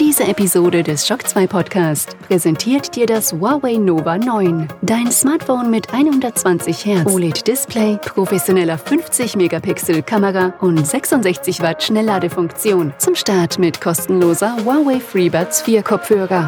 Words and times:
Diese 0.00 0.24
Episode 0.24 0.82
des 0.82 1.06
Shock 1.06 1.28
2 1.28 1.46
Podcast 1.46 2.16
präsentiert 2.26 2.96
dir 2.96 3.04
das 3.06 3.32
Huawei 3.32 3.74
Nova 3.76 4.16
9. 4.16 4.68
Dein 4.80 5.12
Smartphone 5.12 5.70
mit 5.70 5.92
120 5.92 6.86
Hertz 6.86 7.12
OLED-Display, 7.12 7.98
professioneller 8.02 8.78
50-Megapixel 8.78 10.02
Kamera 10.02 10.54
und 10.60 10.86
66 10.86 11.60
Watt 11.60 11.82
Schnellladefunktion. 11.82 12.94
Zum 12.96 13.14
Start 13.14 13.58
mit 13.58 13.82
kostenloser 13.82 14.56
Huawei 14.64 14.98
FreeBuds 14.98 15.60
4 15.62 15.82
Kopfhörer. 15.82 16.46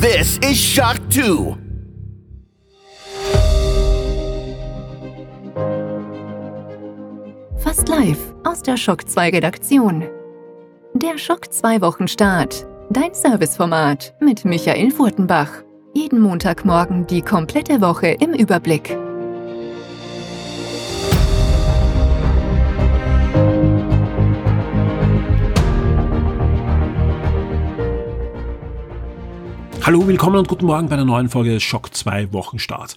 This 0.00 0.38
is 0.38 0.58
Shock 0.58 0.96
2. 1.08 1.63
Fast 7.84 8.00
live 8.00 8.34
aus 8.44 8.62
der 8.62 8.78
Shock 8.78 9.06
2 9.08 9.28
Redaktion. 9.30 10.04
Der 10.94 11.18
Shock 11.18 11.52
2 11.52 11.82
Wochenstart. 11.82 12.66
Dein 12.88 13.12
Serviceformat 13.12 14.14
mit 14.20 14.46
Michael 14.46 14.90
Furtenbach. 14.90 15.50
Jeden 15.92 16.20
Montagmorgen 16.20 17.06
die 17.06 17.20
komplette 17.20 17.82
Woche 17.82 18.08
im 18.08 18.32
Überblick. 18.32 18.96
Hallo, 29.82 30.06
willkommen 30.06 30.36
und 30.36 30.48
guten 30.48 30.64
Morgen 30.64 30.88
bei 30.88 30.94
einer 30.94 31.04
neuen 31.04 31.28
Folge 31.28 31.60
Schock 31.60 31.94
2 31.94 32.32
Wochenstart. 32.32 32.96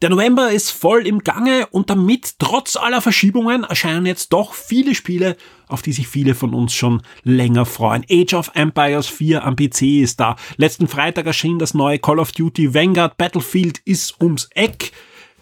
Der 0.00 0.10
November 0.10 0.52
ist 0.52 0.70
voll 0.70 1.08
im 1.08 1.24
Gange 1.24 1.66
und 1.72 1.90
damit 1.90 2.38
trotz 2.38 2.76
aller 2.76 3.00
Verschiebungen 3.00 3.64
erscheinen 3.64 4.06
jetzt 4.06 4.32
doch 4.32 4.54
viele 4.54 4.94
Spiele, 4.94 5.36
auf 5.66 5.82
die 5.82 5.90
sich 5.90 6.06
viele 6.06 6.36
von 6.36 6.54
uns 6.54 6.72
schon 6.72 7.02
länger 7.24 7.66
freuen. 7.66 8.06
Age 8.08 8.34
of 8.34 8.52
Empires 8.54 9.08
4 9.08 9.44
am 9.44 9.56
PC 9.56 10.00
ist 10.00 10.20
da. 10.20 10.36
Letzten 10.56 10.86
Freitag 10.86 11.26
erschien 11.26 11.58
das 11.58 11.74
neue 11.74 11.98
Call 11.98 12.20
of 12.20 12.30
Duty 12.30 12.74
Vanguard 12.74 13.16
Battlefield 13.16 13.80
ist 13.84 14.20
ums 14.22 14.48
Eck. 14.54 14.92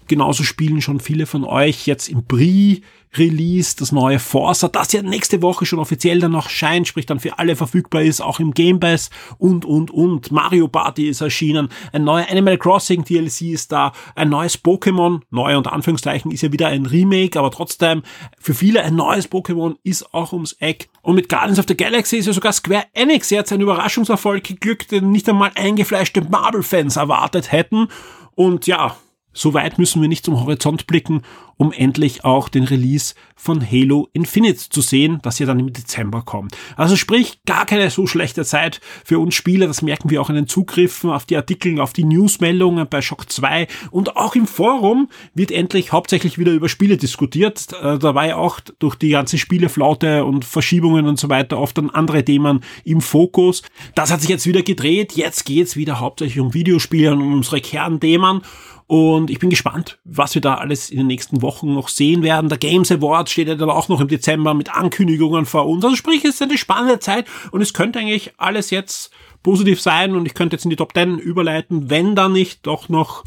Genauso 0.06 0.44
spielen 0.44 0.80
schon 0.80 1.00
viele 1.00 1.26
von 1.26 1.44
euch 1.44 1.86
jetzt 1.86 2.08
im 2.08 2.24
Brie 2.24 2.82
Release, 3.18 3.76
das 3.76 3.92
neue 3.92 4.18
Forza, 4.18 4.68
das 4.68 4.92
ja 4.92 5.02
nächste 5.02 5.42
Woche 5.42 5.66
schon 5.66 5.78
offiziell 5.78 6.18
dann 6.18 6.32
noch 6.32 6.48
scheint, 6.48 6.86
sprich 6.86 7.06
dann 7.06 7.20
für 7.20 7.38
alle 7.38 7.56
verfügbar 7.56 8.02
ist, 8.02 8.20
auch 8.20 8.40
im 8.40 8.52
Game 8.52 8.80
Pass 8.80 9.10
und, 9.38 9.64
und, 9.64 9.90
und. 9.90 10.30
Mario 10.30 10.68
Party 10.68 11.08
ist 11.08 11.20
erschienen, 11.20 11.68
ein 11.92 12.04
neuer 12.04 12.26
Animal 12.30 12.58
Crossing 12.58 13.04
DLC 13.04 13.42
ist 13.52 13.72
da, 13.72 13.92
ein 14.14 14.28
neues 14.28 14.62
Pokémon, 14.62 15.20
neu 15.30 15.56
unter 15.56 15.72
Anführungszeichen, 15.72 16.30
ist 16.30 16.42
ja 16.42 16.52
wieder 16.52 16.68
ein 16.68 16.86
Remake, 16.86 17.38
aber 17.38 17.50
trotzdem 17.50 18.02
für 18.38 18.54
viele 18.54 18.82
ein 18.82 18.96
neues 18.96 19.30
Pokémon 19.30 19.76
ist 19.82 20.12
auch 20.12 20.32
ums 20.32 20.52
Eck. 20.54 20.88
Und 21.02 21.14
mit 21.14 21.28
Guardians 21.28 21.58
of 21.58 21.66
the 21.68 21.76
Galaxy 21.76 22.16
ist 22.16 22.26
ja 22.26 22.32
sogar 22.32 22.52
Square 22.52 22.86
Enix 22.92 23.30
jetzt 23.30 23.52
ein 23.52 23.60
Überraschungserfolg 23.60 24.44
geglückt, 24.44 24.90
den 24.90 25.10
nicht 25.10 25.28
einmal 25.28 25.52
eingefleischte 25.54 26.20
Marvel-Fans 26.22 26.96
erwartet 26.96 27.52
hätten. 27.52 27.88
Und 28.34 28.66
ja, 28.66 28.96
so 29.36 29.54
weit 29.54 29.78
müssen 29.78 30.00
wir 30.00 30.08
nicht 30.08 30.24
zum 30.24 30.40
Horizont 30.40 30.86
blicken, 30.86 31.22
um 31.56 31.72
endlich 31.72 32.24
auch 32.24 32.48
den 32.48 32.64
Release 32.64 33.14
von 33.34 33.64
Halo 33.70 34.08
Infinite 34.12 34.70
zu 34.70 34.80
sehen, 34.80 35.20
das 35.22 35.38
ja 35.38 35.46
dann 35.46 35.60
im 35.60 35.72
Dezember 35.72 36.22
kommt. 36.22 36.56
Also 36.76 36.96
sprich, 36.96 37.40
gar 37.46 37.66
keine 37.66 37.90
so 37.90 38.06
schlechte 38.06 38.44
Zeit 38.44 38.80
für 39.04 39.18
uns 39.18 39.34
Spieler. 39.34 39.66
Das 39.66 39.82
merken 39.82 40.10
wir 40.10 40.20
auch 40.20 40.30
in 40.30 40.36
den 40.36 40.48
Zugriffen 40.48 41.10
auf 41.10 41.26
die 41.26 41.36
Artikel, 41.36 41.80
auf 41.80 41.92
die 41.92 42.04
Newsmeldungen 42.04 42.88
bei 42.88 43.02
Shock 43.02 43.30
2 43.30 43.68
und 43.90 44.16
auch 44.16 44.34
im 44.34 44.46
Forum 44.46 45.08
wird 45.34 45.50
endlich 45.50 45.92
hauptsächlich 45.92 46.38
wieder 46.38 46.52
über 46.52 46.68
Spiele 46.68 46.96
diskutiert. 46.96 47.68
Äh, 47.82 47.98
da 47.98 48.14
war 48.14 48.26
ja 48.26 48.36
auch 48.36 48.60
durch 48.78 48.96
die 48.96 49.10
ganze 49.10 49.38
Spieleflaute 49.38 50.24
und 50.24 50.44
Verschiebungen 50.44 51.06
und 51.06 51.18
so 51.18 51.28
weiter 51.28 51.58
oft 51.58 51.78
dann 51.78 51.90
andere 51.90 52.24
Themen 52.24 52.60
im 52.84 53.00
Fokus. 53.00 53.62
Das 53.94 54.10
hat 54.10 54.20
sich 54.20 54.30
jetzt 54.30 54.46
wieder 54.46 54.62
gedreht. 54.62 55.12
Jetzt 55.12 55.44
geht's 55.44 55.76
wieder 55.76 56.00
hauptsächlich 56.00 56.40
um 56.40 56.54
Videospiele 56.54 57.12
und 57.12 57.20
um 57.20 57.34
unsere 57.34 57.60
Kernthemen. 57.60 58.42
Und 58.88 59.30
ich 59.30 59.40
bin 59.40 59.50
gespannt, 59.50 59.98
was 60.04 60.34
wir 60.34 60.42
da 60.42 60.54
alles 60.54 60.90
in 60.90 60.98
den 60.98 61.08
nächsten 61.08 61.42
Wochen 61.42 61.45
noch 61.62 61.88
sehen 61.88 62.22
werden. 62.22 62.48
Der 62.48 62.58
Games 62.58 62.90
Award 62.90 63.30
steht 63.30 63.48
ja 63.48 63.54
dann 63.54 63.70
auch 63.70 63.88
noch 63.88 64.00
im 64.00 64.08
Dezember 64.08 64.54
mit 64.54 64.74
Ankündigungen 64.74 65.46
vor 65.46 65.66
uns. 65.66 65.84
Also 65.84 65.96
sprich, 65.96 66.24
es 66.24 66.34
ist 66.34 66.42
eine 66.42 66.58
spannende 66.58 66.98
Zeit 66.98 67.26
und 67.50 67.60
es 67.60 67.72
könnte 67.72 67.98
eigentlich 67.98 68.32
alles 68.38 68.70
jetzt 68.70 69.10
positiv 69.42 69.80
sein 69.80 70.16
und 70.16 70.26
ich 70.26 70.34
könnte 70.34 70.56
jetzt 70.56 70.64
in 70.64 70.70
die 70.70 70.76
Top 70.76 70.92
10 70.94 71.18
überleiten, 71.18 71.88
wenn 71.88 72.16
da 72.16 72.28
nicht 72.28 72.66
doch 72.66 72.88
noch 72.88 73.24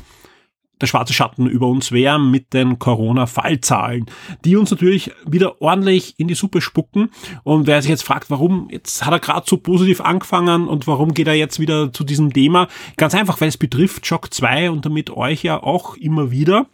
der 0.82 0.88
schwarze 0.88 1.14
Schatten 1.14 1.48
über 1.48 1.68
uns 1.68 1.92
wäre 1.92 2.20
mit 2.20 2.54
den 2.54 2.80
Corona-Fallzahlen, 2.80 4.06
die 4.46 4.56
uns 4.56 4.72
natürlich 4.72 5.12
wieder 5.26 5.62
ordentlich 5.62 6.16
in 6.18 6.28
die 6.28 6.36
Suppe 6.36 6.62
spucken. 6.62 7.10
Und 7.44 7.68
wer 7.68 7.82
sich 7.82 7.90
jetzt 7.90 8.04
fragt, 8.04 8.30
warum, 8.30 8.70
jetzt 8.72 9.06
hat 9.06 9.14
er 9.14 9.20
gerade 9.20 9.46
so 9.48 9.58
positiv 9.58 10.02
angefangen 10.02 10.68
und 10.68 10.88
warum 10.88 11.14
geht 11.14 11.28
er 11.28 11.34
jetzt 11.34 11.60
wieder 11.60 11.92
zu 11.92 12.04
diesem 12.04 12.34
Thema? 12.34 12.68
Ganz 12.98 13.14
einfach, 13.16 13.40
weil 13.42 13.50
es 13.50 13.58
betrifft 13.58 14.06
Shock 14.06 14.34
2 14.34 14.72
und 14.72 14.86
damit 14.86 15.10
euch 15.10 15.44
ja 15.44 15.62
auch 15.62 15.96
immer 15.98 16.32
wieder. 16.32 16.68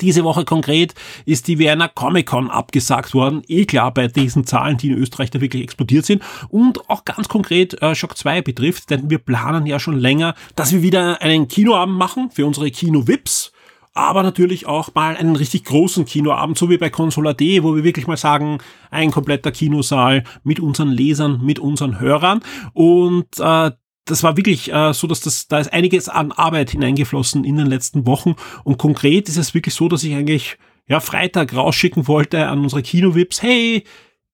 Diese 0.00 0.22
Woche 0.22 0.44
konkret 0.44 0.94
ist 1.24 1.48
die 1.48 1.58
Vienna 1.58 1.88
Comic 1.88 2.26
Con 2.26 2.50
abgesagt 2.50 3.14
worden. 3.14 3.42
Eh 3.48 3.64
klar 3.64 3.92
bei 3.92 4.06
diesen 4.06 4.44
Zahlen, 4.44 4.76
die 4.76 4.88
in 4.88 4.98
Österreich 4.98 5.30
da 5.30 5.40
wirklich 5.40 5.62
explodiert 5.62 6.04
sind. 6.04 6.22
Und 6.48 6.88
auch 6.90 7.04
ganz 7.04 7.28
konkret 7.28 7.80
äh, 7.82 7.94
Shock 7.94 8.16
2 8.16 8.42
betrifft, 8.42 8.90
denn 8.90 9.10
wir 9.10 9.18
planen 9.18 9.66
ja 9.66 9.80
schon 9.80 9.98
länger, 9.98 10.34
dass 10.56 10.72
wir 10.72 10.82
wieder 10.82 11.20
einen 11.22 11.48
Kinoabend 11.48 11.96
machen 11.96 12.30
für 12.30 12.46
unsere 12.46 12.70
Kino-Vips 12.70 13.52
aber 13.98 14.22
natürlich 14.22 14.66
auch 14.66 14.94
mal 14.94 15.16
einen 15.16 15.34
richtig 15.34 15.64
großen 15.64 16.04
Kinoabend, 16.04 16.56
so 16.56 16.70
wie 16.70 16.78
bei 16.78 16.88
Consola 16.88 17.32
D, 17.32 17.64
wo 17.64 17.74
wir 17.74 17.82
wirklich 17.82 18.06
mal 18.06 18.16
sagen, 18.16 18.58
ein 18.92 19.10
kompletter 19.10 19.50
Kinosaal 19.50 20.22
mit 20.44 20.60
unseren 20.60 20.90
Lesern, 20.90 21.44
mit 21.44 21.58
unseren 21.58 21.98
Hörern. 21.98 22.40
Und 22.74 23.26
äh, 23.40 23.72
das 24.10 24.22
war 24.22 24.36
wirklich 24.36 24.72
äh, 24.72 24.92
so, 24.92 25.06
dass 25.06 25.20
das, 25.20 25.48
da 25.48 25.58
ist 25.58 25.72
einiges 25.72 26.08
an 26.08 26.32
Arbeit 26.32 26.70
hineingeflossen 26.70 27.44
in 27.44 27.56
den 27.56 27.66
letzten 27.66 28.06
Wochen. 28.06 28.36
Und 28.64 28.78
konkret 28.78 29.28
ist 29.28 29.36
es 29.36 29.54
wirklich 29.54 29.74
so, 29.74 29.88
dass 29.88 30.02
ich 30.02 30.14
eigentlich 30.14 30.56
ja 30.86 31.00
Freitag 31.00 31.54
rausschicken 31.54 32.08
wollte 32.08 32.46
an 32.46 32.60
unsere 32.60 32.82
Kino-Vips, 32.82 33.42
hey, 33.42 33.84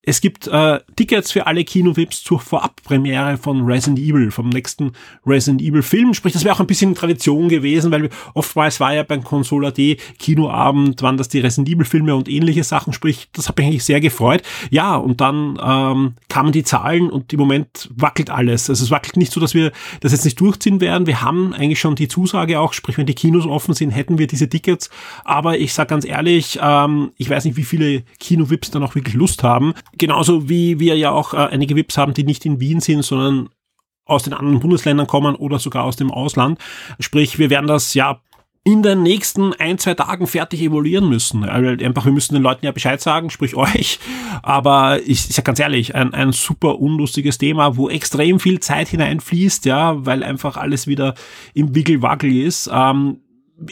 es 0.07 0.21
gibt 0.21 0.47
äh, 0.47 0.81
Tickets 0.97 1.33
für 1.33 1.47
alle 1.47 1.65
Kino-Vips 1.65 2.23
zur 2.23 2.41
Vorabpremiere 2.41 3.39
von 3.39 3.63
Resident 3.63 3.99
Evil, 3.99 4.31
vom 4.31 4.51
nächsten 4.51 4.93
Resident 5.27 5.63
Evil 5.63 5.83
Film. 5.83 6.15
Sprich, 6.15 6.33
das 6.33 6.45
wäre 6.45 6.55
auch 6.55 6.61
ein 6.61 6.67
bisschen 6.67 6.95
Tradition 6.95 7.49
gewesen, 7.49 7.91
weil 7.91 8.11
oftmals 8.35 8.81
war 8.81 8.95
ja 8.95 9.03
beim 9.03 9.25
Console 9.25 9.69
AD 9.69 9.97
Kinoabend, 10.19 11.01
waren 11.03 11.17
das 11.17 11.29
die 11.29 11.41
Resident 11.41 11.69
Evil 11.69 11.87
Filme 11.87 12.15
und 12.15 12.29
ähnliche 12.29 12.65
Sachen. 12.65 12.93
Sprich, 12.93 13.29
das 13.33 13.49
hat 13.49 13.57
mich 13.57 13.67
eigentlich 13.67 13.85
sehr 13.85 14.01
gefreut. 14.01 14.43
Ja, 14.71 14.97
und 14.97 15.21
dann 15.21 15.59
ähm, 15.63 16.15
kamen 16.29 16.53
die 16.53 16.65
Zahlen 16.65 17.09
und 17.09 17.33
im 17.33 17.41
Moment 17.41 17.89
wackelt 17.95 18.31
alles. 18.31 18.69
Also 18.69 18.85
es 18.85 18.91
wackelt 18.91 19.17
nicht 19.17 19.33
so, 19.33 19.41
dass 19.41 19.55
wir 19.55 19.73
das 20.01 20.13
jetzt 20.13 20.25
nicht 20.25 20.39
durchziehen 20.39 20.81
werden. 20.81 21.07
Wir 21.07 21.23
haben 21.23 21.55
eigentlich 21.55 21.81
schon 21.81 21.95
die 21.95 22.09
Zusage 22.09 22.61
auch, 22.61 22.73
sprich, 22.73 22.99
wenn 22.99 23.07
die 23.07 23.15
Kinos 23.15 23.47
offen 23.47 23.75
sind, 23.75 23.91
hätten 23.91 24.19
wir 24.19 24.27
diese 24.27 24.49
Tickets. 24.49 24.91
Aber 25.25 25.59
ich 25.59 25.73
sag 25.73 25.89
ganz 25.89 26.05
ehrlich, 26.05 26.59
ähm, 26.61 27.13
ich 27.17 27.31
weiß 27.31 27.47
nicht, 27.47 27.57
wie 27.57 27.65
viele 27.65 28.03
Kino-Vips 28.21 28.71
da 28.71 28.79
noch 28.79 28.95
wirklich 28.95 29.15
Lust 29.15 29.43
haben 29.43 29.73
genauso 29.99 30.49
wie 30.49 30.81
wir 30.81 30.97
ja 30.97 31.11
auch 31.11 31.35
äh, 31.35 31.39
einige 31.39 31.77
VIPs 31.77 31.99
haben, 31.99 32.15
die 32.15 32.25
nicht 32.25 32.45
in 32.45 32.61
Wien 32.61 32.81
sind, 32.81 33.03
sondern 33.03 33.51
aus 34.07 34.25
den 34.25 34.35
anderen 34.35 34.61
Bundesländern 34.61 35.07
kommen 35.07 35.35
oder 35.35 35.59
sogar 35.59 35.85
aus 35.85 35.97
dem 35.97 36.11
Ausland. 36.11 36.59
Sprich, 36.99 37.39
wir 37.39 37.51
werden 37.51 37.67
das 37.67 37.95
ja 37.95 38.21
in 38.67 38.83
den 38.83 39.03
nächsten 39.03 39.53
ein, 39.53 39.77
zwei 39.77 39.93
Tagen 39.93 40.27
fertig 40.27 40.63
evaluieren 40.63 41.09
müssen. 41.09 41.45
Einfach, 41.45 42.07
wir 42.07 42.13
müssen 42.13 42.35
den 42.35 42.43
Leuten 42.43 42.65
ja 42.65 42.73
Bescheid 42.73 43.01
sagen, 43.01 43.29
sprich 43.29 43.55
euch. 43.57 43.99
Aber 44.43 45.01
ich, 45.03 45.29
ich 45.29 45.37
sag 45.37 45.45
ganz 45.45 45.61
ehrlich, 45.61 45.95
ein, 45.95 46.15
ein 46.15 46.33
super 46.33 46.81
unlustiges 46.81 47.37
Thema, 47.37 47.77
wo 47.77 47.91
extrem 47.91 48.41
viel 48.41 48.61
Zeit 48.61 48.89
hineinfließt, 48.89 49.67
ja, 49.67 50.05
weil 50.07 50.23
einfach 50.23 50.57
alles 50.57 50.87
wieder 50.87 51.15
im 51.53 51.75
Wickelwackel 51.75 52.35
ist. 52.35 52.71
Ähm, 52.73 53.21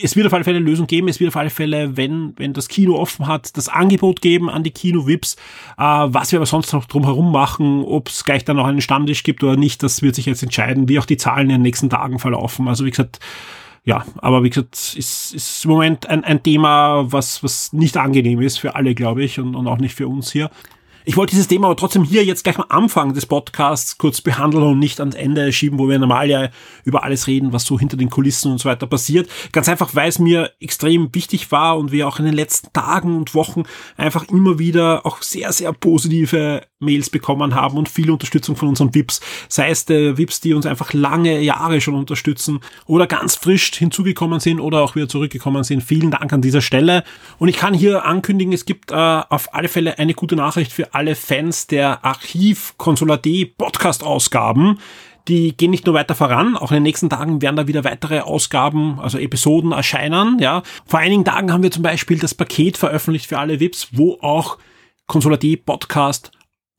es 0.01 0.17
wird 0.17 0.27
auf 0.27 0.33
alle 0.33 0.45
Fälle 0.45 0.59
eine 0.59 0.67
Lösung 0.67 0.87
geben. 0.87 1.09
Es 1.09 1.21
wird 1.21 1.29
auf 1.29 1.37
alle 1.37 1.51
Fälle, 1.51 1.97
wenn, 1.97 2.35
wenn 2.37 2.53
das 2.53 2.69
Kino 2.69 2.97
offen 2.97 3.27
hat, 3.27 3.57
das 3.57 3.69
Angebot 3.69 4.21
geben 4.21 4.49
an 4.49 4.63
die 4.63 4.71
Kino-Vips. 4.71 5.37
Äh, 5.77 5.83
was 5.83 6.33
wir 6.33 6.39
aber 6.39 6.47
sonst 6.47 6.73
noch 6.73 6.85
drumherum 6.87 7.33
machen, 7.33 7.85
ob 7.85 8.09
es 8.09 8.25
gleich 8.25 8.45
dann 8.45 8.57
noch 8.57 8.67
einen 8.67 8.81
Stammtisch 8.81 9.23
gibt 9.23 9.43
oder 9.43 9.57
nicht, 9.57 9.83
das 9.83 10.03
wird 10.03 10.15
sich 10.15 10.27
jetzt 10.27 10.43
entscheiden, 10.43 10.89
wie 10.89 10.99
auch 10.99 11.07
die 11.07 11.17
Zahlen 11.17 11.51
in 11.51 11.57
den 11.57 11.63
nächsten 11.63 11.91
Tagen 11.91 12.19
verlaufen. 12.19 12.69
Also 12.69 12.85
wie 12.85 12.91
gesagt, 12.91 13.19
ja, 13.85 14.05
aber 14.19 14.45
wie 14.45 14.51
gesagt, 14.51 14.95
ist, 14.97 15.35
ist 15.35 15.65
im 15.65 15.73
Moment 15.73 16.07
ein, 16.07 16.23
ein 16.23 16.43
Thema, 16.43 17.11
was, 17.11 17.43
was 17.43 17.73
nicht 17.73 17.97
angenehm 17.97 18.41
ist 18.41 18.59
für 18.59 18.77
alle, 18.77 18.95
glaube 18.95 19.25
ich, 19.25 19.41
und, 19.41 19.57
und 19.57 19.67
auch 19.67 19.79
nicht 19.79 19.95
für 19.95 20.07
uns 20.07 20.31
hier. 20.31 20.51
Ich 21.05 21.17
wollte 21.17 21.33
dieses 21.33 21.49
Thema 21.49 21.67
aber 21.67 21.77
trotzdem 21.77 22.05
hier 22.05 22.25
jetzt 22.25 22.45
gleich 22.45 22.59
am 22.59 22.67
Anfang 22.69 23.13
des 23.13 23.27
Podcasts 23.27 23.99
kurz 23.99 24.21
behandeln 24.21 24.63
und 24.63 24.79
nicht 24.79 25.01
ans 25.01 25.17
Ende 25.17 25.53
schieben, 25.53 25.79
wo 25.79 25.89
wir 25.89 25.99
normal 25.99 26.31
ja 26.31 26.49
über 26.85 27.03
alles 27.03 27.27
reden, 27.27 27.53
was 27.53 27.65
so 27.65 27.79
hinter 27.79 27.97
den 27.97 28.09
Kulissen 28.09 28.53
und 28.53 28.59
so 28.59 28.69
weiter 28.69 28.87
passiert. 28.87 29.29
Ganz 29.51 29.69
einfach, 29.69 29.95
weil 29.95 30.09
es 30.09 30.21
mir 30.21 30.53
extrem 30.61 31.13
wichtig 31.13 31.51
war 31.51 31.77
und 31.77 31.91
wir 31.91 32.07
auch 32.07 32.21
in 32.21 32.25
den 32.25 32.35
letzten 32.35 32.73
Tagen 32.73 33.17
und 33.17 33.35
Wochen 33.35 33.65
einfach 33.97 34.29
immer 34.29 34.61
wieder 34.61 35.05
auch 35.05 35.23
sehr, 35.23 35.53
sehr 35.53 35.73
positive 35.73 36.63
Mails 36.83 37.11
bekommen 37.11 37.55
haben 37.55 37.79
und 37.79 37.89
viel 37.89 38.11
Unterstützung 38.11 38.57
von 38.57 38.69
unseren 38.69 38.95
VIPs. 38.95 39.21
Sei 39.49 39.71
es 39.71 39.85
der 39.87 40.19
VIPs, 40.19 40.41
die 40.41 40.55
uns 40.55 40.67
einfach 40.67 40.93
lange 40.93 41.41
Jahre 41.41 41.81
schon 41.81 41.95
unterstützen 41.95 42.61
oder 42.87 43.07
ganz 43.07 43.37
frisch 43.37 43.73
hinzugekommen 43.75 44.41
sind 44.41 44.61
oder 44.61 44.83
auch 44.83 44.95
wieder 44.95 45.09
zurückgekommen 45.09 45.65
sind. 45.65 45.83
Vielen 45.83 46.11
Dank 46.11 46.33
an 46.33 46.43
dieser 46.43 46.61
Stelle. 46.61 47.05
Und 47.39 47.49
ich 47.49 47.57
kann 47.57 47.75
hier 47.75 48.05
ankündigen, 48.05 48.53
es 48.53 48.67
gibt 48.67 48.91
äh, 48.91 48.95
auf 48.95 49.55
alle 49.55 49.69
Fälle 49.69 49.99
eine 49.99 50.15
gute 50.15 50.37
Nachricht 50.37 50.73
für 50.73 50.92
alle 50.93 51.15
Fans 51.15 51.67
der 51.67 52.05
Archiv 52.05 52.75
Consola 52.77 53.17
D 53.17 53.47
Podcast 53.47 54.03
Ausgaben. 54.03 54.79
Die 55.29 55.57
gehen 55.57 55.71
nicht 55.71 55.87
nur 55.87 55.95
weiter 55.95 56.17
voran, 56.17 56.57
auch 56.57 56.73
in 56.73 56.77
den 56.77 56.83
nächsten 56.83 57.09
Tagen 57.09 57.43
werden 57.43 57.55
da 57.55 57.69
wieder 57.69 57.85
weitere 57.85 58.21
Ausgaben, 58.21 58.99
also 58.99 59.19
Episoden 59.19 59.71
erscheinen, 59.71 60.39
ja. 60.41 60.63
Vor 60.85 60.99
einigen 60.99 61.25
Tagen 61.25 61.53
haben 61.53 61.63
wir 61.63 61.71
zum 61.71 61.85
Beispiel 61.85 62.19
das 62.19 62.35
Paket 62.35 62.77
veröffentlicht 62.77 63.27
für 63.27 63.39
alle 63.39 63.61
VIPs, 63.61 63.89
wo 63.93 64.19
auch 64.21 64.59
Consola 65.07 65.37
D 65.37 65.57
Podcast 65.57 66.33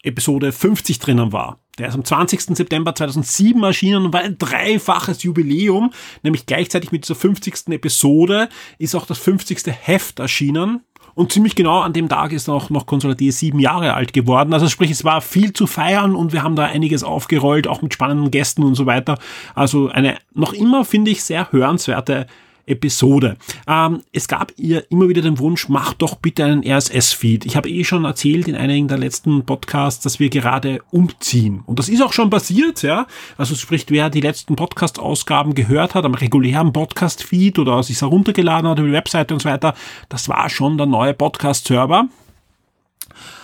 Episode 0.04 0.52
50 0.52 1.00
drinnen 1.00 1.32
war. 1.32 1.60
Der 1.80 1.88
ist 1.88 1.96
am 1.96 2.06
20. 2.06 2.56
September 2.56 2.94
2007 2.94 3.64
erschienen 3.64 4.06
und 4.06 4.14
war 4.14 4.22
ein 4.22 4.38
dreifaches 4.38 5.24
Jubiläum, 5.24 5.92
nämlich 6.22 6.46
gleichzeitig 6.46 6.92
mit 6.92 7.04
dieser 7.04 7.16
50. 7.16 7.70
Episode 7.70 8.50
ist 8.78 8.94
auch 8.94 9.08
das 9.08 9.18
50. 9.18 9.64
Heft 9.68 10.20
erschienen. 10.20 10.82
Und 11.16 11.32
ziemlich 11.32 11.56
genau 11.56 11.80
an 11.82 11.94
dem 11.94 12.10
Tag 12.10 12.32
ist 12.32 12.50
auch 12.50 12.70
noch 12.70 12.86
Console 12.86 13.16
D 13.16 13.30
sieben 13.30 13.60
Jahre 13.60 13.94
alt 13.94 14.14
geworden. 14.14 14.54
Also 14.54 14.68
sprich, 14.68 14.92
es 14.92 15.04
war 15.04 15.22
viel 15.22 15.54
zu 15.54 15.68
feiern 15.68 16.16
und 16.16 16.34
wir 16.34 16.44
haben 16.44 16.56
da 16.56 16.66
einiges 16.66 17.04
aufgerollt, 17.04 17.68
auch 17.68 17.82
mit 17.82 17.94
spannenden 17.94 18.32
Gästen 18.32 18.64
und 18.64 18.76
so 18.76 18.86
weiter. 18.86 19.20
Also 19.54 19.90
eine 19.90 20.18
noch 20.34 20.54
immer, 20.54 20.86
finde 20.86 21.12
ich, 21.12 21.24
sehr 21.24 21.52
hörenswerte 21.52 22.28
Episode. 22.66 23.38
Ähm, 23.68 24.02
es 24.12 24.28
gab 24.28 24.54
ihr 24.58 24.90
immer 24.92 25.10
wieder 25.10 25.22
den 25.22 25.40
Wunsch, 25.40 25.70
macht 25.70 26.02
doch 26.02 26.16
bitte 26.16 26.46
einen 26.46 26.64
RSS-Feed. 26.66 27.46
Ich 27.46 27.56
habe 27.56 27.70
eh 27.70 27.84
schon 27.84 28.06
erzählt 28.06 28.48
in 28.48 28.56
einigen 28.56 28.88
der 28.88 28.98
letzten 28.98 29.46
Podcasts, 29.46 30.04
dass 30.04 30.20
wir 30.20 30.30
gerade 30.30 30.82
umziehen. 30.92 31.62
Und 31.66 31.80
das 31.80 31.90
ist 31.90 32.02
auch 32.02 32.14
schon 32.14 32.30
passiert, 32.30 32.82
ja. 32.82 33.08
Also 33.38 33.56
sprich, 33.56 33.86
wer 33.90 34.10
die 34.10 34.22
letzten 34.22 34.56
Podcast-Ausgaben 34.56 35.56
gehört 35.56 35.96
hat, 35.96 36.06
am 36.06 36.16
regulären 36.16 36.74
Podcast-Feed 36.74 37.60
oder 37.60 37.84
sich 37.84 38.02
heruntergeladen 38.02 38.70
hat 38.70 38.80
über 38.80 38.88
die 38.88 38.94
Webseite 38.94 39.34
und 39.34 39.42
so 39.42 39.50
weiter, 39.50 39.74
das 40.10 40.30
war 40.30 40.50
schon 40.50 40.78
der 40.78 40.88
neue 40.88 41.14
Podcast-Server. 41.14 42.08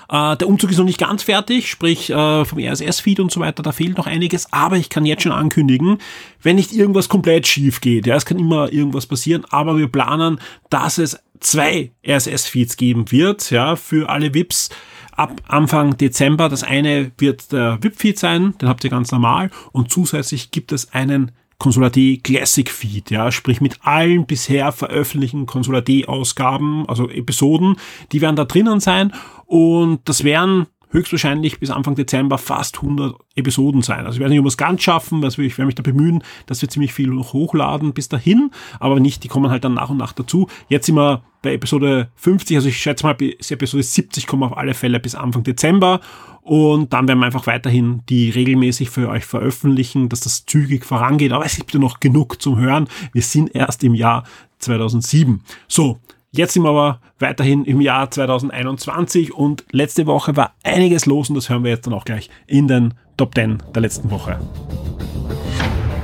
Äh, 0.09 0.37
der 0.37 0.47
Umzug 0.47 0.71
ist 0.71 0.77
noch 0.77 0.85
nicht 0.85 0.99
ganz 0.99 1.23
fertig, 1.23 1.69
sprich 1.69 2.09
äh, 2.09 2.45
vom 2.45 2.59
RSS-Feed 2.59 3.19
und 3.19 3.31
so 3.31 3.39
weiter, 3.39 3.63
da 3.63 3.71
fehlt 3.71 3.97
noch 3.97 4.07
einiges, 4.07 4.51
aber 4.51 4.77
ich 4.77 4.89
kann 4.89 5.05
jetzt 5.05 5.23
schon 5.23 5.31
ankündigen, 5.31 5.99
wenn 6.41 6.55
nicht 6.55 6.73
irgendwas 6.73 7.09
komplett 7.09 7.47
schief 7.47 7.79
geht, 7.79 8.07
ja, 8.07 8.15
es 8.15 8.25
kann 8.25 8.39
immer 8.39 8.71
irgendwas 8.71 9.05
passieren, 9.05 9.45
aber 9.49 9.77
wir 9.77 9.87
planen, 9.87 10.39
dass 10.69 10.97
es 10.97 11.19
zwei 11.39 11.91
RSS-Feeds 12.05 12.75
geben 12.77 13.11
wird, 13.11 13.51
ja, 13.51 13.75
für 13.75 14.09
alle 14.09 14.33
VIPs 14.33 14.69
ab 15.11 15.41
Anfang 15.47 15.97
Dezember. 15.97 16.49
Das 16.49 16.63
eine 16.63 17.11
wird 17.17 17.51
der 17.51 17.77
VIP-Feed 17.81 18.17
sein, 18.17 18.57
den 18.57 18.69
habt 18.69 18.83
ihr 18.83 18.89
ganz 18.89 19.11
normal 19.11 19.51
und 19.71 19.91
zusätzlich 19.91 20.51
gibt 20.51 20.71
es 20.71 20.93
einen 20.93 21.31
Consola 21.59 21.89
Classic 22.19 22.69
Feed, 22.69 23.11
ja, 23.11 23.31
sprich 23.31 23.59
mit 23.59 23.79
allen 23.83 24.25
bisher 24.25 24.71
veröffentlichten 24.71 25.45
Consola 25.45 25.81
Ausgaben, 26.07 26.87
also 26.87 27.09
Episoden, 27.09 27.75
die 28.13 28.21
werden 28.21 28.37
da 28.37 28.45
drinnen 28.45 28.79
sein. 28.79 29.13
Und 29.45 29.99
das 30.05 30.23
wären 30.23 30.67
höchstwahrscheinlich 30.89 31.59
bis 31.59 31.69
Anfang 31.69 31.95
Dezember 31.95 32.37
fast 32.37 32.77
100 32.77 33.15
Episoden 33.35 33.81
sein. 33.81 34.05
Also 34.05 34.17
ich 34.17 34.19
werde 34.19 34.31
nicht 34.31 34.39
um 34.39 34.47
es 34.47 34.57
ganz 34.57 34.81
schaffen, 34.81 35.23
also 35.23 35.41
ich 35.41 35.57
werde 35.57 35.67
mich 35.67 35.75
da 35.75 35.83
bemühen, 35.83 36.23
dass 36.45 36.61
wir 36.61 36.69
ziemlich 36.69 36.93
viel 36.93 37.07
noch 37.07 37.33
hochladen 37.33 37.93
bis 37.93 38.09
dahin, 38.09 38.51
aber 38.79 38.99
nicht, 38.99 39.23
die 39.23 39.27
kommen 39.27 39.51
halt 39.51 39.63
dann 39.63 39.75
nach 39.75 39.89
und 39.89 39.97
nach 39.97 40.13
dazu. 40.13 40.47
Jetzt 40.67 40.87
sind 40.87 40.95
wir 40.95 41.23
bei 41.41 41.53
Episode 41.53 42.09
50, 42.15 42.57
also 42.57 42.69
ich 42.69 42.77
schätze 42.77 43.05
mal, 43.05 43.15
bis 43.15 43.51
Episode 43.51 43.83
70 43.83 44.27
kommen 44.27 44.43
auf 44.43 44.57
alle 44.57 44.73
Fälle 44.73 44.99
bis 44.99 45.15
Anfang 45.15 45.43
Dezember 45.43 46.01
und 46.41 46.93
dann 46.93 47.07
werden 47.07 47.19
wir 47.19 47.27
einfach 47.27 47.47
weiterhin 47.47 48.01
die 48.09 48.29
regelmäßig 48.29 48.89
für 48.89 49.09
euch 49.09 49.25
veröffentlichen, 49.25 50.09
dass 50.09 50.21
das 50.21 50.45
zügig 50.45 50.85
vorangeht, 50.85 51.31
aber 51.31 51.45
es 51.45 51.55
gibt 51.55 51.73
ja 51.73 51.79
noch 51.79 51.99
genug 51.99 52.41
zum 52.41 52.57
Hören. 52.57 52.87
Wir 53.13 53.21
sind 53.21 53.55
erst 53.55 53.83
im 53.83 53.93
Jahr 53.93 54.23
2007. 54.57 55.41
So, 55.67 55.99
Jetzt 56.31 56.53
sind 56.53 56.61
wir 56.61 56.69
aber 56.69 56.99
weiterhin 57.17 57.65
im 57.65 57.81
Jahr 57.81 58.11
2021 58.11 59.33
und 59.33 59.65
letzte 59.71 60.05
Woche 60.05 60.35
war 60.37 60.53
einiges 60.63 61.07
los 61.07 61.29
und 61.29 61.35
das 61.35 61.49
hören 61.49 61.63
wir 61.63 61.71
jetzt 61.71 61.87
dann 61.87 61.93
auch 61.95 62.05
gleich 62.05 62.29
in 62.45 62.67
den 62.67 62.93
Top 63.17 63.33
10 63.33 63.63
der 63.73 63.81
letzten 63.81 64.11
Woche. 64.11 64.39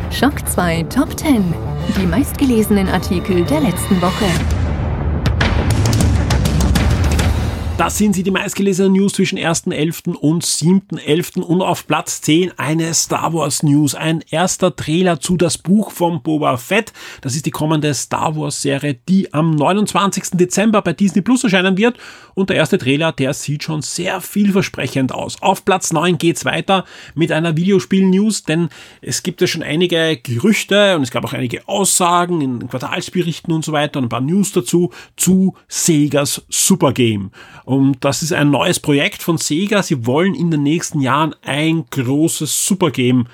Schock 0.10 0.48
2 0.48 0.84
Top 0.84 1.16
10. 1.20 1.54
Die 2.00 2.08
meistgelesenen 2.08 2.88
Artikel 2.88 3.44
der 3.46 3.62
letzten 3.62 4.02
Woche. 4.02 4.26
Das 7.78 7.98
sind 7.98 8.14
sie, 8.14 8.24
die 8.24 8.32
meistgelesenen 8.32 8.94
News 8.94 9.14
zwischen 9.14 9.38
1.11. 9.38 10.16
und 10.16 10.46
7.11. 10.46 11.42
Und 11.42 11.62
auf 11.62 11.86
Platz 11.86 12.22
10 12.22 12.58
eine 12.58 12.94
Star 12.94 13.34
Wars 13.34 13.64
News. 13.64 13.96
Ein 13.96 14.24
erster 14.30 14.74
Trailer 14.74 15.20
zu 15.20 15.36
das 15.36 15.58
Buch 15.58 15.92
von 15.92 16.24
Boba 16.24 16.56
Fett. 16.56 16.94
Das 17.20 17.36
ist 17.36 17.46
die 17.46 17.52
kommende 17.52 17.94
Star 17.94 18.38
Wars 18.38 18.62
Serie, 18.62 18.98
die 19.10 19.34
am 19.34 19.52
29. 19.52 20.38
Dezember 20.38 20.82
bei 20.82 20.94
Disney 20.94 21.22
Plus 21.22 21.44
erscheinen 21.44 21.78
wird. 21.78 21.98
Und 22.34 22.50
der 22.50 22.56
erste 22.56 22.78
Trailer, 22.78 23.12
der 23.12 23.34
sieht 23.34 23.64
schon 23.64 23.82
sehr 23.82 24.22
vielversprechend 24.22 25.12
aus. 25.12 25.42
Auf 25.42 25.66
Platz 25.66 25.92
9 25.92 26.18
geht's 26.18 26.46
weiter 26.46 26.86
mit 27.14 27.34
einer 27.34 27.58
Videospiel-News, 27.58 28.44
denn 28.44 28.70
es 29.02 29.22
gibt 29.22 29.42
ja 29.42 29.48
schon 29.48 29.64
einige 29.64 30.16
Gerüchte 30.16 30.96
und 30.96 31.04
es 31.04 31.12
gab 31.12 31.26
auch 31.26 31.34
einige 31.34 31.68
Aussagen 31.68 32.40
in 32.40 32.70
Quartalsberichten 32.70 33.54
und 33.54 33.66
so 33.66 33.74
weiter 33.74 34.00
und 34.00 34.06
ein 34.06 34.10
paar 34.10 34.22
News 34.22 34.54
dazu 34.54 34.92
zu 35.18 35.56
Segas 35.68 36.42
Supergame. 36.50 37.32
Und 37.66 38.06
das 38.06 38.22
ist 38.22 38.32
ein 38.32 38.52
neues 38.52 38.80
Projekt 38.80 39.24
von 39.24 39.38
Sega. 39.38 39.84
Sie 39.84 40.06
wollen 40.06 40.36
in 40.36 40.52
den 40.52 40.64
nächsten 40.64 41.02
Jahren 41.02 41.36
ein 41.44 41.86
großes 41.90 42.66
Supergame 42.66 43.26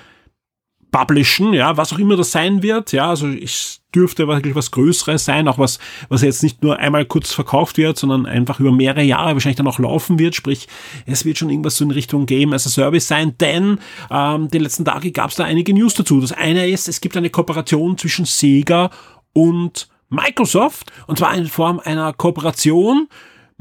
publishen, 0.92 1.54
ja, 1.54 1.76
was 1.76 1.92
auch 1.92 1.98
immer 1.98 2.16
das 2.16 2.32
sein 2.32 2.62
wird, 2.62 2.92
ja, 2.92 3.08
also 3.08 3.26
ich 3.26 3.80
dürfte 3.94 4.28
wirklich 4.28 4.54
was 4.54 4.70
Größeres 4.70 5.24
sein, 5.24 5.48
auch 5.48 5.58
was, 5.58 5.78
was 6.10 6.20
jetzt 6.20 6.42
nicht 6.42 6.62
nur 6.62 6.78
einmal 6.78 7.06
kurz 7.06 7.32
verkauft 7.32 7.78
wird, 7.78 7.98
sondern 7.98 8.26
einfach 8.26 8.60
über 8.60 8.72
mehrere 8.72 9.02
Jahre 9.02 9.32
wahrscheinlich 9.32 9.56
dann 9.56 9.66
auch 9.66 9.78
laufen 9.78 10.18
wird, 10.18 10.34
sprich, 10.34 10.68
es 11.06 11.24
wird 11.24 11.38
schon 11.38 11.48
irgendwas 11.48 11.76
so 11.76 11.84
in 11.84 11.90
Richtung 11.90 12.26
Game 12.26 12.52
as 12.52 12.66
a 12.66 12.70
Service 12.70 13.08
sein, 13.08 13.36
denn 13.38 13.78
ähm, 14.10 14.48
die 14.48 14.58
letzten 14.58 14.84
Tage 14.84 15.12
gab 15.12 15.30
es 15.30 15.36
da 15.36 15.44
einige 15.44 15.72
News 15.72 15.94
dazu. 15.94 16.20
Das 16.20 16.32
eine 16.32 16.68
ist, 16.68 16.88
es 16.88 17.00
gibt 17.00 17.16
eine 17.16 17.30
Kooperation 17.30 17.96
zwischen 17.96 18.26
Sega 18.26 18.90
und 19.32 19.88
Microsoft, 20.10 20.92
und 21.06 21.18
zwar 21.18 21.34
in 21.34 21.46
Form 21.46 21.80
einer 21.82 22.12
Kooperation, 22.12 23.08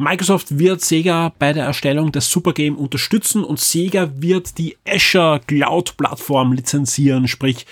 Microsoft 0.02 0.58
wird 0.58 0.82
Sega 0.82 1.32
bei 1.38 1.54
der 1.54 1.66
Erstellung 1.66 2.12
des 2.12 2.32
Supergame 2.32 2.76
unterstützen 2.76 3.44
und 3.44 3.60
Sega 3.60 4.10
wird 4.16 4.58
die 4.58 4.76
Azure 4.88 5.40
Cloud 5.46 5.96
Plattform 5.96 6.54
lizenzieren. 6.54 7.28
Sprich, 7.28 7.68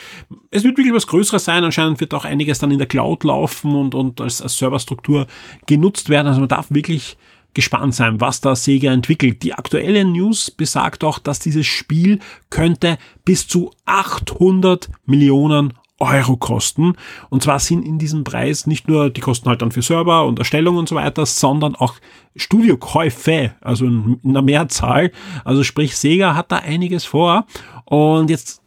es 0.51 0.63
wird 0.63 0.77
wirklich 0.77 0.93
was 0.93 1.07
Größeres 1.07 1.43
sein. 1.43 1.63
Anscheinend 1.63 1.99
wird 1.99 2.13
auch 2.13 2.25
einiges 2.25 2.59
dann 2.59 2.69
in 2.69 2.77
der 2.77 2.87
Cloud 2.87 3.23
laufen 3.23 3.75
und, 3.75 3.95
und 3.95 4.21
als, 4.21 4.43
als 4.43 4.57
Serverstruktur 4.57 5.25
genutzt 5.65 6.09
werden. 6.09 6.27
Also 6.27 6.39
man 6.39 6.49
darf 6.49 6.67
wirklich 6.69 7.17
gespannt 7.55 7.95
sein, 7.95 8.21
was 8.21 8.41
da 8.41 8.55
Sega 8.55 8.93
entwickelt. 8.93 9.41
Die 9.41 9.55
aktuelle 9.55 10.05
News 10.05 10.51
besagt 10.51 11.03
auch, 11.03 11.17
dass 11.17 11.39
dieses 11.39 11.65
Spiel 11.65 12.19
könnte 12.51 12.99
bis 13.25 13.47
zu 13.47 13.71
800 13.85 14.87
Millionen 15.07 15.73
Euro 15.99 16.37
kosten. 16.37 16.93
Und 17.29 17.43
zwar 17.43 17.59
sind 17.59 17.85
in 17.85 17.99
diesem 17.99 18.23
Preis 18.23 18.67
nicht 18.67 18.87
nur 18.87 19.09
die 19.09 19.21
Kosten 19.21 19.49
halt 19.49 19.61
dann 19.61 19.71
für 19.71 19.81
Server 19.81 20.25
und 20.25 20.39
Erstellung 20.39 20.77
und 20.77 20.89
so 20.89 20.95
weiter, 20.95 21.25
sondern 21.25 21.75
auch 21.75 21.95
Studiokäufe, 22.35 23.53
also 23.61 23.85
in, 23.85 24.19
der 24.23 24.41
Mehrzahl. 24.41 25.11
Also 25.43 25.63
sprich, 25.63 25.97
Sega 25.97 26.35
hat 26.35 26.51
da 26.51 26.57
einiges 26.57 27.05
vor. 27.05 27.45
Und 27.85 28.29
jetzt 28.29 28.61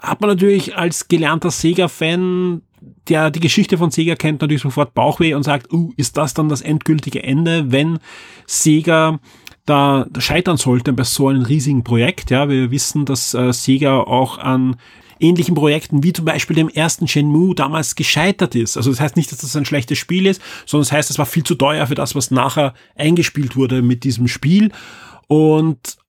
hat 0.00 0.20
man 0.20 0.30
natürlich 0.30 0.76
als 0.76 1.08
gelernter 1.08 1.50
Sega-Fan 1.50 2.62
der 3.08 3.30
die 3.30 3.40
Geschichte 3.40 3.76
von 3.76 3.90
Sega 3.90 4.14
kennt, 4.14 4.40
natürlich 4.40 4.62
sofort 4.62 4.94
Bauchweh 4.94 5.34
und 5.34 5.42
sagt, 5.42 5.70
uh, 5.72 5.92
ist 5.96 6.16
das 6.16 6.32
dann 6.32 6.48
das 6.48 6.62
endgültige 6.62 7.22
Ende, 7.22 7.70
wenn 7.72 7.98
Sega 8.46 9.18
da 9.66 10.06
scheitern 10.18 10.56
sollte 10.56 10.92
bei 10.92 11.04
so 11.04 11.28
einem 11.28 11.42
riesigen 11.42 11.84
Projekt. 11.84 12.30
Ja, 12.30 12.48
wir 12.48 12.70
wissen, 12.70 13.04
dass 13.04 13.34
äh, 13.34 13.52
Sega 13.52 14.00
auch 14.00 14.38
an 14.38 14.76
ähnlichen 15.20 15.54
Projekten 15.54 16.02
wie 16.02 16.12
zum 16.12 16.24
Beispiel 16.24 16.56
dem 16.56 16.68
ersten 16.68 17.06
Shenmue 17.06 17.54
damals 17.54 17.94
gescheitert 17.94 18.54
ist. 18.54 18.76
Also 18.76 18.90
das 18.90 19.00
heißt 19.00 19.16
nicht, 19.16 19.30
dass 19.30 19.38
das 19.38 19.56
ein 19.56 19.64
schlechtes 19.64 19.98
Spiel 19.98 20.26
ist, 20.26 20.40
sondern 20.66 20.84
das 20.84 20.92
heißt, 20.92 21.10
es 21.10 21.18
war 21.18 21.26
viel 21.26 21.44
zu 21.44 21.54
teuer 21.54 21.86
für 21.86 21.94
das, 21.94 22.14
was 22.14 22.30
nachher 22.30 22.74
eingespielt 22.96 23.56
wurde 23.56 23.82
mit 23.82 24.04
diesem 24.04 24.28
Spiel. 24.28 24.72
Und 25.28 25.99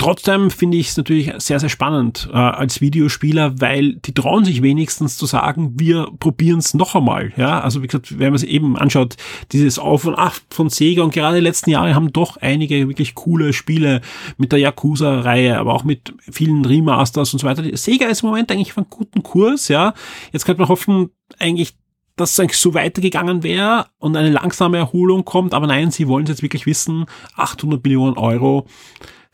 Trotzdem 0.00 0.52
finde 0.52 0.76
ich 0.76 0.90
es 0.90 0.96
natürlich 0.96 1.32
sehr, 1.38 1.58
sehr 1.58 1.68
spannend 1.68 2.28
äh, 2.32 2.36
als 2.36 2.80
Videospieler, 2.80 3.60
weil 3.60 3.96
die 3.96 4.14
trauen 4.14 4.44
sich 4.44 4.62
wenigstens 4.62 5.16
zu 5.16 5.26
sagen, 5.26 5.72
wir 5.74 6.06
probieren 6.20 6.60
es 6.60 6.72
noch 6.72 6.94
einmal. 6.94 7.32
Ja, 7.36 7.58
also 7.58 7.82
wie 7.82 7.88
gesagt, 7.88 8.16
wenn 8.16 8.30
man 8.30 8.38
sich 8.38 8.48
eben 8.48 8.78
anschaut, 8.78 9.16
dieses 9.50 9.80
Auf 9.80 10.04
und 10.04 10.14
Ab 10.14 10.34
von 10.50 10.70
Sega 10.70 11.02
und 11.02 11.12
gerade 11.12 11.38
die 11.38 11.42
letzten 11.42 11.70
Jahre 11.70 11.96
haben 11.96 12.12
doch 12.12 12.36
einige 12.36 12.86
wirklich 12.86 13.16
coole 13.16 13.52
Spiele 13.52 14.00
mit 14.36 14.52
der 14.52 14.60
Yakuza-Reihe, 14.60 15.58
aber 15.58 15.74
auch 15.74 15.82
mit 15.82 16.14
vielen 16.20 16.64
Remasters 16.64 17.32
und 17.32 17.40
so 17.40 17.46
weiter. 17.48 17.64
Sega 17.76 18.06
ist 18.06 18.22
im 18.22 18.28
Moment 18.28 18.52
eigentlich 18.52 18.70
auf 18.70 18.78
einem 18.78 18.90
guten 18.90 19.24
Kurs. 19.24 19.66
Ja, 19.66 19.94
jetzt 20.32 20.44
könnte 20.46 20.60
man 20.60 20.68
hoffen, 20.68 21.10
eigentlich 21.40 21.74
dass 22.14 22.32
es 22.32 22.40
eigentlich 22.40 22.58
so 22.58 22.74
weitergegangen 22.74 23.44
wäre 23.44 23.86
und 23.98 24.16
eine 24.16 24.30
langsame 24.30 24.76
Erholung 24.76 25.24
kommt, 25.24 25.54
aber 25.54 25.68
nein, 25.68 25.92
sie 25.92 26.08
wollen 26.08 26.24
es 26.24 26.30
jetzt 26.30 26.42
wirklich 26.42 26.66
wissen, 26.66 27.06
800 27.36 27.82
Millionen 27.84 28.16
Euro 28.16 28.66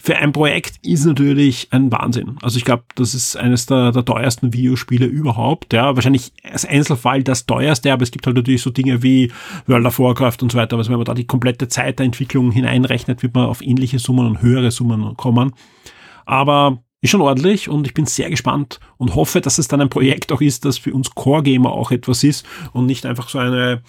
für 0.04 0.16
ein 0.16 0.32
Projekt 0.32 0.80
ist 0.82 1.06
natürlich 1.06 1.68
ein 1.70 1.90
Wahnsinn. 1.90 2.36
Also 2.42 2.58
ich 2.58 2.66
glaube, 2.66 2.82
das 2.94 3.14
ist 3.14 3.38
eines 3.38 3.64
der, 3.64 3.90
der 3.90 4.04
teuersten 4.04 4.52
Videospiele 4.52 5.06
überhaupt. 5.06 5.72
Ja, 5.72 5.96
wahrscheinlich 5.96 6.30
als 6.42 6.66
Einzelfall 6.66 7.22
das 7.22 7.46
teuerste, 7.46 7.90
aber 7.90 8.02
es 8.02 8.10
gibt 8.10 8.26
halt 8.26 8.36
natürlich 8.36 8.60
so 8.60 8.68
Dinge 8.68 9.02
wie 9.02 9.32
World 9.66 9.86
of 9.86 9.98
Warcraft 9.98 10.42
und 10.42 10.52
so 10.52 10.58
weiter. 10.58 10.76
Also 10.76 10.90
wenn 10.90 10.98
man 10.98 11.06
da 11.06 11.14
die 11.14 11.26
komplette 11.26 11.68
Zeit 11.68 12.00
der 12.00 12.04
Entwicklung 12.04 12.52
hineinrechnet, 12.52 13.22
wird 13.22 13.34
man 13.34 13.46
auf 13.46 13.62
ähnliche 13.62 13.98
Summen 13.98 14.26
und 14.26 14.42
höhere 14.42 14.70
Summen 14.70 15.16
kommen. 15.16 15.54
Aber 16.26 16.84
ist 17.04 17.10
schon 17.10 17.20
ordentlich 17.20 17.68
und 17.68 17.86
ich 17.86 17.92
bin 17.92 18.06
sehr 18.06 18.30
gespannt 18.30 18.80
und 18.96 19.14
hoffe, 19.14 19.42
dass 19.42 19.58
es 19.58 19.68
dann 19.68 19.82
ein 19.82 19.90
Projekt 19.90 20.32
auch 20.32 20.40
ist, 20.40 20.64
das 20.64 20.78
für 20.78 20.94
uns 20.94 21.14
Core-Gamer 21.14 21.70
auch 21.70 21.90
etwas 21.90 22.24
ist 22.24 22.46
und 22.72 22.86
nicht 22.86 23.04
einfach 23.04 23.28
so 23.28 23.38
eine 23.38 23.82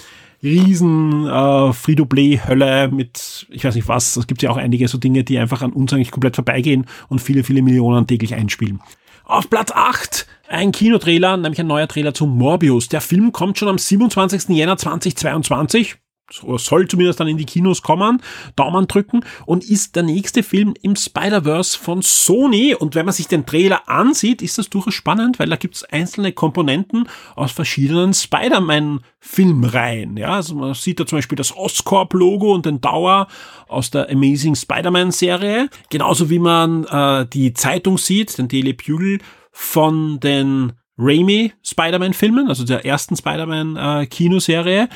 riesen 0.43 1.25
äh, 1.25 1.71
Free-to-Play-Hölle 1.71 2.89
mit, 2.89 3.47
ich 3.49 3.63
weiß 3.63 3.75
nicht 3.75 3.87
was, 3.87 4.17
es 4.17 4.27
gibt 4.27 4.41
ja 4.41 4.49
auch 4.49 4.57
einige 4.57 4.89
so 4.89 4.97
Dinge, 4.97 5.23
die 5.23 5.39
einfach 5.39 5.61
an 5.61 5.71
uns 5.71 5.93
eigentlich 5.93 6.11
komplett 6.11 6.35
vorbeigehen 6.35 6.87
und 7.07 7.21
viele, 7.21 7.45
viele 7.45 7.61
Millionen 7.61 8.05
täglich 8.05 8.35
einspielen. 8.35 8.81
Auf 9.23 9.49
Platz 9.49 9.71
8 9.71 10.27
ein 10.49 10.73
Kinotrailer, 10.73 11.37
nämlich 11.37 11.61
ein 11.61 11.67
neuer 11.67 11.87
Trailer 11.87 12.13
zu 12.13 12.27
Morbius. 12.27 12.89
Der 12.89 13.01
Film 13.01 13.31
kommt 13.31 13.57
schon 13.57 13.69
am 13.69 13.77
27. 13.77 14.49
Jänner 14.49 14.75
2022 14.75 15.95
soll 16.31 16.87
zumindest 16.87 17.19
dann 17.19 17.27
in 17.27 17.37
die 17.37 17.45
Kinos 17.45 17.81
kommen, 17.81 18.21
Daumen 18.55 18.87
drücken 18.87 19.21
und 19.45 19.63
ist 19.63 19.95
der 19.95 20.03
nächste 20.03 20.43
Film 20.43 20.73
im 20.81 20.95
Spider-Verse 20.95 21.77
von 21.77 22.01
Sony. 22.01 22.73
Und 22.73 22.95
wenn 22.95 23.05
man 23.05 23.13
sich 23.13 23.27
den 23.27 23.45
Trailer 23.45 23.87
ansieht, 23.87 24.41
ist 24.41 24.57
das 24.57 24.69
durchaus 24.69 24.95
spannend, 24.95 25.39
weil 25.39 25.49
da 25.49 25.55
gibt 25.55 25.75
es 25.75 25.83
einzelne 25.83 26.31
Komponenten 26.31 27.07
aus 27.35 27.51
verschiedenen 27.51 28.13
Spider-Man-Filmreihen. 28.13 30.17
Ja, 30.17 30.29
also 30.29 30.55
man 30.55 30.73
sieht 30.73 30.99
da 30.99 31.05
zum 31.05 31.19
Beispiel 31.19 31.35
das 31.35 31.55
Oscorp-Logo 31.55 32.53
und 32.53 32.65
den 32.65 32.81
Dauer 32.81 33.27
aus 33.67 33.91
der 33.91 34.09
Amazing 34.09 34.55
Spider-Man-Serie. 34.55 35.69
Genauso 35.89 36.29
wie 36.29 36.39
man 36.39 36.85
äh, 36.85 37.27
die 37.27 37.53
Zeitung 37.53 37.97
sieht, 37.97 38.37
den 38.37 38.47
Daily 38.47 38.73
Bugle 38.73 39.19
von 39.51 40.19
den 40.19 40.73
Raimi 40.97 41.51
Spider-Man-Filmen, 41.61 42.47
also 42.47 42.63
der 42.63 42.85
ersten 42.85 43.15
Spider-Man-Kinoserie. 43.15 44.83
Äh, 44.83 44.87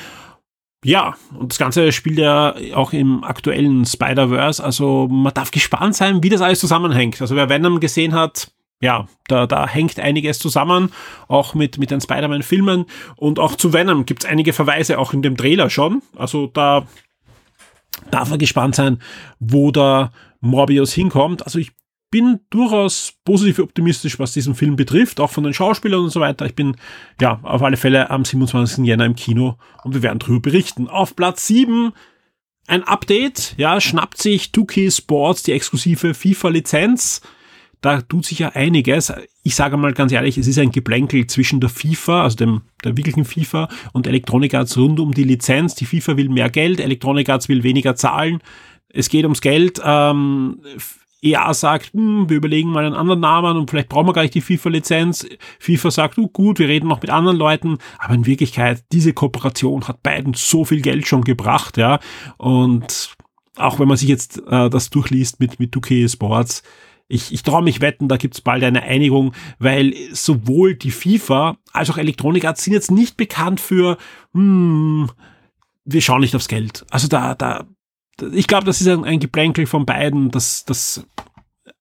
ja, 0.84 1.14
und 1.38 1.52
das 1.52 1.58
Ganze 1.58 1.92
spielt 1.92 2.18
ja 2.18 2.54
auch 2.74 2.92
im 2.92 3.22
aktuellen 3.22 3.84
Spider-Verse. 3.84 4.62
Also 4.64 5.08
man 5.08 5.34
darf 5.34 5.50
gespannt 5.50 5.94
sein, 5.94 6.22
wie 6.22 6.30
das 6.30 6.40
alles 6.40 6.60
zusammenhängt. 6.60 7.20
Also 7.20 7.36
wer 7.36 7.50
Venom 7.50 7.80
gesehen 7.80 8.14
hat, 8.14 8.50
ja, 8.80 9.06
da, 9.28 9.46
da 9.46 9.68
hängt 9.68 10.00
einiges 10.00 10.38
zusammen, 10.38 10.90
auch 11.28 11.54
mit, 11.54 11.76
mit 11.76 11.90
den 11.90 12.00
Spider-Man-Filmen. 12.00 12.86
Und 13.16 13.38
auch 13.38 13.56
zu 13.56 13.74
Venom 13.74 14.06
gibt 14.06 14.24
es 14.24 14.30
einige 14.30 14.54
Verweise, 14.54 14.98
auch 14.98 15.12
in 15.12 15.20
dem 15.20 15.36
Trailer 15.36 15.68
schon. 15.68 16.02
Also 16.16 16.46
da 16.46 16.86
darf 18.10 18.30
man 18.30 18.38
gespannt 18.38 18.74
sein, 18.74 19.02
wo 19.38 19.70
da 19.70 20.12
Morbius 20.40 20.94
hinkommt. 20.94 21.44
Also 21.44 21.58
ich 21.58 21.72
bin 22.10 22.40
durchaus 22.50 23.14
positiv 23.24 23.60
optimistisch, 23.60 24.18
was 24.18 24.32
diesen 24.32 24.54
Film 24.54 24.76
betrifft, 24.76 25.20
auch 25.20 25.30
von 25.30 25.44
den 25.44 25.54
Schauspielern 25.54 26.00
und 26.04 26.10
so 26.10 26.20
weiter. 26.20 26.46
Ich 26.46 26.54
bin 26.54 26.76
ja 27.20 27.38
auf 27.42 27.62
alle 27.62 27.76
Fälle 27.76 28.10
am 28.10 28.24
27. 28.24 28.84
Jänner 28.84 29.06
im 29.06 29.14
Kino 29.14 29.56
und 29.84 29.94
wir 29.94 30.02
werden 30.02 30.18
darüber 30.18 30.40
berichten. 30.40 30.88
Auf 30.88 31.14
Platz 31.14 31.46
7 31.46 31.92
ein 32.66 32.84
Update, 32.84 33.54
ja, 33.56 33.80
schnappt 33.80 34.18
sich 34.18 34.50
2K 34.54 34.94
Sports 34.94 35.42
die 35.42 35.52
exklusive 35.52 36.14
FIFA-Lizenz. 36.14 37.20
Da 37.80 38.02
tut 38.02 38.26
sich 38.26 38.40
ja 38.40 38.50
einiges. 38.50 39.12
Ich 39.42 39.54
sage 39.54 39.76
mal 39.76 39.94
ganz 39.94 40.12
ehrlich, 40.12 40.36
es 40.36 40.46
ist 40.46 40.58
ein 40.58 40.70
Geplänkel 40.70 41.26
zwischen 41.26 41.60
der 41.60 41.70
FIFA, 41.70 42.24
also 42.24 42.36
dem, 42.36 42.60
der 42.84 42.96
wirklichen 42.96 43.24
FIFA 43.24 43.68
und 43.92 44.06
Electronic 44.06 44.54
Arts 44.54 44.76
rund 44.76 45.00
um 45.00 45.14
die 45.14 45.24
Lizenz. 45.24 45.74
Die 45.74 45.86
FIFA 45.86 46.16
will 46.16 46.28
mehr 46.28 46.50
Geld, 46.50 46.78
Electronic 46.78 47.28
Arts 47.28 47.48
will 47.48 47.62
weniger 47.62 47.96
zahlen. 47.96 48.40
Es 48.88 49.08
geht 49.08 49.24
ums 49.24 49.40
Geld. 49.40 49.80
Ähm, 49.82 50.60
EA 51.22 51.52
sagt, 51.54 51.92
hm, 51.92 52.28
wir 52.28 52.36
überlegen 52.36 52.70
mal 52.70 52.84
einen 52.84 52.94
anderen 52.94 53.20
Namen 53.20 53.56
und 53.56 53.70
vielleicht 53.70 53.88
brauchen 53.88 54.06
wir 54.06 54.12
gar 54.12 54.22
nicht 54.22 54.34
die 54.34 54.40
FIFA-Lizenz. 54.40 55.26
FIFA 55.58 55.90
sagt, 55.90 56.18
oh, 56.18 56.28
gut, 56.28 56.58
wir 56.58 56.68
reden 56.68 56.88
noch 56.88 57.02
mit 57.02 57.10
anderen 57.10 57.36
Leuten. 57.36 57.78
Aber 57.98 58.14
in 58.14 58.26
Wirklichkeit, 58.26 58.84
diese 58.92 59.12
Kooperation 59.12 59.86
hat 59.88 60.02
beiden 60.02 60.34
so 60.34 60.64
viel 60.64 60.80
Geld 60.80 61.06
schon 61.06 61.22
gebracht, 61.22 61.76
ja. 61.76 62.00
Und 62.38 63.14
auch 63.56 63.78
wenn 63.78 63.88
man 63.88 63.96
sich 63.96 64.08
jetzt 64.08 64.42
äh, 64.46 64.70
das 64.70 64.90
durchliest 64.90 65.40
mit, 65.40 65.60
mit 65.60 65.74
2K 65.74 66.10
Sports, 66.10 66.62
ich, 67.10 67.32
ich 67.32 67.42
traue 67.42 67.62
mich 67.62 67.80
wetten, 67.80 68.08
da 68.08 68.16
gibt's 68.16 68.40
bald 68.40 68.62
eine 68.62 68.82
Einigung, 68.82 69.32
weil 69.58 69.94
sowohl 70.12 70.76
die 70.76 70.92
FIFA 70.92 71.56
als 71.72 71.90
auch 71.90 71.98
Electronic 71.98 72.44
Arts 72.44 72.64
sind 72.64 72.72
jetzt 72.72 72.92
nicht 72.92 73.16
bekannt 73.16 73.60
für, 73.60 73.98
hm, 74.32 75.10
wir 75.84 76.00
schauen 76.00 76.20
nicht 76.20 76.36
aufs 76.36 76.48
Geld. 76.48 76.86
Also 76.88 77.08
da, 77.08 77.34
da, 77.34 77.66
ich 78.32 78.46
glaube, 78.46 78.64
das 78.64 78.80
ist 78.80 78.88
ein, 78.88 79.04
ein 79.04 79.20
Geplänkel 79.20 79.66
von 79.66 79.86
beiden, 79.86 80.30
dass 80.30 80.64
das 80.64 81.06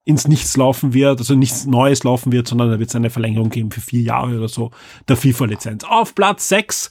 ins 0.06 0.28
Nichts 0.28 0.58
laufen 0.58 0.94
wird, 0.94 1.20
also 1.20 1.36
nichts 1.36 1.66
Neues 1.66 2.04
laufen 2.04 2.32
wird, 2.32 2.48
sondern 2.48 2.72
da 2.72 2.80
wird 2.80 2.90
es 2.90 2.96
eine 2.96 3.10
Verlängerung 3.10 3.50
geben 3.50 3.72
für 3.72 3.82
vier 3.82 4.02
Jahre 4.02 4.38
oder 4.38 4.48
so 4.48 4.72
der 5.08 5.18
FIFA-Lizenz. 5.18 5.84
Auf 5.84 6.16
Platz 6.16 6.50
6 6.50 6.90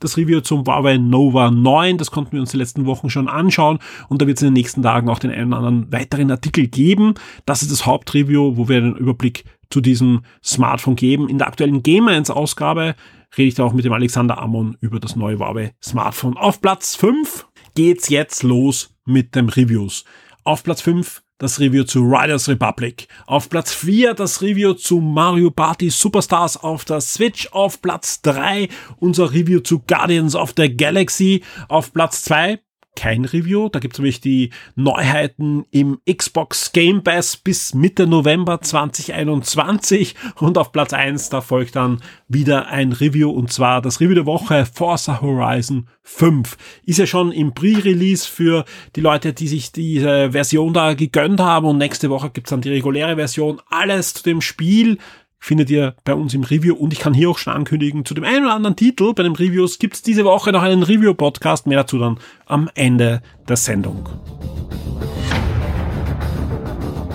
das 0.00 0.16
Review 0.16 0.40
zum 0.40 0.66
Huawei 0.66 0.96
Nova 0.96 1.50
9. 1.50 1.98
Das 1.98 2.10
konnten 2.10 2.32
wir 2.32 2.40
uns 2.40 2.50
die 2.50 2.56
letzten 2.56 2.86
Wochen 2.86 3.10
schon 3.10 3.28
anschauen 3.28 3.78
und 4.08 4.20
da 4.20 4.26
wird 4.26 4.38
es 4.38 4.42
in 4.42 4.48
den 4.48 4.54
nächsten 4.54 4.82
Tagen 4.82 5.08
auch 5.08 5.18
den 5.18 5.30
einen 5.30 5.52
oder 5.52 5.58
anderen 5.58 5.92
weiteren 5.92 6.30
Artikel 6.30 6.66
geben. 6.66 7.14
Das 7.46 7.62
ist 7.62 7.70
das 7.70 7.86
Hauptreview, 7.86 8.56
wo 8.56 8.68
wir 8.68 8.78
einen 8.78 8.96
Überblick 8.96 9.44
zu 9.68 9.80
diesem 9.80 10.22
Smartphone 10.42 10.96
geben. 10.96 11.28
In 11.28 11.38
der 11.38 11.46
aktuellen 11.46 11.82
Game 11.82 12.08
1 12.08 12.30
Ausgabe 12.30 12.96
rede 13.36 13.48
ich 13.48 13.54
da 13.54 13.64
auch 13.64 13.72
mit 13.72 13.84
dem 13.84 13.92
Alexander 13.92 14.38
Amon 14.38 14.76
über 14.80 14.98
das 14.98 15.16
neue 15.16 15.38
Huawei 15.38 15.74
Smartphone. 15.82 16.36
Auf 16.36 16.60
Platz 16.60 16.96
5 16.96 17.46
geht's 17.74 18.08
jetzt 18.08 18.42
los 18.42 18.94
mit 19.04 19.34
dem 19.34 19.48
Reviews. 19.48 20.04
Auf 20.44 20.62
Platz 20.62 20.82
5 20.82 21.22
das 21.38 21.58
Review 21.58 21.84
zu 21.84 22.02
Riders 22.02 22.48
Republic. 22.48 23.08
Auf 23.26 23.48
Platz 23.48 23.72
4 23.72 24.14
das 24.14 24.42
Review 24.42 24.74
zu 24.74 25.00
Mario 25.00 25.50
Party 25.50 25.88
Superstars 25.88 26.58
auf 26.58 26.84
der 26.84 27.00
Switch. 27.00 27.48
Auf 27.52 27.80
Platz 27.80 28.20
3 28.22 28.68
unser 28.98 29.32
Review 29.32 29.60
zu 29.60 29.80
Guardians 29.80 30.36
of 30.36 30.52
the 30.56 30.74
Galaxy. 30.76 31.42
Auf 31.68 31.92
Platz 31.92 32.22
2 32.24 32.60
kein 32.96 33.24
Review. 33.24 33.68
Da 33.68 33.78
gibt 33.78 33.94
es 33.94 33.98
nämlich 33.98 34.20
die 34.20 34.50
Neuheiten 34.74 35.64
im 35.70 35.98
Xbox 36.10 36.72
Game 36.72 37.02
Pass 37.02 37.36
bis 37.36 37.74
Mitte 37.74 38.06
November 38.06 38.60
2021. 38.60 40.14
Und 40.36 40.58
auf 40.58 40.72
Platz 40.72 40.92
1, 40.92 41.30
da 41.30 41.40
folgt 41.40 41.76
dann 41.76 42.00
wieder 42.28 42.68
ein 42.68 42.92
Review 42.92 43.30
und 43.30 43.52
zwar 43.52 43.80
das 43.82 44.00
Review 44.00 44.14
der 44.14 44.26
Woche 44.26 44.66
Forza 44.66 45.20
Horizon 45.20 45.88
5. 46.02 46.56
Ist 46.84 46.98
ja 46.98 47.06
schon 47.06 47.32
im 47.32 47.54
Pre-Release 47.54 48.28
für 48.28 48.64
die 48.96 49.00
Leute, 49.00 49.32
die 49.32 49.48
sich 49.48 49.72
diese 49.72 50.32
Version 50.32 50.72
da 50.72 50.94
gegönnt 50.94 51.40
haben 51.40 51.66
und 51.66 51.78
nächste 51.78 52.10
Woche 52.10 52.30
gibt's 52.30 52.50
dann 52.50 52.60
die 52.60 52.70
reguläre 52.70 53.16
Version. 53.16 53.60
Alles 53.70 54.14
zu 54.14 54.22
dem 54.24 54.40
Spiel 54.40 54.98
findet 55.40 55.70
ihr 55.70 55.96
bei 56.04 56.14
uns 56.14 56.34
im 56.34 56.44
Review 56.44 56.74
und 56.74 56.92
ich 56.92 57.00
kann 57.00 57.14
hier 57.14 57.30
auch 57.30 57.38
schon 57.38 57.54
ankündigen, 57.54 58.04
zu 58.04 58.14
dem 58.14 58.24
einen 58.24 58.44
oder 58.44 58.54
anderen 58.54 58.76
Titel 58.76 59.14
bei 59.14 59.22
den 59.22 59.34
Reviews 59.34 59.78
gibt 59.78 59.94
es 59.94 60.02
diese 60.02 60.24
Woche 60.24 60.52
noch 60.52 60.62
einen 60.62 60.82
Review-Podcast, 60.82 61.66
mehr 61.66 61.78
dazu 61.78 61.98
dann 61.98 62.18
am 62.46 62.70
Ende 62.74 63.22
der 63.48 63.56
Sendung. 63.56 64.08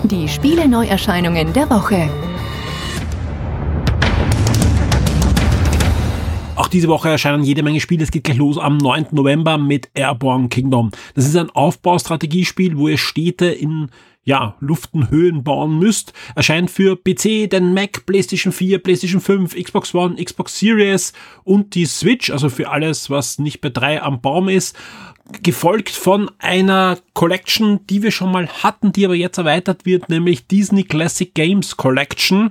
Die 0.02 0.28
Spiele-Neuerscheinungen 0.28 1.52
der 1.52 1.70
Woche. 1.70 2.10
Auch 6.56 6.68
diese 6.68 6.88
Woche 6.88 7.10
erscheinen 7.10 7.44
jede 7.44 7.62
Menge 7.62 7.80
Spiele. 7.80 8.02
Es 8.02 8.10
geht 8.10 8.24
gleich 8.24 8.38
los 8.38 8.58
am 8.58 8.78
9. 8.78 9.08
November 9.12 9.58
mit 9.58 9.90
Airborne 9.94 10.48
Kingdom. 10.48 10.90
Das 11.14 11.26
ist 11.26 11.36
ein 11.36 11.50
Aufbaustrategiespiel, 11.50 12.76
wo 12.76 12.88
ihr 12.88 12.98
Städte 12.98 13.46
in 13.46 13.90
ja, 14.26 14.56
Luftenhöhen 14.60 15.44
bauen 15.44 15.78
müsst. 15.78 16.12
Erscheint 16.34 16.70
für 16.70 16.96
PC, 16.96 17.48
den 17.48 17.72
Mac, 17.72 18.04
PlayStation 18.06 18.52
4, 18.52 18.80
PlayStation 18.80 19.20
5, 19.20 19.54
Xbox 19.54 19.94
One, 19.94 20.22
Xbox 20.22 20.58
Series 20.58 21.12
und 21.44 21.74
die 21.76 21.86
Switch, 21.86 22.30
also 22.30 22.50
für 22.50 22.68
alles, 22.68 23.08
was 23.08 23.38
nicht 23.38 23.60
bei 23.60 23.70
drei 23.70 24.02
am 24.02 24.20
Baum 24.20 24.48
ist. 24.48 24.76
Gefolgt 25.42 25.90
von 25.90 26.28
einer 26.38 26.98
Collection, 27.14 27.86
die 27.86 28.02
wir 28.02 28.10
schon 28.10 28.32
mal 28.32 28.48
hatten, 28.48 28.92
die 28.92 29.04
aber 29.04 29.14
jetzt 29.14 29.38
erweitert 29.38 29.86
wird, 29.86 30.08
nämlich 30.08 30.48
Disney 30.48 30.82
Classic 30.82 31.32
Games 31.32 31.76
Collection. 31.76 32.50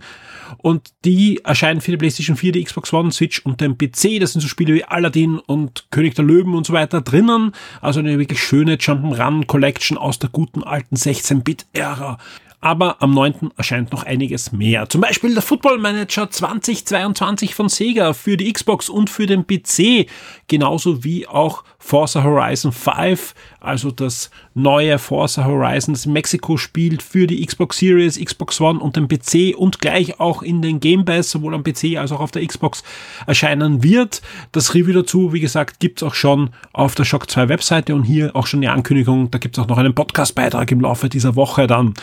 Und 0.65 0.95
die 1.05 1.41
erscheinen 1.43 1.79
für 1.79 1.91
die 1.91 1.97
PlayStation 1.97 2.35
4, 2.35 2.53
die 2.53 2.63
Xbox 2.63 2.91
One, 2.91 3.11
Switch 3.11 3.39
und 3.45 3.61
den 3.61 3.77
PC. 3.77 4.19
Das 4.19 4.31
sind 4.31 4.41
so 4.41 4.47
Spiele 4.47 4.73
wie 4.73 4.83
Aladdin 4.83 5.37
und 5.37 5.85
König 5.91 6.15
der 6.15 6.25
Löwen 6.25 6.55
und 6.55 6.65
so 6.65 6.73
weiter 6.73 7.01
drinnen. 7.01 7.51
Also 7.81 7.99
eine 7.99 8.17
wirklich 8.17 8.41
schöne 8.41 8.77
Jump'n'Run 8.77 9.45
Collection 9.45 9.95
aus 9.95 10.17
der 10.17 10.31
guten 10.31 10.63
alten 10.63 10.95
16-Bit-Ära. 10.95 12.17
aber 12.61 12.99
am 13.03 13.11
9. 13.11 13.51
erscheint 13.57 13.91
noch 13.91 14.05
einiges 14.05 14.51
mehr. 14.53 14.89
Zum 14.89 15.01
Beispiel 15.01 15.35
der 15.35 15.43
Football 15.43 15.77
Manager 15.77 16.31
2022 16.31 17.53
von 17.53 17.69
Sega 17.69 18.13
für 18.13 18.35
die 18.35 18.51
Xbox 18.51 18.89
und 18.89 19.11
für 19.11 19.27
den 19.27 19.45
PC, 19.45 20.09
genauso 20.47 21.03
wie 21.03 21.27
auch 21.27 21.63
Forza 21.85 22.23
Horizon 22.23 22.71
5, 22.71 23.35
also 23.59 23.91
das 23.91 24.31
neue 24.55 24.97
Forza 24.97 25.45
Horizon, 25.45 25.93
das 25.93 26.07
Mexiko 26.07 26.57
spielt 26.57 27.03
für 27.03 27.27
die 27.27 27.45
Xbox 27.45 27.77
Series, 27.77 28.19
Xbox 28.19 28.59
One 28.59 28.79
und 28.79 28.95
den 28.95 29.07
PC 29.07 29.55
und 29.55 29.77
gleich 29.81 30.19
auch 30.19 30.41
in 30.41 30.63
den 30.63 30.79
Game 30.79 31.05
Pass, 31.05 31.29
sowohl 31.29 31.53
am 31.53 31.63
PC 31.63 31.97
als 31.97 32.11
auch 32.11 32.21
auf 32.21 32.31
der 32.31 32.43
Xbox 32.43 32.83
erscheinen 33.27 33.83
wird. 33.83 34.23
Das 34.51 34.73
Review 34.73 34.93
dazu, 34.93 35.31
wie 35.31 35.39
gesagt, 35.39 35.79
gibt's 35.79 36.01
auch 36.01 36.15
schon 36.15 36.49
auf 36.73 36.95
der 36.95 37.05
Shock 37.05 37.29
2 37.29 37.49
Webseite 37.49 37.93
und 37.93 38.01
hier 38.01 38.35
auch 38.35 38.47
schon 38.47 38.61
die 38.61 38.67
Ankündigung, 38.67 39.29
da 39.29 39.37
gibt's 39.37 39.59
auch 39.59 39.67
noch 39.67 39.77
einen 39.77 39.93
Podcast-Beitrag 39.93 40.71
im 40.71 40.81
Laufe 40.81 41.07
dieser 41.07 41.35
Woche 41.35 41.67
dann. 41.67 41.93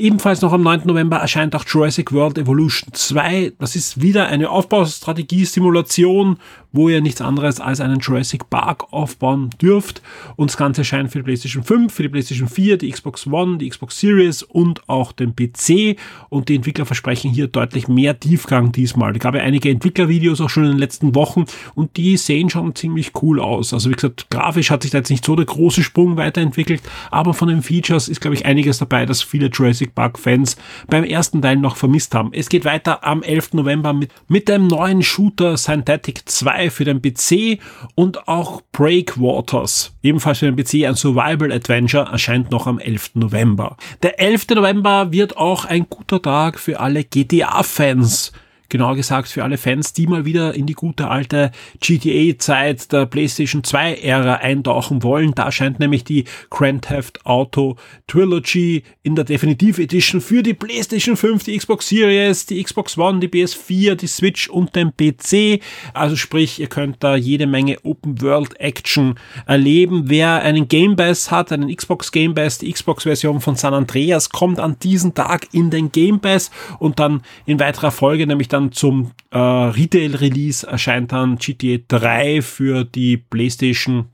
Ebenfalls 0.00 0.40
noch 0.40 0.54
am 0.54 0.62
9. 0.62 0.86
November 0.86 1.18
erscheint 1.18 1.54
auch 1.54 1.66
Jurassic 1.66 2.10
World 2.10 2.38
Evolution 2.38 2.94
2. 2.94 3.52
Das 3.58 3.76
ist 3.76 4.00
wieder 4.00 4.28
eine 4.28 4.48
Aufbaustrategie-Simulation, 4.48 6.38
wo 6.72 6.88
ihr 6.88 7.00
nichts 7.00 7.20
anderes 7.20 7.60
als 7.60 7.80
einen 7.80 8.00
Jurassic 8.00 8.50
Park 8.50 8.92
aufbauen 8.92 9.50
dürft. 9.60 10.02
Und 10.36 10.50
das 10.50 10.56
Ganze 10.56 10.82
erscheint 10.82 11.10
für 11.10 11.18
die 11.18 11.24
PlayStation 11.24 11.64
5, 11.64 11.92
für 11.92 12.02
die 12.02 12.08
PlayStation 12.08 12.48
4, 12.48 12.78
die 12.78 12.90
Xbox 12.90 13.26
One, 13.26 13.58
die 13.58 13.68
Xbox 13.68 13.98
Series 13.98 14.42
und 14.42 14.88
auch 14.88 15.12
den 15.12 15.34
PC. 15.34 15.98
Und 16.28 16.48
die 16.48 16.56
Entwickler 16.56 16.86
versprechen 16.86 17.30
hier 17.30 17.46
deutlich 17.48 17.88
mehr 17.88 18.18
Tiefgang 18.18 18.72
diesmal. 18.72 19.12
Es 19.12 19.20
gab 19.20 19.34
ja 19.34 19.42
einige 19.42 19.70
Entwicklervideos 19.70 20.40
auch 20.40 20.50
schon 20.50 20.64
in 20.64 20.70
den 20.70 20.78
letzten 20.78 21.14
Wochen 21.14 21.44
und 21.74 21.96
die 21.96 22.16
sehen 22.16 22.50
schon 22.50 22.74
ziemlich 22.74 23.12
cool 23.22 23.40
aus. 23.40 23.72
Also 23.72 23.90
wie 23.90 23.94
gesagt, 23.94 24.28
grafisch 24.30 24.70
hat 24.70 24.82
sich 24.82 24.90
da 24.90 24.98
jetzt 24.98 25.10
nicht 25.10 25.24
so 25.24 25.36
der 25.36 25.46
große 25.46 25.82
Sprung 25.82 26.16
weiterentwickelt, 26.16 26.82
aber 27.10 27.34
von 27.34 27.48
den 27.48 27.62
Features 27.62 28.08
ist, 28.08 28.20
glaube 28.20 28.34
ich, 28.34 28.46
einiges 28.46 28.78
dabei, 28.78 29.06
dass 29.06 29.22
viele 29.22 29.46
Jurassic 29.46 29.70
Jurassic 29.70 29.94
Park-Fans 29.94 30.56
beim 30.88 31.04
ersten 31.04 31.42
Teil 31.42 31.56
noch 31.56 31.76
vermisst 31.76 32.14
haben. 32.14 32.30
Es 32.32 32.48
geht 32.48 32.64
weiter 32.64 33.04
am 33.04 33.22
11. 33.22 33.54
November 33.54 33.92
mit, 33.92 34.10
mit 34.28 34.48
dem 34.48 34.66
neuen 34.66 35.02
Shooter 35.02 35.56
Synthetic 35.56 36.28
2 36.28 36.59
für 36.68 36.84
den 36.84 37.00
PC 37.00 37.58
und 37.94 38.28
auch 38.28 38.60
Breakwaters, 38.72 39.94
ebenfalls 40.02 40.40
für 40.40 40.52
den 40.52 40.56
PC 40.56 40.86
ein 40.86 40.96
Survival 40.96 41.52
Adventure, 41.52 42.10
erscheint 42.10 42.50
noch 42.50 42.66
am 42.66 42.78
11. 42.78 43.12
November. 43.14 43.76
Der 44.02 44.20
11. 44.20 44.48
November 44.50 45.12
wird 45.12 45.36
auch 45.36 45.64
ein 45.64 45.86
guter 45.88 46.20
Tag 46.20 46.58
für 46.58 46.80
alle 46.80 47.04
GTA-Fans 47.04 48.32
genauer 48.70 48.96
gesagt 48.96 49.28
für 49.28 49.44
alle 49.44 49.58
Fans, 49.58 49.92
die 49.92 50.06
mal 50.06 50.24
wieder 50.24 50.54
in 50.54 50.66
die 50.66 50.74
gute 50.74 51.08
alte 51.08 51.50
GTA-Zeit 51.80 52.92
der 52.92 53.06
PlayStation 53.06 53.62
2-Ära 53.62 54.36
eintauchen 54.36 55.02
wollen. 55.02 55.34
Da 55.34 55.52
scheint 55.52 55.80
nämlich 55.80 56.04
die 56.04 56.24
Grand 56.48 56.86
Theft 56.86 57.26
Auto 57.26 57.76
Trilogy 58.06 58.84
in 59.02 59.16
der 59.16 59.24
Definitive 59.24 59.82
Edition 59.82 60.20
für 60.20 60.42
die 60.42 60.54
PlayStation 60.54 61.16
5, 61.16 61.44
die 61.44 61.58
Xbox 61.58 61.88
Series, 61.88 62.46
die 62.46 62.62
Xbox 62.62 62.96
One, 62.96 63.20
die 63.20 63.28
PS4, 63.28 63.96
die 63.96 64.06
Switch 64.06 64.48
und 64.48 64.74
den 64.74 64.92
PC. 64.96 65.62
Also 65.92 66.16
sprich, 66.16 66.60
ihr 66.60 66.68
könnt 66.68 67.02
da 67.02 67.16
jede 67.16 67.46
Menge 67.46 67.78
Open 67.82 68.22
World 68.22 68.58
Action 68.60 69.16
erleben. 69.46 70.04
Wer 70.06 70.42
einen 70.42 70.68
Game 70.68 70.96
Pass 70.96 71.30
hat, 71.30 71.52
einen 71.52 71.74
Xbox 71.74 72.12
Game 72.12 72.34
Pass, 72.34 72.58
die 72.58 72.72
Xbox-Version 72.72 73.40
von 73.40 73.56
San 73.56 73.74
Andreas 73.74 74.30
kommt 74.30 74.60
an 74.60 74.76
diesen 74.82 75.14
Tag 75.14 75.48
in 75.52 75.70
den 75.70 75.90
Game 75.90 76.20
Pass 76.20 76.50
und 76.78 77.00
dann 77.00 77.22
in 77.46 77.58
weiterer 77.58 77.90
Folge 77.90 78.26
nämlich 78.26 78.48
dann 78.48 78.59
dann 78.60 78.72
zum 78.72 79.12
äh, 79.30 79.38
Retail-Release 79.38 80.66
erscheint 80.66 81.12
dann 81.12 81.36
GTA 81.36 81.78
3 81.88 82.42
für 82.42 82.84
die 82.84 83.16
PlayStation 83.16 84.10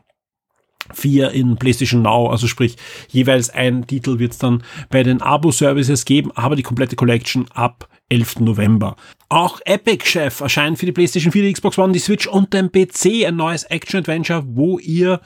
4 0.95 1.33
in 1.33 1.57
PlayStation 1.57 2.03
Now, 2.03 2.29
also 2.29 2.47
sprich 2.47 2.77
jeweils 3.09 3.51
ein 3.51 3.87
Titel 3.89 4.21
wird 4.21 4.33
es 4.33 4.39
dann 4.39 4.63
bei 4.89 5.03
den 5.03 5.21
Abo-Services 5.21 6.05
geben, 6.05 6.31
aber 6.37 6.55
die 6.55 6.63
komplette 6.63 6.95
Collection 6.95 7.47
ab 7.53 7.89
11. 8.09 8.41
November. 8.41 8.95
Auch 9.29 9.61
Epic 9.65 10.07
Chef 10.07 10.41
erscheint 10.41 10.79
für 10.79 10.87
die 10.87 10.93
PlayStation 10.93 11.33
4, 11.33 11.43
die 11.43 11.53
Xbox 11.53 11.77
One, 11.77 11.93
die 11.93 11.99
Switch 11.99 12.29
und 12.29 12.53
den 12.53 12.71
PC 12.71 13.27
ein 13.27 13.35
neues 13.35 13.65
Action-Adventure, 13.65 14.45
wo 14.47 14.79
ihr 14.79 15.21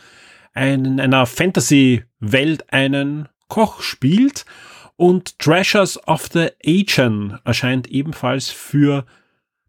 in 0.54 0.98
einer 0.98 1.26
Fantasy-Welt 1.26 2.72
einen 2.72 3.28
Koch 3.48 3.82
spielt 3.82 4.46
und 5.00 5.38
Treasures 5.38 5.98
of 6.06 6.28
the 6.34 6.48
Aegean 6.62 7.38
erscheint 7.44 7.88
ebenfalls 7.88 8.50
für 8.50 9.06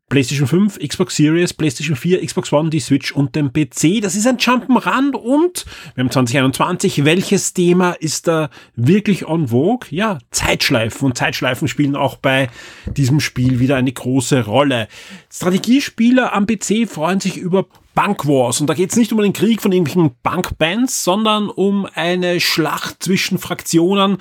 PlayStation 0.10 0.46
5, 0.46 0.80
Xbox 0.80 1.16
Series, 1.16 1.54
PlayStation 1.54 1.96
4, 1.96 2.26
Xbox 2.26 2.52
One, 2.52 2.70
die 2.70 2.82
Switch 2.82 3.14
und 3.14 3.34
den 3.34 3.54
PC. 3.54 4.02
Das 4.02 4.16
ist 4.16 4.28
ein 4.28 4.36
Jump'n'Run 4.36 5.16
und 5.16 5.66
wir 5.96 6.04
haben 6.04 6.12
2021. 6.12 7.06
Welches 7.06 7.54
Thema 7.54 7.94
ist 7.94 8.28
da 8.28 8.50
wirklich 8.76 9.26
on 9.26 9.48
vogue? 9.48 9.88
Ja, 9.90 10.18
Zeitschleifen. 10.32 11.06
Und 11.06 11.18
Zeitschleifen 11.18 11.70
spielen 11.70 11.96
auch 11.96 12.18
bei 12.18 12.50
diesem 12.86 13.22
Spiel 13.22 13.62
wieder 13.62 13.78
eine 13.78 13.94
große 13.94 14.44
Rolle. 14.44 14.90
Strategiespieler 15.32 16.34
am 16.34 16.46
PC 16.46 16.90
freuen 16.90 17.22
sich 17.22 17.38
über 17.38 17.68
Bank 17.94 18.26
Wars. 18.26 18.62
Und 18.62 18.68
da 18.68 18.74
geht 18.74 18.92
es 18.92 18.98
nicht 18.98 19.12
um 19.12 19.20
den 19.20 19.34
Krieg 19.34 19.62
von 19.62 19.72
irgendwelchen 19.72 20.16
Bankbands, 20.24 21.04
sondern 21.04 21.50
um 21.50 21.88
eine 21.94 22.40
Schlacht 22.40 23.04
zwischen 23.04 23.38
Fraktionen 23.38 24.18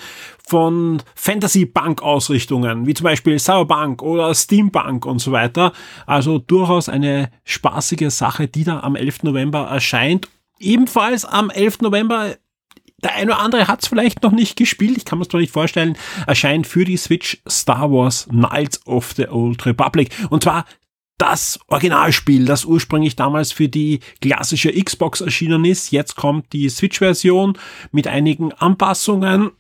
von 0.47 1.03
Fantasy-Bank-Ausrichtungen, 1.15 2.87
wie 2.87 2.95
zum 2.95 3.05
Beispiel 3.05 3.39
Cyberbank 3.39 4.03
oder 4.03 4.35
Steampunk 4.35 5.07
und 5.07 5.21
so 5.21 5.33
weiter. 5.33 5.73
Also 6.07 6.39
durchaus 6.39 6.89
eine 6.89 7.31
spaßige 7.45 8.11
Sache, 8.11 8.49
die 8.49 8.65
da 8.65 8.81
am 8.81 8.97
11. 8.97 9.23
November 9.23 9.61
erscheint. 9.61 10.29
Ebenfalls 10.59 11.25
am 11.25 11.51
11. 11.51 11.83
November 11.83 12.37
der 13.03 13.15
eine 13.15 13.33
oder 13.33 13.41
andere 13.41 13.69
hat 13.69 13.83
es 13.83 13.89
vielleicht 13.89 14.23
noch 14.23 14.33
nicht 14.33 14.57
gespielt, 14.57 14.97
ich 14.97 15.05
kann 15.05 15.19
mir 15.19 15.23
es 15.23 15.29
doch 15.29 15.39
nicht 15.39 15.53
vorstellen, 15.53 15.97
erscheint 16.27 16.67
für 16.67 16.85
die 16.85 16.97
Switch 16.97 17.41
Star 17.49 17.91
Wars 17.91 18.27
Knights 18.29 18.87
of 18.87 19.13
the 19.13 19.29
Old 19.29 19.65
Republic. 19.65 20.11
Und 20.29 20.43
zwar 20.43 20.67
das 21.21 21.61
Originalspiel, 21.69 22.47
das 22.47 22.65
ursprünglich 22.65 23.15
damals 23.15 23.53
für 23.53 23.69
die 23.69 24.01
klassische 24.23 24.73
Xbox 24.73 25.21
erschienen 25.21 25.67
ist. 25.67 25.91
Jetzt 25.91 26.17
kommt 26.17 26.53
die 26.55 26.69
Switch-Version 26.71 27.59
mit 27.93 28.07
einigen 28.07 28.53
Anpassungen 28.53 29.51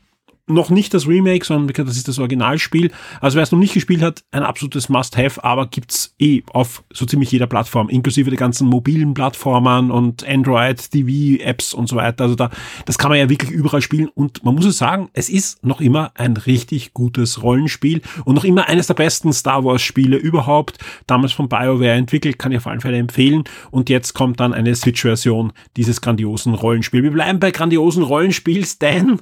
noch 0.51 0.71
nicht 0.71 0.93
das 0.95 1.07
Remake, 1.07 1.45
sondern 1.45 1.87
das 1.87 1.97
ist 1.97 2.09
das 2.09 2.19
Originalspiel. 2.19 2.91
Also 3.21 3.37
wer 3.37 3.43
es 3.43 3.53
noch 3.53 3.59
nicht 3.59 3.75
gespielt 3.75 4.03
hat, 4.03 4.23
ein 4.31 4.43
absolutes 4.43 4.89
Must-Have, 4.89 5.43
aber 5.45 5.67
gibt's 5.67 6.15
eh 6.19 6.43
auf 6.53 6.83
so 6.93 7.07
ziemlich 7.07 7.31
jeder 7.31 7.47
Plattform, 7.47 7.89
inklusive 7.89 8.31
der 8.31 8.39
ganzen 8.39 8.69
mobilen 8.69 9.15
Plattformen 9.15 9.91
und 9.91 10.27
Android, 10.27 10.91
TV-Apps 10.91 11.75
und 11.75 11.89
so 11.89 11.97
weiter. 11.97 12.25
Also 12.25 12.35
da, 12.35 12.51
das 12.87 12.99
kann 12.99 13.11
man 13.11 13.19
ja 13.19 13.29
wirklich 13.29 13.51
überall 13.51 13.83
spielen 13.83 14.09
und 14.09 14.45
man 14.45 14.55
muss 14.55 14.65
es 14.65 14.79
sagen, 14.79 15.09
es 15.13 15.29
ist 15.29 15.65
noch 15.65 15.81
immer 15.81 16.13
ein 16.15 16.37
richtig 16.37 16.93
gutes 16.95 17.43
Rollenspiel 17.43 18.03
und 18.25 18.35
noch 18.35 18.45
immer 18.45 18.69
eines 18.69 18.87
der 18.87 18.95
besten 18.95 19.33
Star 19.33 19.65
Wars-Spiele 19.65 20.17
überhaupt. 20.17 20.79
Damals 21.07 21.33
von 21.33 21.49
BioWare 21.49 21.93
entwickelt, 21.93 22.39
kann 22.39 22.53
ich 22.53 22.59
auf 22.59 22.67
alle 22.67 22.81
Fälle 22.81 22.99
empfehlen. 22.99 23.45
Und 23.71 23.89
jetzt 23.89 24.15
kommt 24.15 24.41
dann 24.41 24.55
eine 24.55 24.75
Switch-Version 24.75 25.53
dieses 25.77 26.01
grandiosen 26.01 26.55
Rollenspiels. 26.55 27.05
Wir 27.05 27.11
bleiben 27.11 27.41
bei 27.41 27.51
grandiosen 27.51 28.03
Rollenspiels, 28.03 28.79
denn 28.79 29.21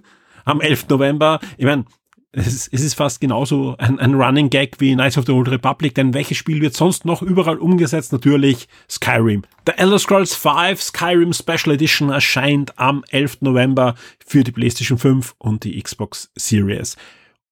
am 0.48 0.60
11. 0.60 0.88
November. 0.88 1.40
Ich 1.58 1.66
meine, 1.66 1.84
es, 2.32 2.68
es 2.68 2.80
ist 2.80 2.94
fast 2.94 3.20
genauso 3.20 3.76
ein, 3.78 3.98
ein 3.98 4.14
Running 4.14 4.50
Gag 4.50 4.76
wie 4.80 4.94
Knights 4.94 5.18
of 5.18 5.26
the 5.26 5.32
Old 5.32 5.50
Republic, 5.50 5.94
denn 5.94 6.14
welches 6.14 6.38
Spiel 6.38 6.60
wird 6.60 6.74
sonst 6.74 7.04
noch 7.04 7.22
überall 7.22 7.58
umgesetzt? 7.58 8.12
Natürlich 8.12 8.68
Skyrim. 8.88 9.42
The 9.66 9.72
Elder 9.76 9.98
Scrolls 9.98 10.34
V 10.34 10.74
Skyrim 10.76 11.32
Special 11.32 11.74
Edition 11.74 12.10
erscheint 12.10 12.78
am 12.78 13.04
11. 13.10 13.38
November 13.42 13.94
für 14.24 14.44
die 14.44 14.52
PlayStation 14.52 14.98
5 14.98 15.34
und 15.38 15.64
die 15.64 15.80
Xbox 15.80 16.30
Series. 16.34 16.96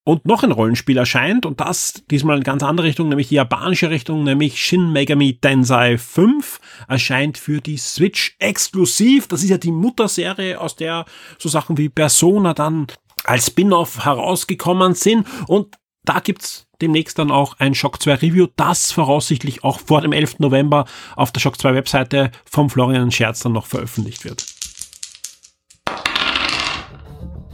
Und 0.09 0.25
noch 0.25 0.45
ein 0.45 0.53
Rollenspiel 0.53 0.99
erscheint 0.99 1.47
und 1.47 1.59
das 1.59 2.05
diesmal 2.12 2.37
in 2.37 2.45
ganz 2.45 2.62
andere 2.62 2.87
Richtung, 2.87 3.09
nämlich 3.09 3.27
die 3.27 3.35
japanische 3.35 3.90
Richtung, 3.90 4.23
nämlich 4.23 4.62
Shin 4.62 4.92
Megami 4.92 5.37
Tensei 5.40 5.99
5 5.99 6.61
erscheint 6.87 7.38
für 7.38 7.61
die 7.61 7.77
Switch 7.77 8.37
exklusiv. 8.38 9.27
Das 9.27 9.42
ist 9.42 9.51
ja 9.51 9.59
die 9.59 9.73
Mutterserie, 9.73 10.61
aus 10.61 10.77
der 10.77 11.07
so 11.40 11.49
Sachen 11.49 11.77
wie 11.77 11.88
Persona 11.88 12.55
dann 12.55 12.87
als 13.25 13.49
Spin-off 13.49 14.05
herausgekommen 14.05 14.95
sind 14.95 15.27
und 15.49 15.77
da 16.05 16.21
gibt's 16.21 16.69
demnächst 16.81 17.19
dann 17.19 17.33
auch 17.33 17.55
ein 17.59 17.75
Shock 17.75 18.01
2 18.01 18.14
Review, 18.14 18.47
das 18.55 18.92
voraussichtlich 18.92 19.64
auch 19.64 19.81
vor 19.81 20.03
dem 20.03 20.12
11. 20.12 20.38
November 20.38 20.85
auf 21.16 21.33
der 21.33 21.40
Shock 21.40 21.61
2 21.61 21.75
Webseite 21.75 22.31
vom 22.49 22.71
Florian 22.71 23.11
Scherz 23.11 23.40
dann 23.40 23.55
noch 23.55 23.66
veröffentlicht 23.66 24.25
wird. 24.25 24.56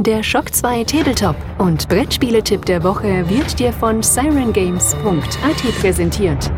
Der 0.07 0.25
Shock 0.25 0.53
2 0.53 0.83
Tabletop 0.83 1.37
und 1.59 1.89
Brettspieletipp 1.89 2.65
der 2.65 2.83
Woche 2.83 3.25
wird 3.31 3.61
dir 3.61 3.73
von 3.73 4.03
sirengames.at 4.03 5.81
präsentiert. 5.81 6.51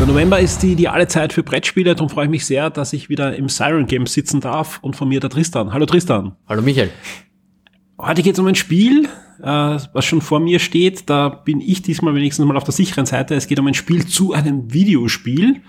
Der 0.00 0.06
November 0.08 0.40
ist 0.40 0.60
die 0.64 0.72
ideale 0.72 1.06
Zeit 1.06 1.32
für 1.32 1.44
Brettspiele, 1.44 1.94
darum 1.94 2.08
freue 2.08 2.24
ich 2.24 2.30
mich 2.32 2.44
sehr, 2.46 2.68
dass 2.68 2.92
ich 2.92 3.08
wieder 3.10 3.36
im 3.36 3.48
Siren 3.48 3.86
Games 3.86 4.12
sitzen 4.12 4.40
darf 4.40 4.80
und 4.82 4.96
von 4.96 5.08
mir 5.08 5.20
der 5.20 5.30
Tristan. 5.30 5.72
Hallo 5.72 5.86
Tristan. 5.86 6.34
Hallo 6.48 6.62
Michael. 6.62 6.90
Heute 7.96 8.22
geht 8.22 8.32
es 8.32 8.40
um 8.40 8.48
ein 8.48 8.56
Spiel, 8.56 9.08
äh, 9.40 9.44
was 9.46 10.04
schon 10.04 10.22
vor 10.22 10.40
mir 10.40 10.58
steht. 10.58 11.08
Da 11.08 11.28
bin 11.28 11.60
ich 11.60 11.80
diesmal 11.80 12.12
wenigstens 12.16 12.44
mal 12.44 12.56
auf 12.56 12.64
der 12.64 12.74
sicheren 12.74 13.06
Seite. 13.06 13.36
Es 13.36 13.46
geht 13.46 13.60
um 13.60 13.68
ein 13.68 13.74
Spiel 13.74 14.04
zu 14.04 14.32
einem 14.32 14.72
Videospiel. 14.72 15.62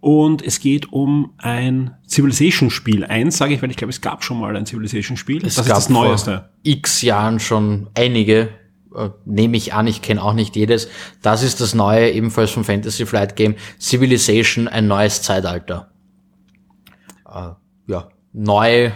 Und 0.00 0.42
es 0.42 0.60
geht 0.60 0.92
um 0.92 1.34
ein 1.36 1.94
Civilization-Spiel. 2.08 3.04
Eins 3.04 3.36
sage 3.36 3.54
ich, 3.54 3.62
weil 3.62 3.70
ich 3.70 3.76
glaube, 3.76 3.90
es 3.90 4.00
gab 4.00 4.24
schon 4.24 4.40
mal 4.40 4.56
ein 4.56 4.64
Civilization-Spiel. 4.64 5.40
Das 5.40 5.56
gab 5.56 5.64
ist 5.64 5.70
das 5.70 5.88
Neueste. 5.90 6.30
vor 6.30 6.48
x 6.62 7.02
Jahren 7.02 7.38
schon 7.38 7.90
einige, 7.94 8.48
äh, 8.96 9.10
nehme 9.26 9.58
ich 9.58 9.74
an, 9.74 9.86
ich 9.86 10.00
kenne 10.00 10.22
auch 10.22 10.32
nicht 10.32 10.56
jedes. 10.56 10.88
Das 11.20 11.42
ist 11.42 11.60
das 11.60 11.74
neue, 11.74 12.10
ebenfalls 12.10 12.50
vom 12.50 12.64
Fantasy 12.64 13.04
Flight 13.04 13.36
Game, 13.36 13.56
Civilization, 13.78 14.68
ein 14.68 14.88
neues 14.88 15.20
Zeitalter. 15.20 15.90
Äh, 17.26 17.50
ja, 17.86 18.08
neu 18.32 18.92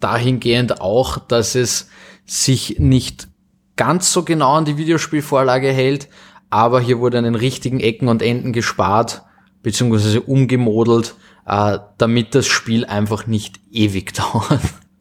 dahingehend 0.00 0.82
auch, 0.82 1.16
dass 1.18 1.54
es 1.54 1.88
sich 2.26 2.78
nicht 2.78 3.28
ganz 3.76 4.12
so 4.12 4.22
genau 4.22 4.54
an 4.54 4.64
die 4.66 4.76
Videospielvorlage 4.76 5.72
hält, 5.72 6.08
aber 6.50 6.80
hier 6.80 6.98
wurde 6.98 7.18
an 7.18 7.24
den 7.24 7.34
richtigen 7.34 7.80
Ecken 7.80 8.08
und 8.08 8.22
Enden 8.22 8.52
gespart, 8.52 9.22
beziehungsweise 9.66 10.20
umgemodelt, 10.20 11.16
äh, 11.44 11.78
damit 11.98 12.36
das 12.36 12.46
Spiel 12.46 12.84
einfach 12.84 13.26
nicht 13.26 13.58
ewig 13.72 14.14
dauert. 14.32 14.60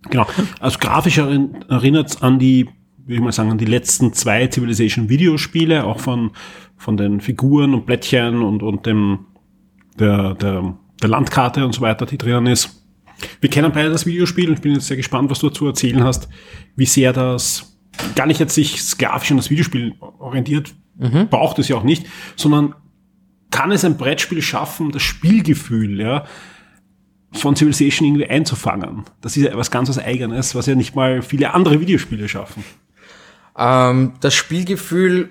Genau. 0.10 0.26
Also 0.60 0.80
grafisch 0.80 1.20
erinnert 1.20 2.10
es 2.10 2.22
an 2.24 2.40
die, 2.40 2.68
wie 3.06 3.14
ich 3.14 3.20
mal 3.20 3.32
sagen, 3.32 3.52
an 3.52 3.60
die 3.60 3.66
letzten 3.66 4.12
zwei 4.14 4.50
Civilization 4.50 5.08
Videospiele, 5.08 5.84
auch 5.84 6.00
von, 6.00 6.32
von 6.78 6.98
den 6.98 7.22
Figuren 7.22 7.76
und 7.76 7.86
Blättchen 7.86 8.42
und, 8.42 8.64
und 8.64 8.88
dem, 8.88 9.28
der, 10.00 10.34
der, 10.34 10.76
der 11.00 11.10
Landkarte 11.10 11.64
und 11.64 11.76
so 11.76 11.82
weiter, 11.82 12.08
die 12.08 12.18
drin 12.18 12.48
ist. 12.48 12.88
Wir 13.42 13.52
kennen 13.52 13.72
beide 13.72 13.92
das 13.92 14.08
Videospiel 14.08 14.50
und 14.50 14.56
ich 14.56 14.62
bin 14.62 14.74
jetzt 14.74 14.88
sehr 14.88 14.98
gespannt, 14.98 15.30
was 15.30 15.38
du 15.38 15.50
dazu 15.50 15.68
erzählen 15.68 16.04
hast, 16.04 16.28
wie 16.76 16.88
sehr 16.88 17.14
das 17.14 17.78
gar 18.16 18.26
nicht 18.26 18.40
jetzt 18.40 18.56
sich 18.56 18.82
sklavisch 18.82 19.30
an 19.30 19.38
das 19.38 19.52
Videospiel 19.52 19.94
orientiert, 20.18 20.74
braucht 21.30 21.60
es 21.60 21.68
ja 21.68 21.76
auch 21.76 21.84
nicht, 21.84 22.08
sondern 22.36 22.74
kann 23.56 23.72
es 23.72 23.86
ein 23.86 23.96
Brettspiel 23.96 24.42
schaffen, 24.42 24.92
das 24.92 25.02
Spielgefühl, 25.02 26.02
ja, 26.02 26.26
von 27.32 27.56
Civilization 27.56 28.06
irgendwie 28.06 28.30
einzufangen. 28.30 29.06
Das 29.22 29.38
ist 29.38 29.44
ja 29.44 29.56
was 29.56 29.72
ganz 29.72 29.88
was 29.88 29.98
Eigenes, 29.98 30.56
was 30.56 30.66
ja 30.66 30.76
nicht 30.76 30.94
mal 30.94 31.22
viele 31.22 31.54
andere 31.54 31.80
Videospiele 31.80 32.28
schaffen. 32.28 32.66
Ähm, 33.58 34.16
das 34.20 34.34
Spielgefühl, 34.34 35.30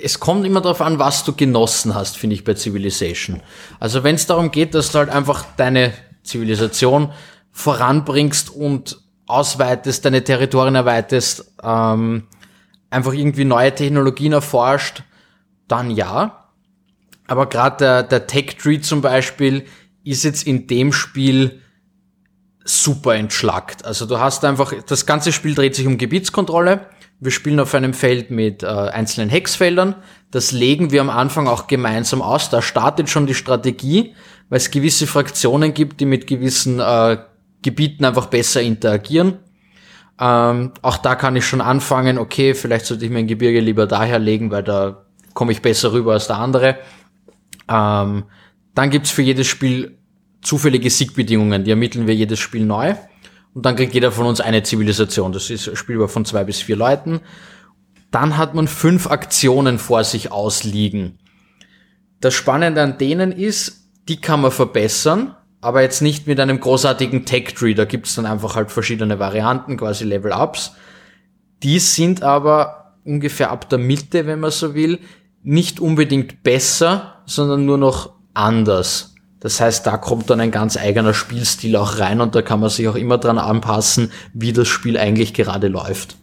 es 0.00 0.20
kommt 0.20 0.46
immer 0.46 0.60
darauf 0.60 0.80
an, 0.80 1.00
was 1.00 1.24
du 1.24 1.32
genossen 1.32 1.96
hast, 1.96 2.16
finde 2.16 2.34
ich, 2.34 2.44
bei 2.44 2.54
Civilization. 2.54 3.42
Also 3.80 4.04
wenn 4.04 4.14
es 4.14 4.26
darum 4.26 4.52
geht, 4.52 4.72
dass 4.76 4.92
du 4.92 4.98
halt 4.98 5.10
einfach 5.10 5.44
deine 5.56 5.92
Zivilisation 6.22 7.10
voranbringst 7.50 8.50
und 8.50 9.00
ausweitest, 9.26 10.04
deine 10.04 10.22
Territorien 10.22 10.76
erweiterst, 10.76 11.52
ähm, 11.64 12.28
einfach 12.90 13.12
irgendwie 13.12 13.44
neue 13.44 13.74
Technologien 13.74 14.34
erforscht, 14.34 15.02
dann 15.66 15.90
ja. 15.90 16.45
Aber 17.26 17.48
gerade 17.48 17.76
der, 17.78 18.02
der 18.02 18.26
Tech-Tree 18.26 18.80
zum 18.80 19.00
Beispiel 19.00 19.64
ist 20.04 20.24
jetzt 20.24 20.46
in 20.46 20.66
dem 20.66 20.92
Spiel 20.92 21.60
super 22.64 23.14
entschlackt. 23.14 23.84
Also 23.84 24.06
du 24.06 24.18
hast 24.18 24.44
einfach, 24.44 24.72
das 24.86 25.06
ganze 25.06 25.32
Spiel 25.32 25.54
dreht 25.54 25.74
sich 25.74 25.86
um 25.86 25.98
Gebietskontrolle. 25.98 26.86
Wir 27.18 27.30
spielen 27.30 27.60
auf 27.60 27.74
einem 27.74 27.94
Feld 27.94 28.30
mit 28.30 28.62
äh, 28.62 28.66
einzelnen 28.66 29.30
Hexfeldern. 29.30 29.94
Das 30.30 30.52
legen 30.52 30.90
wir 30.90 31.00
am 31.00 31.10
Anfang 31.10 31.48
auch 31.48 31.66
gemeinsam 31.66 32.20
aus. 32.20 32.50
Da 32.50 32.60
startet 32.60 33.08
schon 33.08 33.26
die 33.26 33.34
Strategie, 33.34 34.14
weil 34.48 34.58
es 34.58 34.70
gewisse 34.70 35.06
Fraktionen 35.06 35.72
gibt, 35.72 36.00
die 36.00 36.06
mit 36.06 36.26
gewissen 36.26 36.78
äh, 36.80 37.18
Gebieten 37.62 38.04
einfach 38.04 38.26
besser 38.26 38.60
interagieren. 38.60 39.38
Ähm, 40.20 40.72
auch 40.82 40.98
da 40.98 41.14
kann 41.14 41.36
ich 41.36 41.46
schon 41.46 41.60
anfangen, 41.60 42.18
okay, 42.18 42.54
vielleicht 42.54 42.86
sollte 42.86 43.04
ich 43.04 43.10
mein 43.10 43.26
Gebirge 43.26 43.60
lieber 43.60 43.86
daher 43.86 44.18
legen, 44.18 44.50
weil 44.50 44.62
da 44.62 45.06
komme 45.34 45.52
ich 45.52 45.62
besser 45.62 45.92
rüber 45.92 46.12
als 46.12 46.26
der 46.26 46.38
andere. 46.38 46.76
Ähm, 47.68 48.24
dann 48.74 48.90
gibt's 48.90 49.10
für 49.10 49.22
jedes 49.22 49.46
Spiel 49.46 49.98
zufällige 50.42 50.90
Siegbedingungen, 50.90 51.64
die 51.64 51.70
ermitteln 51.70 52.06
wir 52.06 52.14
jedes 52.14 52.38
Spiel 52.38 52.64
neu. 52.64 52.94
Und 53.54 53.64
dann 53.64 53.74
kriegt 53.74 53.94
jeder 53.94 54.12
von 54.12 54.26
uns 54.26 54.40
eine 54.40 54.62
Zivilisation. 54.62 55.32
Das 55.32 55.48
ist 55.50 55.76
spielbar 55.76 56.08
von 56.08 56.24
zwei 56.24 56.44
bis 56.44 56.60
vier 56.60 56.76
Leuten. 56.76 57.20
Dann 58.10 58.36
hat 58.36 58.54
man 58.54 58.68
fünf 58.68 59.06
Aktionen 59.10 59.78
vor 59.78 60.04
sich 60.04 60.30
ausliegen. 60.30 61.18
Das 62.20 62.34
Spannende 62.34 62.82
an 62.82 62.98
denen 62.98 63.32
ist, 63.32 63.90
die 64.08 64.20
kann 64.20 64.40
man 64.40 64.50
verbessern, 64.50 65.34
aber 65.60 65.82
jetzt 65.82 66.02
nicht 66.02 66.26
mit 66.26 66.38
einem 66.38 66.60
großartigen 66.60 67.24
Tech-Tree. 67.24 67.74
Da 67.74 67.84
gibt's 67.84 68.14
dann 68.14 68.26
einfach 68.26 68.56
halt 68.56 68.70
verschiedene 68.70 69.18
Varianten, 69.18 69.76
quasi 69.76 70.04
Level-Ups. 70.04 70.72
Die 71.62 71.78
sind 71.78 72.22
aber 72.22 72.94
ungefähr 73.04 73.50
ab 73.50 73.68
der 73.68 73.78
Mitte, 73.78 74.26
wenn 74.26 74.40
man 74.40 74.50
so 74.50 74.74
will, 74.74 74.98
nicht 75.46 75.78
unbedingt 75.78 76.42
besser, 76.42 77.22
sondern 77.24 77.64
nur 77.64 77.78
noch 77.78 78.10
anders. 78.34 79.14
Das 79.38 79.60
heißt, 79.60 79.86
da 79.86 79.96
kommt 79.96 80.28
dann 80.28 80.40
ein 80.40 80.50
ganz 80.50 80.76
eigener 80.76 81.14
Spielstil 81.14 81.76
auch 81.76 82.00
rein 82.00 82.20
und 82.20 82.34
da 82.34 82.42
kann 82.42 82.58
man 82.58 82.68
sich 82.68 82.88
auch 82.88 82.96
immer 82.96 83.16
dran 83.16 83.38
anpassen, 83.38 84.10
wie 84.34 84.52
das 84.52 84.66
Spiel 84.66 84.98
eigentlich 84.98 85.34
gerade 85.34 85.68
läuft. 85.68 86.16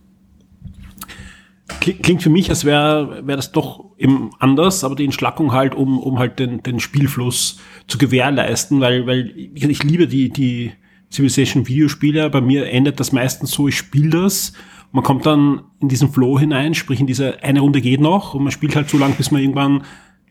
Klingt 1.80 2.22
für 2.22 2.30
mich, 2.30 2.50
als 2.50 2.66
wäre 2.66 3.26
wär 3.26 3.38
das 3.38 3.54
doch 3.54 3.86
eben 3.98 4.32
anders, 4.40 4.84
aber 4.84 4.96
die 4.96 5.06
Entschlackung 5.06 5.54
halt, 5.54 5.74
um, 5.74 6.00
um 6.00 6.20
halt 6.20 6.38
den, 6.40 6.62
den 6.62 6.82
Spielfluss 6.82 7.60
zu 7.88 7.98
gewährleisten, 7.98 8.82
weil, 8.82 9.08
weil 9.08 9.32
ich, 9.38 9.64
ich 9.64 9.84
liebe 9.84 10.08
die, 10.08 10.30
die 10.30 10.74
Civilization 11.10 11.66
Videospiele. 11.66 12.30
Bei 12.30 12.42
mir 12.42 12.70
endet 12.70 13.00
das 13.00 13.14
meistens 13.14 13.52
so, 13.52 13.70
ich 13.70 13.78
spiele 13.78 14.24
das. 14.24 14.52
Man 14.94 15.04
kommt 15.04 15.26
dann 15.26 15.64
in 15.82 15.90
diesen 15.90 16.12
Flow 16.12 16.40
hinein, 16.40 16.76
sprich 16.76 17.00
in 17.00 17.08
diese 17.08 17.42
eine 17.44 17.62
Runde 17.62 17.82
geht 17.82 18.00
noch 18.00 18.36
und 18.36 18.44
man 18.44 18.52
spielt 18.52 18.76
halt 18.76 18.90
so 18.90 19.00
lang, 19.00 19.16
bis 19.16 19.32
man 19.32 19.42
irgendwann 19.42 19.84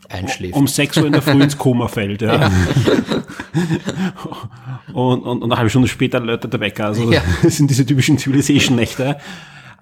Einschläft. 0.09 0.55
um 0.55 0.69
6 0.69 0.99
Uhr 0.99 1.07
in 1.07 1.13
der 1.13 1.21
Früh 1.21 1.43
ins 1.43 1.59
Koma 1.59 1.89
fällt. 1.89 2.23
Ja. 2.23 2.49
und, 4.93 5.23
und, 5.23 5.43
und 5.43 5.45
eine 5.45 5.57
halbe 5.57 5.69
Stunde 5.69 5.89
später 5.89 6.21
läutet 6.21 6.53
der 6.53 6.61
Wecker. 6.61 6.87
Also 6.87 7.11
Ja. 7.11 7.23
das 7.43 7.57
sind 7.57 7.71
diese 7.71 7.85
typischen 7.85 8.19
Civilization-Nächte. 8.19 9.19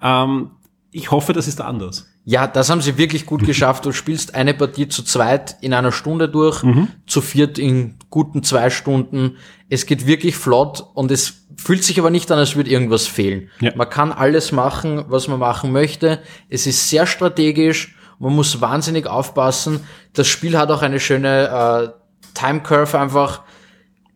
Ähm, 0.01 0.49
ich 0.91 1.11
hoffe, 1.11 1.31
das 1.31 1.47
ist 1.47 1.61
anders. 1.61 2.07
Ja, 2.25 2.47
das 2.47 2.69
haben 2.69 2.81
sie 2.81 2.97
wirklich 2.97 3.25
gut 3.25 3.45
geschafft. 3.45 3.85
Du 3.85 3.93
spielst 3.93 4.35
eine 4.35 4.53
Partie 4.53 4.89
zu 4.89 5.03
zweit 5.03 5.55
in 5.61 5.73
einer 5.73 5.91
Stunde 5.91 6.27
durch, 6.27 6.63
zu 7.07 7.21
viert 7.21 7.57
in 7.57 7.95
guten 8.09 8.43
zwei 8.43 8.69
Stunden. 8.69 9.37
Es 9.69 9.85
geht 9.85 10.05
wirklich 10.05 10.35
flott 10.35 10.85
und 10.93 11.09
es 11.11 11.45
fühlt 11.55 11.83
sich 11.83 11.97
aber 11.99 12.09
nicht 12.09 12.29
an, 12.31 12.39
als 12.39 12.55
würde 12.55 12.69
irgendwas 12.69 13.07
fehlen. 13.07 13.49
Ja. 13.61 13.71
Man 13.75 13.89
kann 13.89 14.11
alles 14.11 14.51
machen, 14.51 15.05
was 15.07 15.27
man 15.27 15.39
machen 15.39 15.71
möchte. 15.71 16.19
Es 16.49 16.67
ist 16.67 16.89
sehr 16.89 17.07
strategisch. 17.07 17.95
Man 18.19 18.35
muss 18.35 18.59
wahnsinnig 18.61 19.07
aufpassen. 19.07 19.79
Das 20.13 20.27
Spiel 20.27 20.57
hat 20.57 20.69
auch 20.71 20.81
eine 20.81 20.99
schöne 20.99 21.93
äh, 21.95 22.33
Time 22.33 22.61
Curve 22.61 22.99
einfach. 22.99 23.41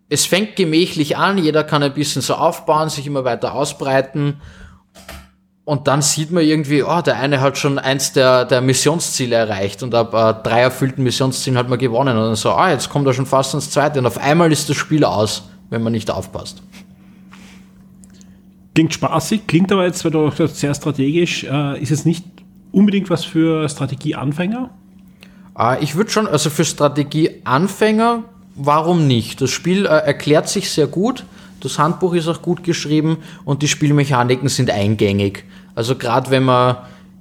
Es 0.09 0.25
fängt 0.25 0.55
gemächlich 0.55 1.17
an, 1.17 1.37
jeder 1.37 1.63
kann 1.63 1.81
ein 1.81 1.93
bisschen 1.93 2.21
so 2.21 2.35
aufbauen, 2.35 2.89
sich 2.89 3.07
immer 3.07 3.23
weiter 3.23 3.55
ausbreiten. 3.55 4.41
Und 5.65 5.87
dann 5.87 6.03
sieht 6.03 6.31
man 6.31 6.43
irgendwie, 6.43 6.83
oh, 6.83 7.01
der 7.01 7.17
eine 7.17 7.41
hat 7.41 7.57
schon 7.57 7.79
eins 7.79 8.13
der, 8.13 8.45
der 8.45 8.61
Missionsziele 8.61 9.35
erreicht 9.35 9.81
und 9.81 9.95
ab 9.95 10.13
äh, 10.13 10.47
drei 10.47 10.61
erfüllten 10.61 11.03
Missionszielen 11.03 11.57
hat 11.57 11.69
man 11.69 11.79
gewonnen. 11.79 12.15
Und 12.15 12.23
dann 12.23 12.35
so, 12.35 12.51
ah, 12.51 12.69
jetzt 12.69 12.89
kommt 12.89 13.07
er 13.07 13.13
schon 13.13 13.25
fast 13.25 13.55
ins 13.55 13.71
zweite. 13.71 13.97
Und 13.97 14.05
auf 14.05 14.19
einmal 14.19 14.51
ist 14.51 14.69
das 14.69 14.77
Spiel 14.77 15.03
aus, 15.03 15.49
wenn 15.71 15.81
man 15.81 15.91
nicht 15.91 16.11
aufpasst. 16.11 16.61
Klingt 18.75 18.93
spaßig, 18.93 19.47
klingt 19.47 19.71
aber 19.71 19.85
jetzt, 19.85 20.05
weil 20.05 20.11
du 20.11 20.27
auch 20.27 20.35
sagst, 20.35 20.57
sehr 20.57 20.75
strategisch, 20.75 21.45
äh, 21.45 21.81
ist 21.81 21.91
es 21.91 22.05
nicht 22.05 22.25
unbedingt 22.71 23.09
was 23.09 23.25
für 23.25 23.67
Strategieanfänger? 23.67 24.69
Äh, 25.57 25.83
ich 25.83 25.95
würde 25.95 26.11
schon, 26.11 26.27
also 26.27 26.51
für 26.51 26.65
Strategieanfänger, 26.65 28.23
warum 28.53 29.07
nicht? 29.07 29.41
Das 29.41 29.49
Spiel 29.49 29.85
äh, 29.85 29.89
erklärt 29.89 30.47
sich 30.47 30.69
sehr 30.69 30.85
gut. 30.85 31.25
Das 31.61 31.79
Handbuch 31.79 32.13
ist 32.13 32.27
auch 32.27 32.41
gut 32.41 32.63
geschrieben 32.63 33.17
und 33.45 33.63
die 33.63 33.67
Spielmechaniken 33.67 34.49
sind 34.49 34.69
eingängig. 34.69 35.45
Also 35.75 35.95
gerade 35.95 36.31
wenn 36.31 36.43
man, 36.43 36.77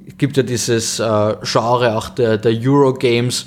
es 0.06 0.16
gibt 0.16 0.36
ja 0.36 0.42
dieses 0.42 1.00
äh, 1.00 1.34
Genre 1.42 1.96
auch 1.96 2.08
der, 2.10 2.38
der 2.38 2.52
Eurogames, 2.52 3.46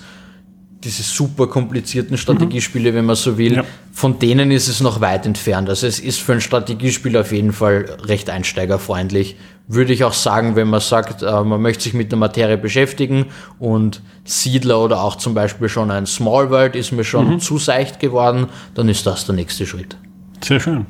diese 0.83 1.01
super 1.01 1.47
komplizierten 1.47 2.17
Strategiespiele, 2.17 2.93
wenn 2.93 3.05
man 3.05 3.15
so 3.15 3.37
will, 3.37 3.55
Ja. 3.55 3.63
von 3.91 4.19
denen 4.19 4.51
ist 4.51 4.67
es 4.67 4.79
noch 4.79 5.01
weit 5.01 5.25
entfernt. 5.25 5.69
Also 5.69 5.87
es 5.87 5.99
ist 5.99 6.19
für 6.19 6.33
ein 6.33 6.41
Strategiespiel 6.41 7.17
auf 7.17 7.31
jeden 7.31 7.51
Fall 7.51 7.97
recht 8.03 8.29
einsteigerfreundlich. 8.29 9.37
Würde 9.67 9.91
ich 9.91 10.03
auch 10.03 10.13
sagen, 10.13 10.55
wenn 10.55 10.69
man 10.69 10.79
sagt, 10.79 11.23
äh, 11.23 11.43
man 11.43 11.61
möchte 11.61 11.83
sich 11.83 11.93
mit 11.93 12.11
der 12.11 12.19
Materie 12.19 12.57
beschäftigen 12.57 13.25
und 13.59 14.01
Siedler 14.23 14.79
oder 14.83 15.01
auch 15.01 15.15
zum 15.15 15.33
Beispiel 15.33 15.67
schon 15.67 15.89
ein 15.89 16.05
Small 16.05 16.51
World 16.51 16.75
ist 16.75 16.91
mir 16.91 17.03
schon 17.03 17.39
zu 17.39 17.57
seicht 17.57 17.99
geworden, 17.99 18.47
dann 18.75 18.87
ist 18.87 19.05
das 19.07 19.25
der 19.25 19.35
nächste 19.35 19.65
Schritt. 19.65 19.97
Sehr 20.43 20.59
schön. 20.59 20.85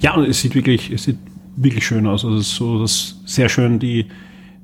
Ja, 0.00 0.14
und 0.14 0.24
es 0.26 0.40
sieht 0.40 0.54
wirklich, 0.54 0.90
es 0.90 1.02
sieht 1.02 1.18
wirklich 1.62 1.86
schön 1.86 2.06
aus. 2.06 2.24
Also 2.24 2.40
so, 2.40 2.80
dass 2.80 3.20
sehr 3.26 3.48
schön 3.48 3.78
die, 3.78 4.06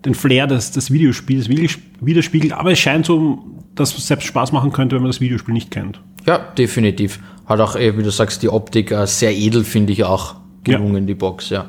den 0.04 0.14
Flair 0.14 0.46
des, 0.46 0.70
des 0.70 0.90
Videospiels 0.90 1.48
widerspiegelt. 1.48 2.52
Aber 2.52 2.72
es 2.72 2.78
scheint 2.78 3.06
so, 3.06 3.44
dass 3.74 3.96
es 3.96 4.06
selbst 4.06 4.26
Spaß 4.26 4.52
machen 4.52 4.72
könnte, 4.72 4.96
wenn 4.96 5.02
man 5.02 5.10
das 5.10 5.20
Videospiel 5.20 5.54
nicht 5.54 5.70
kennt. 5.70 6.00
Ja, 6.26 6.38
definitiv. 6.38 7.18
Hat 7.46 7.60
auch, 7.60 7.76
eh, 7.76 7.96
wie 7.98 8.02
du 8.02 8.10
sagst, 8.10 8.42
die 8.42 8.48
Optik 8.48 8.90
äh, 8.90 9.06
sehr 9.06 9.34
edel, 9.34 9.64
finde 9.64 9.92
ich 9.92 10.04
auch 10.04 10.36
gelungen, 10.62 11.06
die 11.06 11.14
Box, 11.14 11.50
ja. 11.50 11.66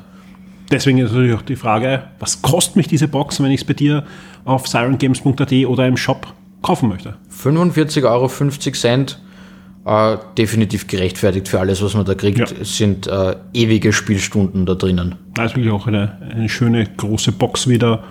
Deswegen 0.70 0.98
ist 0.98 1.12
natürlich 1.12 1.34
auch 1.34 1.42
die 1.42 1.56
Frage, 1.56 2.04
was 2.18 2.42
kostet 2.42 2.76
mich 2.76 2.88
diese 2.88 3.06
Box, 3.06 3.40
wenn 3.40 3.50
ich 3.50 3.60
es 3.60 3.66
bei 3.66 3.74
dir 3.74 4.04
auf 4.44 4.66
sirengames.at 4.66 5.52
oder 5.66 5.86
im 5.86 5.96
Shop 5.96 6.26
kaufen 6.62 6.88
möchte? 6.88 7.16
45,50 7.30 8.04
Euro 8.10 8.28
äh, 9.86 10.18
definitiv 10.36 10.88
gerechtfertigt 10.88 11.48
für 11.48 11.60
alles, 11.60 11.80
was 11.80 11.94
man 11.94 12.04
da 12.04 12.14
kriegt. 12.14 12.38
Ja. 12.38 12.46
Es 12.60 12.76
sind 12.76 13.06
äh, 13.06 13.36
ewige 13.52 13.92
Spielstunden 13.92 14.66
da 14.66 14.74
drinnen. 14.74 15.14
Da 15.34 15.44
ist 15.44 15.54
wirklich 15.54 15.72
auch 15.72 15.86
eine, 15.86 16.18
eine 16.28 16.48
schöne 16.48 16.84
große 16.96 17.32
Box 17.32 17.68
wieder 17.68 18.02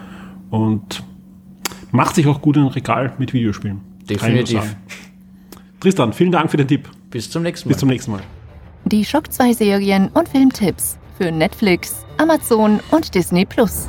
und 0.49 1.03
macht 1.91 2.15
sich 2.15 2.27
auch 2.27 2.41
gut 2.41 2.55
in 2.55 2.63
ein 2.63 2.69
Regal 2.69 3.13
mit 3.17 3.33
Videospielen. 3.33 3.81
Definitiv. 4.09 4.75
Tristan, 5.81 6.13
vielen 6.13 6.31
Dank 6.31 6.49
für 6.49 6.57
den 6.57 6.67
Tipp. 6.67 6.89
Bis 7.11 7.29
zum 7.29 7.43
nächsten 7.43 7.67
Mal. 7.67 7.73
Bis 7.73 7.79
zum 7.79 7.89
nächsten 7.89 8.11
Mal. 8.11 8.21
Die 8.85 9.03
Schock 9.03 9.31
2 9.31 9.53
Serien 9.53 10.09
und 10.13 10.29
Filmtipps 10.29 10.97
für 11.17 11.31
Netflix, 11.31 12.05
Amazon 12.17 12.79
und 12.91 13.13
Disney 13.13 13.45
Plus. 13.45 13.85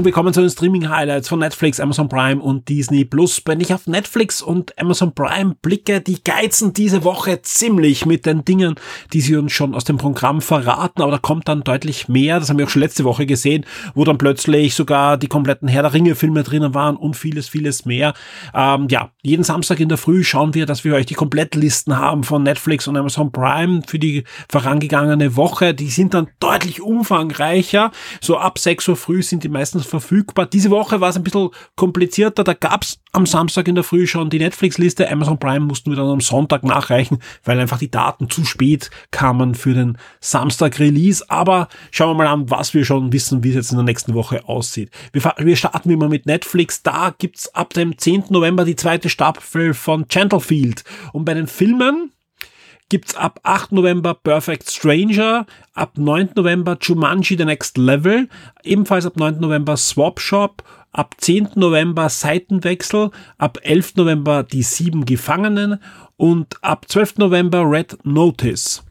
Und 0.00 0.06
wir 0.06 0.12
kommen 0.12 0.32
zu 0.32 0.40
den 0.40 0.48
Streaming-Highlights 0.48 1.28
von 1.28 1.40
Netflix, 1.40 1.78
Amazon 1.78 2.08
Prime 2.08 2.40
und 2.40 2.70
Disney 2.70 3.04
Plus. 3.04 3.42
Wenn 3.44 3.60
ich 3.60 3.74
auf 3.74 3.86
Netflix 3.86 4.40
und 4.40 4.72
Amazon 4.78 5.14
Prime 5.14 5.56
blicke, 5.60 6.00
die 6.00 6.24
geizen 6.24 6.72
diese 6.72 7.04
Woche 7.04 7.42
ziemlich 7.42 8.06
mit 8.06 8.24
den 8.24 8.42
Dingen, 8.46 8.76
die 9.12 9.20
sie 9.20 9.36
uns 9.36 9.52
schon 9.52 9.74
aus 9.74 9.84
dem 9.84 9.98
Programm 9.98 10.40
verraten, 10.40 11.02
aber 11.02 11.12
da 11.12 11.18
kommt 11.18 11.48
dann 11.48 11.64
deutlich 11.64 12.08
mehr. 12.08 12.40
Das 12.40 12.48
haben 12.48 12.56
wir 12.56 12.64
auch 12.64 12.70
schon 12.70 12.80
letzte 12.80 13.04
Woche 13.04 13.26
gesehen, 13.26 13.66
wo 13.94 14.06
dann 14.06 14.16
plötzlich 14.16 14.74
sogar 14.74 15.18
die 15.18 15.26
kompletten 15.26 15.68
Herr 15.68 15.82
der 15.82 15.92
Ringe-Filme 15.92 16.44
drinnen 16.44 16.72
waren 16.72 16.96
und 16.96 17.14
vieles, 17.14 17.50
vieles 17.50 17.84
mehr. 17.84 18.14
Ähm, 18.54 18.86
ja, 18.88 19.10
jeden 19.20 19.44
Samstag 19.44 19.80
in 19.80 19.90
der 19.90 19.98
Früh 19.98 20.24
schauen 20.24 20.54
wir, 20.54 20.64
dass 20.64 20.82
wir 20.82 20.94
euch 20.94 21.04
die 21.04 21.12
Komplettlisten 21.12 21.98
haben 21.98 22.24
von 22.24 22.42
Netflix 22.42 22.88
und 22.88 22.96
Amazon 22.96 23.32
Prime 23.32 23.82
für 23.86 23.98
die 23.98 24.24
vorangegangene 24.48 25.36
Woche. 25.36 25.74
Die 25.74 25.90
sind 25.90 26.14
dann 26.14 26.28
deutlich 26.40 26.80
umfangreicher. 26.80 27.90
So 28.22 28.38
ab 28.38 28.58
6 28.58 28.88
Uhr 28.88 28.96
früh 28.96 29.22
sind 29.22 29.44
die 29.44 29.50
meistens 29.50 29.89
verfügbar. 29.90 30.46
Diese 30.46 30.70
Woche 30.70 31.00
war 31.00 31.10
es 31.10 31.16
ein 31.16 31.24
bisschen 31.24 31.50
komplizierter. 31.76 32.44
Da 32.44 32.54
gab's 32.54 33.00
am 33.12 33.26
Samstag 33.26 33.68
in 33.68 33.74
der 33.74 33.84
Früh 33.84 34.06
schon 34.06 34.30
die 34.30 34.38
Netflix-Liste. 34.38 35.10
Amazon 35.10 35.38
Prime 35.38 35.60
mussten 35.60 35.90
wir 35.90 35.96
dann 35.96 36.08
am 36.08 36.20
Sonntag 36.20 36.62
nachreichen, 36.64 37.18
weil 37.44 37.58
einfach 37.58 37.78
die 37.78 37.90
Daten 37.90 38.30
zu 38.30 38.44
spät 38.44 38.90
kamen 39.10 39.54
für 39.54 39.74
den 39.74 39.98
Samstag-Release. 40.20 41.24
Aber 41.28 41.68
schauen 41.90 42.16
wir 42.16 42.24
mal 42.24 42.32
an, 42.32 42.50
was 42.50 42.72
wir 42.72 42.84
schon 42.84 43.12
wissen, 43.12 43.42
wie 43.42 43.50
es 43.50 43.56
jetzt 43.56 43.70
in 43.72 43.78
der 43.78 43.84
nächsten 43.84 44.14
Woche 44.14 44.48
aussieht. 44.48 44.90
Wir, 45.12 45.22
wir 45.36 45.56
starten 45.56 45.90
immer 45.90 46.08
mit 46.08 46.26
Netflix. 46.26 46.82
Da 46.82 47.14
gibt's 47.16 47.54
ab 47.54 47.74
dem 47.74 47.98
10. 47.98 48.24
November 48.30 48.64
die 48.64 48.76
zweite 48.76 49.08
Staffel 49.08 49.74
von 49.74 50.06
Gentlefield. 50.08 50.84
Und 51.12 51.24
bei 51.24 51.34
den 51.34 51.46
Filmen 51.46 52.12
gibt's 52.90 53.14
ab 53.14 53.40
8. 53.44 53.72
November 53.72 54.12
Perfect 54.12 54.70
Stranger, 54.70 55.46
ab 55.72 55.96
9. 55.96 56.30
November 56.36 56.76
Jumanji 56.78 57.36
The 57.38 57.46
Next 57.46 57.78
Level, 57.78 58.28
ebenfalls 58.62 59.06
ab 59.06 59.16
9. 59.16 59.40
November 59.40 59.78
Swap 59.78 60.20
Shop, 60.20 60.62
ab 60.92 61.14
10. 61.18 61.50
November 61.54 62.10
Seitenwechsel, 62.10 63.10
ab 63.38 63.58
11. 63.62 63.96
November 63.96 64.42
Die 64.42 64.62
sieben 64.62 65.06
Gefangenen 65.06 65.80
und 66.18 66.62
ab 66.62 66.86
12. 66.88 67.16
November 67.18 67.62
Red 67.70 67.98
Notice. 68.04 68.82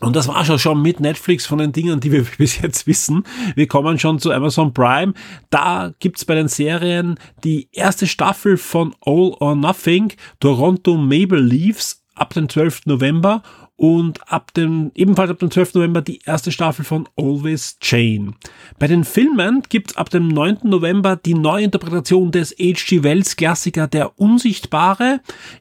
Und 0.00 0.16
das 0.16 0.28
war 0.28 0.58
schon 0.58 0.80
mit 0.80 0.98
Netflix 0.98 1.46
von 1.46 1.58
den 1.58 1.72
Dingen, 1.72 2.00
die 2.00 2.12
wir 2.12 2.24
bis 2.38 2.60
jetzt 2.60 2.86
wissen. 2.86 3.24
Wir 3.54 3.66
kommen 3.66 3.98
schon 3.98 4.18
zu 4.18 4.32
Amazon 4.32 4.72
Prime. 4.72 5.12
Da 5.50 5.92
gibt's 5.98 6.24
bei 6.24 6.34
den 6.34 6.48
Serien 6.48 7.16
die 7.44 7.68
erste 7.72 8.06
Staffel 8.06 8.56
von 8.56 8.94
All 9.04 9.34
or 9.40 9.54
Nothing, 9.54 10.12
Toronto 10.40 10.96
Maple 10.96 11.40
Leafs 11.40 11.99
ab 12.20 12.34
dem 12.34 12.48
12. 12.48 12.86
November 12.86 13.42
und 13.76 14.30
ab 14.30 14.52
dem, 14.52 14.92
ebenfalls 14.94 15.30
ab 15.30 15.38
dem 15.38 15.50
12. 15.50 15.74
November 15.74 16.02
die 16.02 16.20
erste 16.26 16.52
Staffel 16.52 16.84
von 16.84 17.08
Always 17.16 17.78
Jane. 17.80 18.34
Bei 18.78 18.86
den 18.86 19.04
Filmen 19.04 19.62
gibt's 19.70 19.96
ab 19.96 20.10
dem 20.10 20.28
9. 20.28 20.58
November 20.64 21.16
die 21.16 21.32
Neuinterpretation 21.32 22.30
des 22.30 22.50
H.G. 22.50 23.02
Wells 23.02 23.36
Klassiker 23.36 23.86
Der 23.86 24.18
Unsichtbare. 24.18 25.20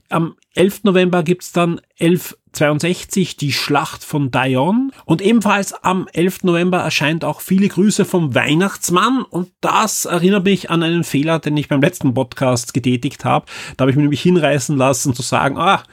Am 0.09 0.35
11. 0.53 0.83
November 0.83 1.23
gibt's 1.23 1.53
dann 1.53 1.79
1162 2.01 3.37
die 3.37 3.53
Schlacht 3.53 4.03
von 4.03 4.31
Dion. 4.31 4.91
Und 5.05 5.21
ebenfalls 5.21 5.71
am 5.71 6.09
11. 6.11 6.43
November 6.43 6.79
erscheint 6.79 7.23
auch 7.23 7.39
viele 7.39 7.69
Grüße 7.69 8.03
vom 8.03 8.35
Weihnachtsmann. 8.35 9.21
Und 9.21 9.49
das 9.61 10.03
erinnert 10.03 10.43
mich 10.43 10.69
an 10.69 10.83
einen 10.83 11.05
Fehler, 11.05 11.39
den 11.39 11.55
ich 11.55 11.69
beim 11.69 11.79
letzten 11.79 12.13
Podcast 12.13 12.73
getätigt 12.73 13.23
habe. 13.23 13.45
Da 13.77 13.83
habe 13.83 13.91
ich 13.91 13.95
mich 13.95 14.03
nämlich 14.03 14.21
hinreißen 14.23 14.75
lassen 14.75 15.13
zu 15.13 15.21
sagen, 15.21 15.57
ah, 15.57 15.83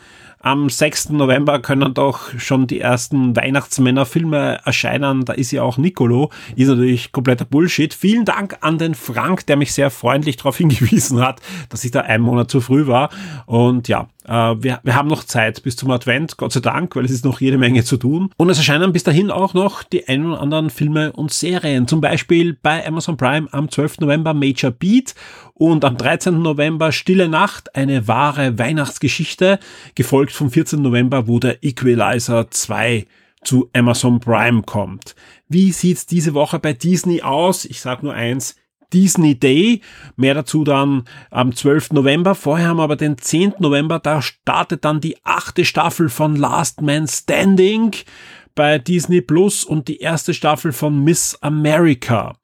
am 0.47 0.71
6. 0.71 1.09
November 1.09 1.59
können 1.59 1.93
doch 1.93 2.39
schon 2.39 2.69
die 2.69 2.81
ersten 2.81 3.35
Weihnachtsmännerfilme 3.35 4.61
erscheinen. 4.65 5.25
Da 5.25 5.33
ist 5.33 5.51
ja 5.51 5.65
auch 5.65 5.77
Nicolo. 5.77 6.31
Ist 6.55 6.69
natürlich 6.69 7.11
kompletter 7.11 7.45
Bullshit. 7.45 7.93
Vielen 7.93 8.25
Dank 8.25 8.59
an 8.61 8.79
den 8.79 8.95
Frank, 8.95 9.45
der 9.47 9.57
mich 9.57 9.75
sehr 9.75 9.91
freundlich 9.91 10.37
darauf 10.37 10.57
hingewiesen 10.59 11.21
hat, 11.21 11.41
dass 11.69 11.85
ich 11.85 11.91
da 11.91 12.03
einen 12.03 12.23
Monat 12.23 12.49
zu 12.49 12.61
früh 12.61 12.87
war. 12.87 13.11
Und 13.47 13.89
ja, 13.89 14.09
wir, 14.29 14.81
wir 14.83 14.95
haben 14.95 15.09
noch 15.09 15.25
Zeit 15.25 15.63
bis 15.63 15.77
zum 15.77 15.91
Advent, 15.91 16.37
Gott 16.37 16.53
sei 16.53 16.61
Dank, 16.61 16.97
weil 16.97 17.05
es 17.05 17.11
ist 17.11 17.25
noch 17.25 17.41
jede 17.41 17.59
Menge 17.59 17.85
zu 17.85 17.97
tun. 17.97 18.31
Und 18.37 18.51
es 18.51 18.59
erscheinen 18.59 18.93
bis 18.93 19.05
dahin 19.05 19.31
auch 19.31 19.55
noch 19.55 19.83
die 19.83 20.09
ein 20.09 20.27
oder 20.27 20.41
anderen 20.41 20.71
Filme 20.71 21.13
und 21.13 21.33
Serien. 21.33 21.87
Zum 21.89 22.01
Beispiel 22.01 22.55
bei 22.61 22.87
Amazon 22.87 23.17
Prime 23.17 23.49
am 23.53 23.71
12. 23.71 24.01
November 24.01 24.35
Major 24.35 24.71
Beat 24.71 25.15
und 25.55 25.85
am 25.85 25.97
13. 25.97 26.43
November 26.43 26.93
Stille 26.93 27.29
Nacht, 27.29 27.75
eine 27.75 28.09
wahre 28.09 28.59
Weihnachtsgeschichte, 28.59 29.59
gefolgt 29.95 30.33
vom 30.33 30.51
14. 30.51 30.83
November, 30.83 31.27
wo 31.29 31.39
der 31.39 31.63
Equalizer 31.65 32.51
2 32.51 33.07
zu 33.43 33.71
Amazon 33.73 34.21
Prime 34.21 34.63
kommt. 34.63 35.15
Wie 35.49 35.73
sieht's 35.73 36.07
diese 36.07 36.35
Woche 36.35 36.59
bei 36.59 36.73
Disney 36.73 37.23
aus? 37.23 37.65
Ich 37.65 37.81
sag 37.81 38.03
nur 38.03 38.13
eins, 38.13 38.57
Disney 38.93 39.39
Day. 39.39 39.81
Mehr 40.17 40.35
dazu 40.35 40.65
dann 40.65 41.05
am 41.31 41.55
12. 41.55 41.93
November. 41.93 42.35
Vorher 42.35 42.69
haben 42.69 42.79
wir 42.79 42.85
aber 42.85 42.97
den 42.97 43.19
10. 43.19 43.55
November. 43.59 43.99
Da 43.99 44.23
startet 44.23 44.85
dann 44.85 45.01
die 45.01 45.17
achte 45.25 45.65
Staffel 45.65 46.09
von 46.09 46.37
Last 46.37 46.81
Man 46.81 47.07
Standing 47.07 47.93
bei 48.55 48.79
Disney 48.79 49.21
Plus 49.21 49.65
und 49.65 49.89
die 49.89 49.99
erste 49.99 50.35
Staffel 50.35 50.73
von 50.73 51.05
Miss 51.05 51.39
America. 51.41 52.37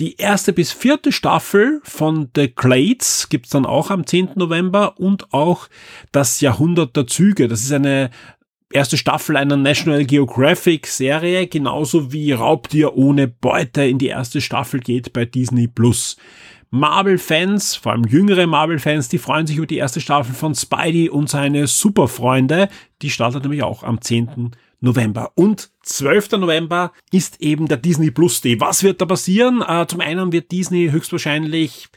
Die 0.00 0.16
erste 0.16 0.52
bis 0.52 0.72
vierte 0.72 1.12
Staffel 1.12 1.80
von 1.84 2.30
The 2.34 2.48
Clades 2.48 3.28
gibt's 3.28 3.50
dann 3.50 3.66
auch 3.66 3.90
am 3.90 4.06
10. 4.06 4.30
November 4.36 4.98
und 4.98 5.32
auch 5.34 5.68
das 6.12 6.40
Jahrhundert 6.40 6.96
der 6.96 7.06
Züge. 7.06 7.46
Das 7.46 7.62
ist 7.62 7.72
eine 7.72 8.10
erste 8.72 8.96
Staffel 8.96 9.36
einer 9.36 9.56
National 9.56 10.04
Geographic 10.04 10.86
Serie, 10.86 11.46
genauso 11.46 12.12
wie 12.12 12.32
Raubtier 12.32 12.96
ohne 12.96 13.28
Beute 13.28 13.84
in 13.84 13.98
die 13.98 14.08
erste 14.08 14.40
Staffel 14.40 14.80
geht 14.80 15.12
bei 15.12 15.24
Disney 15.24 15.68
Plus. 15.68 16.16
Marvel-Fans, 16.70 17.76
vor 17.76 17.92
allem 17.92 18.04
jüngere 18.04 18.46
Marvel-Fans, 18.46 19.10
die 19.10 19.18
freuen 19.18 19.46
sich 19.46 19.58
über 19.58 19.66
die 19.66 19.76
erste 19.76 20.00
Staffel 20.00 20.34
von 20.34 20.54
Spidey 20.54 21.10
und 21.10 21.28
seine 21.28 21.66
Superfreunde. 21.66 22.68
Die 23.02 23.10
startet 23.10 23.42
nämlich 23.42 23.62
auch 23.62 23.82
am 23.82 24.00
10. 24.00 24.52
November. 24.80 25.32
Und 25.34 25.70
12. 25.82 26.32
November 26.32 26.92
ist 27.12 27.40
eben 27.40 27.68
der 27.68 27.76
Disney 27.76 28.10
Plus 28.10 28.40
Day. 28.40 28.58
Was 28.58 28.82
wird 28.82 29.00
da 29.00 29.06
passieren? 29.06 29.62
Äh, 29.66 29.86
zum 29.86 30.00
einen 30.00 30.32
wird 30.32 30.50
Disney 30.50 30.90
höchstwahrscheinlich 30.90 31.88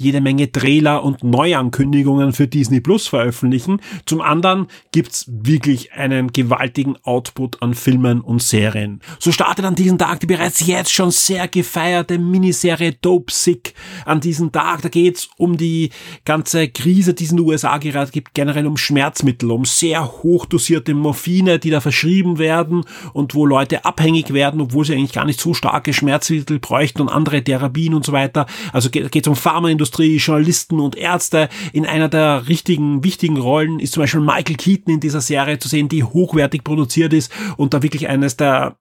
jede 0.00 0.22
Menge 0.22 0.50
Trailer 0.50 1.04
und 1.04 1.22
Neuankündigungen 1.22 2.32
für 2.32 2.48
Disney 2.48 2.80
Plus 2.80 3.06
veröffentlichen. 3.06 3.80
Zum 4.06 4.22
anderen 4.22 4.66
gibt's 4.92 5.26
wirklich 5.28 5.92
einen 5.92 6.32
gewaltigen 6.32 6.96
Output 7.02 7.62
an 7.62 7.74
Filmen 7.74 8.22
und 8.22 8.42
Serien. 8.42 9.00
So 9.18 9.30
startet 9.30 9.66
an 9.66 9.74
diesem 9.74 9.98
Tag 9.98 10.20
die 10.20 10.26
bereits 10.26 10.66
jetzt 10.66 10.92
schon 10.92 11.10
sehr 11.10 11.48
gefeierte 11.48 12.18
Miniserie 12.18 12.94
Dope 13.00 13.30
Sick. 13.30 13.74
An 14.06 14.20
diesem 14.20 14.52
Tag, 14.52 14.80
da 14.80 14.88
geht's 14.88 15.28
um 15.36 15.58
die 15.58 15.90
ganze 16.24 16.68
Krise, 16.68 17.12
die 17.12 17.24
es 17.24 17.30
in 17.30 17.36
den 17.36 17.46
USA 17.46 17.76
gerade 17.76 18.10
gibt, 18.10 18.32
generell 18.32 18.66
um 18.66 18.78
Schmerzmittel, 18.78 19.50
um 19.50 19.66
sehr 19.66 20.22
hochdosierte 20.22 20.94
Morphine, 20.94 21.58
die 21.58 21.70
da 21.70 21.80
verschrieben 21.80 22.38
werden 22.38 22.84
und 23.12 23.34
wo 23.34 23.44
Leute 23.44 23.84
abhängig 23.84 24.32
werden, 24.32 24.62
obwohl 24.62 24.86
sie 24.86 24.94
eigentlich 24.94 25.12
gar 25.12 25.26
nicht 25.26 25.40
so 25.40 25.52
starke 25.52 25.92
Schmerzmittel 25.92 26.58
bräuchten 26.58 27.02
und 27.02 27.10
andere 27.10 27.44
Therapien 27.44 27.92
und 27.92 28.06
so 28.06 28.12
weiter. 28.12 28.46
Also 28.72 28.88
geht 28.88 29.14
es 29.14 29.28
um 29.28 29.36
Pharmaindustrie, 29.36 29.89
Journalisten 29.98 30.80
und 30.80 30.96
Ärzte. 30.96 31.48
In 31.72 31.86
einer 31.86 32.08
der 32.08 32.48
richtigen, 32.48 33.04
wichtigen 33.04 33.38
Rollen 33.38 33.80
ist 33.80 33.94
zum 33.94 34.02
Beispiel 34.02 34.20
Michael 34.20 34.56
Keaton 34.56 34.94
in 34.94 35.00
dieser 35.00 35.20
Serie 35.20 35.58
zu 35.58 35.68
sehen, 35.68 35.88
die 35.88 36.04
hochwertig 36.04 36.64
produziert 36.64 37.12
ist 37.12 37.32
und 37.56 37.74
da 37.74 37.82
wirklich 37.82 38.08
eines 38.08 38.36
der 38.36 38.76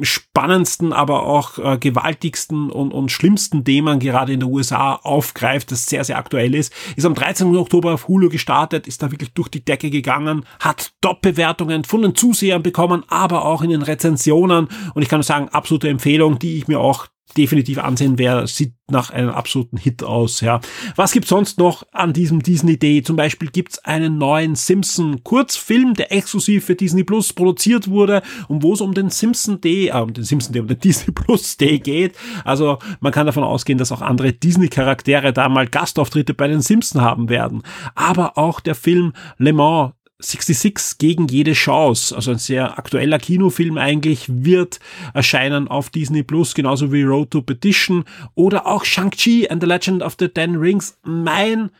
spannendsten, 0.00 0.94
aber 0.94 1.24
auch 1.24 1.58
äh, 1.58 1.76
gewaltigsten 1.78 2.70
und, 2.70 2.92
und 2.92 3.12
schlimmsten 3.12 3.64
Themen 3.64 3.98
gerade 3.98 4.32
in 4.32 4.40
den 4.40 4.48
USA 4.48 4.94
aufgreift, 4.94 5.70
das 5.70 5.86
sehr, 5.86 6.04
sehr 6.04 6.16
aktuell 6.16 6.54
ist. 6.54 6.72
Ist 6.96 7.04
am 7.04 7.14
13. 7.14 7.54
Oktober 7.54 7.92
auf 7.92 8.08
Hulu 8.08 8.30
gestartet, 8.30 8.86
ist 8.86 9.02
da 9.02 9.10
wirklich 9.10 9.34
durch 9.34 9.48
die 9.48 9.64
Decke 9.64 9.90
gegangen, 9.90 10.46
hat 10.58 10.92
Top-Bewertungen 11.02 11.84
von 11.84 12.00
den 12.00 12.14
Zusehern 12.14 12.62
bekommen, 12.62 13.04
aber 13.08 13.44
auch 13.44 13.60
in 13.60 13.70
den 13.70 13.82
Rezensionen. 13.82 14.68
Und 14.94 15.02
ich 15.02 15.08
kann 15.10 15.18
nur 15.18 15.24
sagen, 15.24 15.50
absolute 15.50 15.90
Empfehlung, 15.90 16.38
die 16.38 16.56
ich 16.56 16.66
mir 16.66 16.80
auch 16.80 17.06
definitiv 17.34 17.78
ansehen, 17.78 18.18
wer 18.18 18.46
sieht 18.46 18.74
nach 18.90 19.10
einem 19.10 19.30
absoluten 19.30 19.76
Hit 19.76 20.02
aus, 20.02 20.40
ja. 20.40 20.60
Was 20.96 21.12
gibt's 21.12 21.30
sonst 21.30 21.58
noch 21.58 21.84
an 21.92 22.12
diesem 22.12 22.42
Disney 22.42 22.78
Day? 22.78 23.02
Zum 23.02 23.16
Beispiel 23.16 23.48
gibt's 23.48 23.78
einen 23.78 24.18
neuen 24.18 24.54
Simpson 24.54 25.24
Kurzfilm, 25.24 25.94
der 25.94 26.12
exklusiv 26.12 26.66
für 26.66 26.74
Disney 26.74 27.02
Plus 27.02 27.32
produziert 27.32 27.88
wurde 27.88 28.22
und 28.48 28.62
wo 28.62 28.74
es 28.74 28.80
um 28.80 28.92
den 28.92 29.10
Simpson 29.10 29.60
Day, 29.60 29.88
äh, 29.88 30.00
um 30.00 30.12
den 30.12 30.24
Simpson 30.24 30.52
Day, 30.52 30.60
um 30.60 30.68
den 30.68 30.78
Disney 30.84 31.12
Plus 31.12 31.56
Day 31.56 31.78
geht. 31.78 32.14
Also 32.44 32.78
man 33.00 33.12
kann 33.12 33.26
davon 33.26 33.44
ausgehen, 33.44 33.78
dass 33.78 33.92
auch 33.92 34.02
andere 34.02 34.32
Disney 34.32 34.68
Charaktere 34.68 35.32
da 35.32 35.48
mal 35.48 35.66
Gastauftritte 35.66 36.34
bei 36.34 36.48
den 36.48 36.60
Simpson 36.60 37.00
haben 37.00 37.28
werden. 37.28 37.62
Aber 37.94 38.36
auch 38.36 38.60
der 38.60 38.74
Film 38.74 39.12
Le 39.38 39.52
Mans 39.52 39.92
66 40.20 40.98
gegen 40.98 41.26
jede 41.26 41.52
Chance, 41.52 42.14
also 42.14 42.30
ein 42.30 42.38
sehr 42.38 42.78
aktueller 42.78 43.18
Kinofilm 43.18 43.78
eigentlich, 43.78 44.26
wird 44.28 44.78
erscheinen 45.12 45.68
auf 45.68 45.90
Disney 45.90 46.22
Plus, 46.22 46.54
genauso 46.54 46.92
wie 46.92 47.02
Road 47.02 47.30
to 47.32 47.42
Petition 47.42 48.04
oder 48.34 48.66
auch 48.66 48.84
Shang-Chi 48.84 49.50
and 49.50 49.62
the 49.62 49.68
Legend 49.68 50.02
of 50.02 50.16
the 50.18 50.28
Ten 50.28 50.56
Rings, 50.56 50.98
mein 51.02 51.70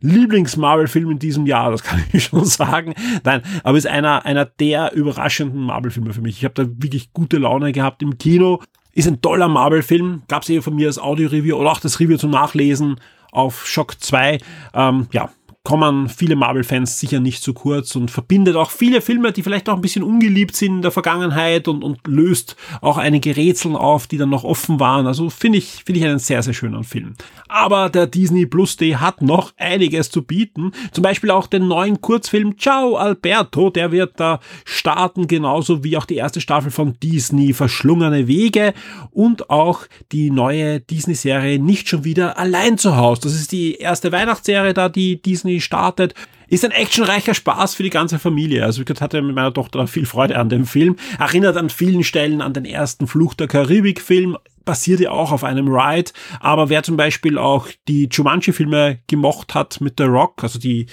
Lieblings-Marvel-Film 0.00 1.12
in 1.12 1.18
diesem 1.18 1.46
Jahr, 1.46 1.70
das 1.70 1.82
kann 1.82 2.02
ich 2.12 2.24
schon 2.24 2.44
sagen. 2.44 2.94
Nein, 3.24 3.42
aber 3.62 3.78
ist 3.78 3.86
einer, 3.86 4.24
einer 4.24 4.44
der 4.44 4.92
überraschenden 4.94 5.62
Marvel-Filme 5.62 6.12
für 6.12 6.20
mich. 6.20 6.38
Ich 6.38 6.44
habe 6.44 6.54
da 6.54 6.64
wirklich 6.82 7.12
gute 7.12 7.38
Laune 7.38 7.72
gehabt 7.72 8.02
im 8.02 8.18
Kino. 8.18 8.62
Ist 8.92 9.08
ein 9.08 9.20
toller 9.22 9.48
Marvel-Film. 9.48 10.22
Gab 10.28 10.42
es 10.42 10.50
eh 10.50 10.60
von 10.60 10.74
mir 10.74 10.88
als 10.88 10.98
Audio-Review 10.98 11.56
oder 11.56 11.72
auch 11.72 11.80
das 11.80 12.00
Review 12.00 12.16
zum 12.16 12.30
Nachlesen 12.30 12.96
auf 13.30 13.66
Shock 13.66 14.00
2. 14.00 14.38
Ähm, 14.74 15.06
ja, 15.12 15.30
kommen 15.64 16.08
viele 16.08 16.34
Marvel-Fans 16.34 16.98
sicher 16.98 17.20
nicht 17.20 17.40
zu 17.42 17.54
kurz 17.54 17.94
und 17.94 18.10
verbindet 18.10 18.56
auch 18.56 18.70
viele 18.70 19.00
Filme, 19.00 19.30
die 19.30 19.44
vielleicht 19.44 19.68
auch 19.68 19.76
ein 19.76 19.80
bisschen 19.80 20.02
ungeliebt 20.02 20.56
sind 20.56 20.76
in 20.76 20.82
der 20.82 20.90
Vergangenheit 20.90 21.68
und, 21.68 21.84
und 21.84 22.00
löst 22.08 22.56
auch 22.80 22.98
einige 22.98 23.36
Rätsel 23.36 23.76
auf, 23.76 24.08
die 24.08 24.18
dann 24.18 24.30
noch 24.30 24.42
offen 24.42 24.80
waren. 24.80 25.06
Also 25.06 25.30
finde 25.30 25.58
ich, 25.58 25.84
finde 25.84 26.00
ich 26.00 26.06
einen 26.06 26.18
sehr, 26.18 26.42
sehr 26.42 26.52
schönen 26.52 26.82
Film. 26.82 27.14
Aber 27.48 27.90
der 27.90 28.08
Disney 28.08 28.44
Plus 28.44 28.76
Day 28.76 28.92
hat 28.92 29.22
noch 29.22 29.52
einiges 29.56 30.10
zu 30.10 30.22
bieten. 30.22 30.72
Zum 30.90 31.02
Beispiel 31.02 31.30
auch 31.30 31.46
den 31.46 31.68
neuen 31.68 32.00
Kurzfilm 32.00 32.58
Ciao 32.58 32.96
Alberto, 32.96 33.70
der 33.70 33.92
wird 33.92 34.18
da 34.18 34.40
starten, 34.64 35.28
genauso 35.28 35.84
wie 35.84 35.96
auch 35.96 36.06
die 36.06 36.16
erste 36.16 36.40
Staffel 36.40 36.72
von 36.72 36.94
Disney 37.00 37.52
Verschlungene 37.52 38.26
Wege 38.26 38.74
und 39.12 39.48
auch 39.48 39.86
die 40.10 40.30
neue 40.30 40.80
Disney-Serie 40.80 41.60
Nicht 41.60 41.88
schon 41.88 42.02
wieder 42.02 42.36
allein 42.36 42.78
zu 42.78 42.96
Hause. 42.96 43.22
Das 43.22 43.34
ist 43.34 43.52
die 43.52 43.76
erste 43.76 44.10
Weihnachtsserie 44.10 44.74
da, 44.74 44.88
die 44.88 45.22
Disney 45.22 45.51
Disney 45.52 45.60
startet. 45.60 46.14
Ist 46.48 46.64
ein 46.64 46.70
actionreicher 46.70 47.34
Spaß 47.34 47.74
für 47.74 47.82
die 47.82 47.90
ganze 47.90 48.18
Familie. 48.18 48.64
Also 48.64 48.82
ich 48.82 49.00
hatte 49.00 49.22
mit 49.22 49.34
meiner 49.34 49.54
Tochter 49.54 49.86
viel 49.86 50.04
Freude 50.04 50.38
an 50.38 50.48
dem 50.48 50.66
Film. 50.66 50.96
Erinnert 51.18 51.56
an 51.56 51.70
vielen 51.70 52.04
Stellen 52.04 52.42
an 52.42 52.52
den 52.52 52.66
ersten 52.66 53.06
Fluch 53.06 53.34
der 53.34 53.48
Karibik-Film. 53.48 54.36
Basiert 54.64 55.00
ja 55.00 55.10
auch 55.10 55.32
auf 55.32 55.44
einem 55.44 55.68
Ride. 55.68 56.12
Aber 56.40 56.68
wer 56.68 56.82
zum 56.82 56.96
Beispiel 56.96 57.38
auch 57.38 57.68
die 57.88 58.08
Jumanji-Filme 58.10 59.00
gemocht 59.06 59.54
hat 59.54 59.80
mit 59.80 59.94
The 59.98 60.04
Rock, 60.04 60.42
also 60.42 60.58
die, 60.58 60.86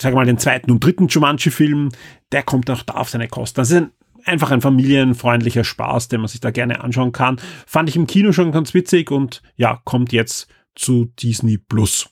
sagen 0.00 0.16
mal, 0.16 0.26
den 0.26 0.38
zweiten 0.38 0.70
und 0.70 0.84
dritten 0.84 1.08
Jumanji-Film, 1.08 1.88
der 2.32 2.42
kommt 2.42 2.70
auch 2.70 2.82
da 2.82 2.94
auf 2.94 3.08
seine 3.08 3.28
Kosten. 3.28 3.60
Das 3.60 3.70
ist 3.70 3.76
ein 3.76 3.90
einfach 4.26 4.50
ein 4.50 4.62
familienfreundlicher 4.62 5.64
Spaß, 5.64 6.08
den 6.08 6.20
man 6.20 6.28
sich 6.28 6.40
da 6.40 6.50
gerne 6.50 6.82
anschauen 6.82 7.12
kann. 7.12 7.38
Fand 7.66 7.90
ich 7.90 7.96
im 7.96 8.06
Kino 8.06 8.32
schon 8.32 8.52
ganz 8.52 8.72
witzig 8.72 9.10
und 9.10 9.42
ja, 9.56 9.82
kommt 9.84 10.14
jetzt 10.14 10.48
zu 10.74 11.12
Disney 11.20 11.58
Plus. 11.58 12.08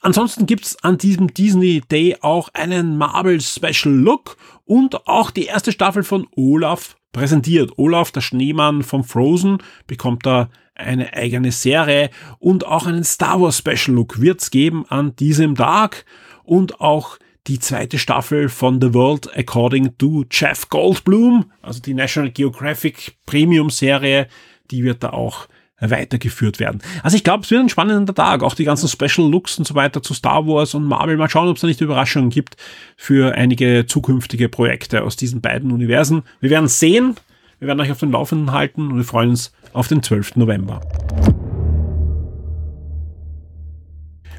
Ansonsten 0.00 0.46
gibt's 0.46 0.82
an 0.82 0.96
diesem 0.96 1.32
Disney 1.34 1.82
Day 1.90 2.16
auch 2.22 2.48
einen 2.54 2.96
Marvel 2.96 3.40
Special 3.40 3.94
Look 3.94 4.38
und 4.64 5.06
auch 5.06 5.30
die 5.30 5.44
erste 5.44 5.72
Staffel 5.72 6.02
von 6.04 6.26
Olaf 6.36 6.96
präsentiert. 7.12 7.72
Olaf, 7.76 8.10
der 8.10 8.22
Schneemann 8.22 8.82
von 8.82 9.04
Frozen, 9.04 9.58
bekommt 9.86 10.24
da 10.24 10.48
eine 10.74 11.12
eigene 11.12 11.52
Serie 11.52 12.08
und 12.38 12.66
auch 12.66 12.86
einen 12.86 13.04
Star 13.04 13.40
Wars 13.40 13.58
Special 13.58 13.94
Look 13.94 14.20
wird's 14.20 14.50
geben 14.50 14.86
an 14.88 15.14
diesem 15.16 15.54
Tag 15.54 16.06
und 16.44 16.80
auch 16.80 17.18
die 17.46 17.58
zweite 17.58 17.98
Staffel 17.98 18.48
von 18.48 18.80
The 18.80 18.94
World 18.94 19.36
According 19.36 19.98
to 19.98 20.24
Jeff 20.30 20.68
Goldblum, 20.68 21.50
also 21.60 21.80
die 21.80 21.94
National 21.94 22.30
Geographic 22.30 23.16
Premium 23.26 23.70
Serie, 23.70 24.28
die 24.70 24.84
wird 24.84 25.02
da 25.02 25.10
auch 25.10 25.46
weitergeführt 25.80 26.60
werden. 26.60 26.80
Also 27.02 27.16
ich 27.16 27.24
glaube, 27.24 27.44
es 27.44 27.50
wird 27.50 27.60
ein 27.60 27.68
spannender 27.68 28.14
Tag. 28.14 28.42
Auch 28.42 28.54
die 28.54 28.64
ganzen 28.64 28.88
Special 28.88 29.30
Looks 29.30 29.58
und 29.58 29.66
so 29.66 29.74
weiter 29.74 30.02
zu 30.02 30.14
Star 30.14 30.46
Wars 30.46 30.74
und 30.74 30.84
Marvel. 30.84 31.16
Mal 31.16 31.30
schauen, 31.30 31.48
ob 31.48 31.56
es 31.56 31.62
da 31.62 31.66
nicht 31.66 31.80
Überraschungen 31.80 32.30
gibt 32.30 32.56
für 32.96 33.34
einige 33.34 33.86
zukünftige 33.86 34.48
Projekte 34.48 35.02
aus 35.02 35.16
diesen 35.16 35.40
beiden 35.40 35.70
Universen. 35.70 36.22
Wir 36.40 36.50
werden 36.50 36.68
sehen. 36.68 37.16
Wir 37.58 37.68
werden 37.68 37.80
euch 37.80 37.90
auf 37.90 38.00
den 38.00 38.10
Laufenden 38.10 38.52
halten 38.52 38.90
und 38.90 38.96
wir 38.96 39.04
freuen 39.04 39.30
uns 39.30 39.52
auf 39.72 39.88
den 39.88 40.02
12. 40.02 40.36
November. 40.36 40.80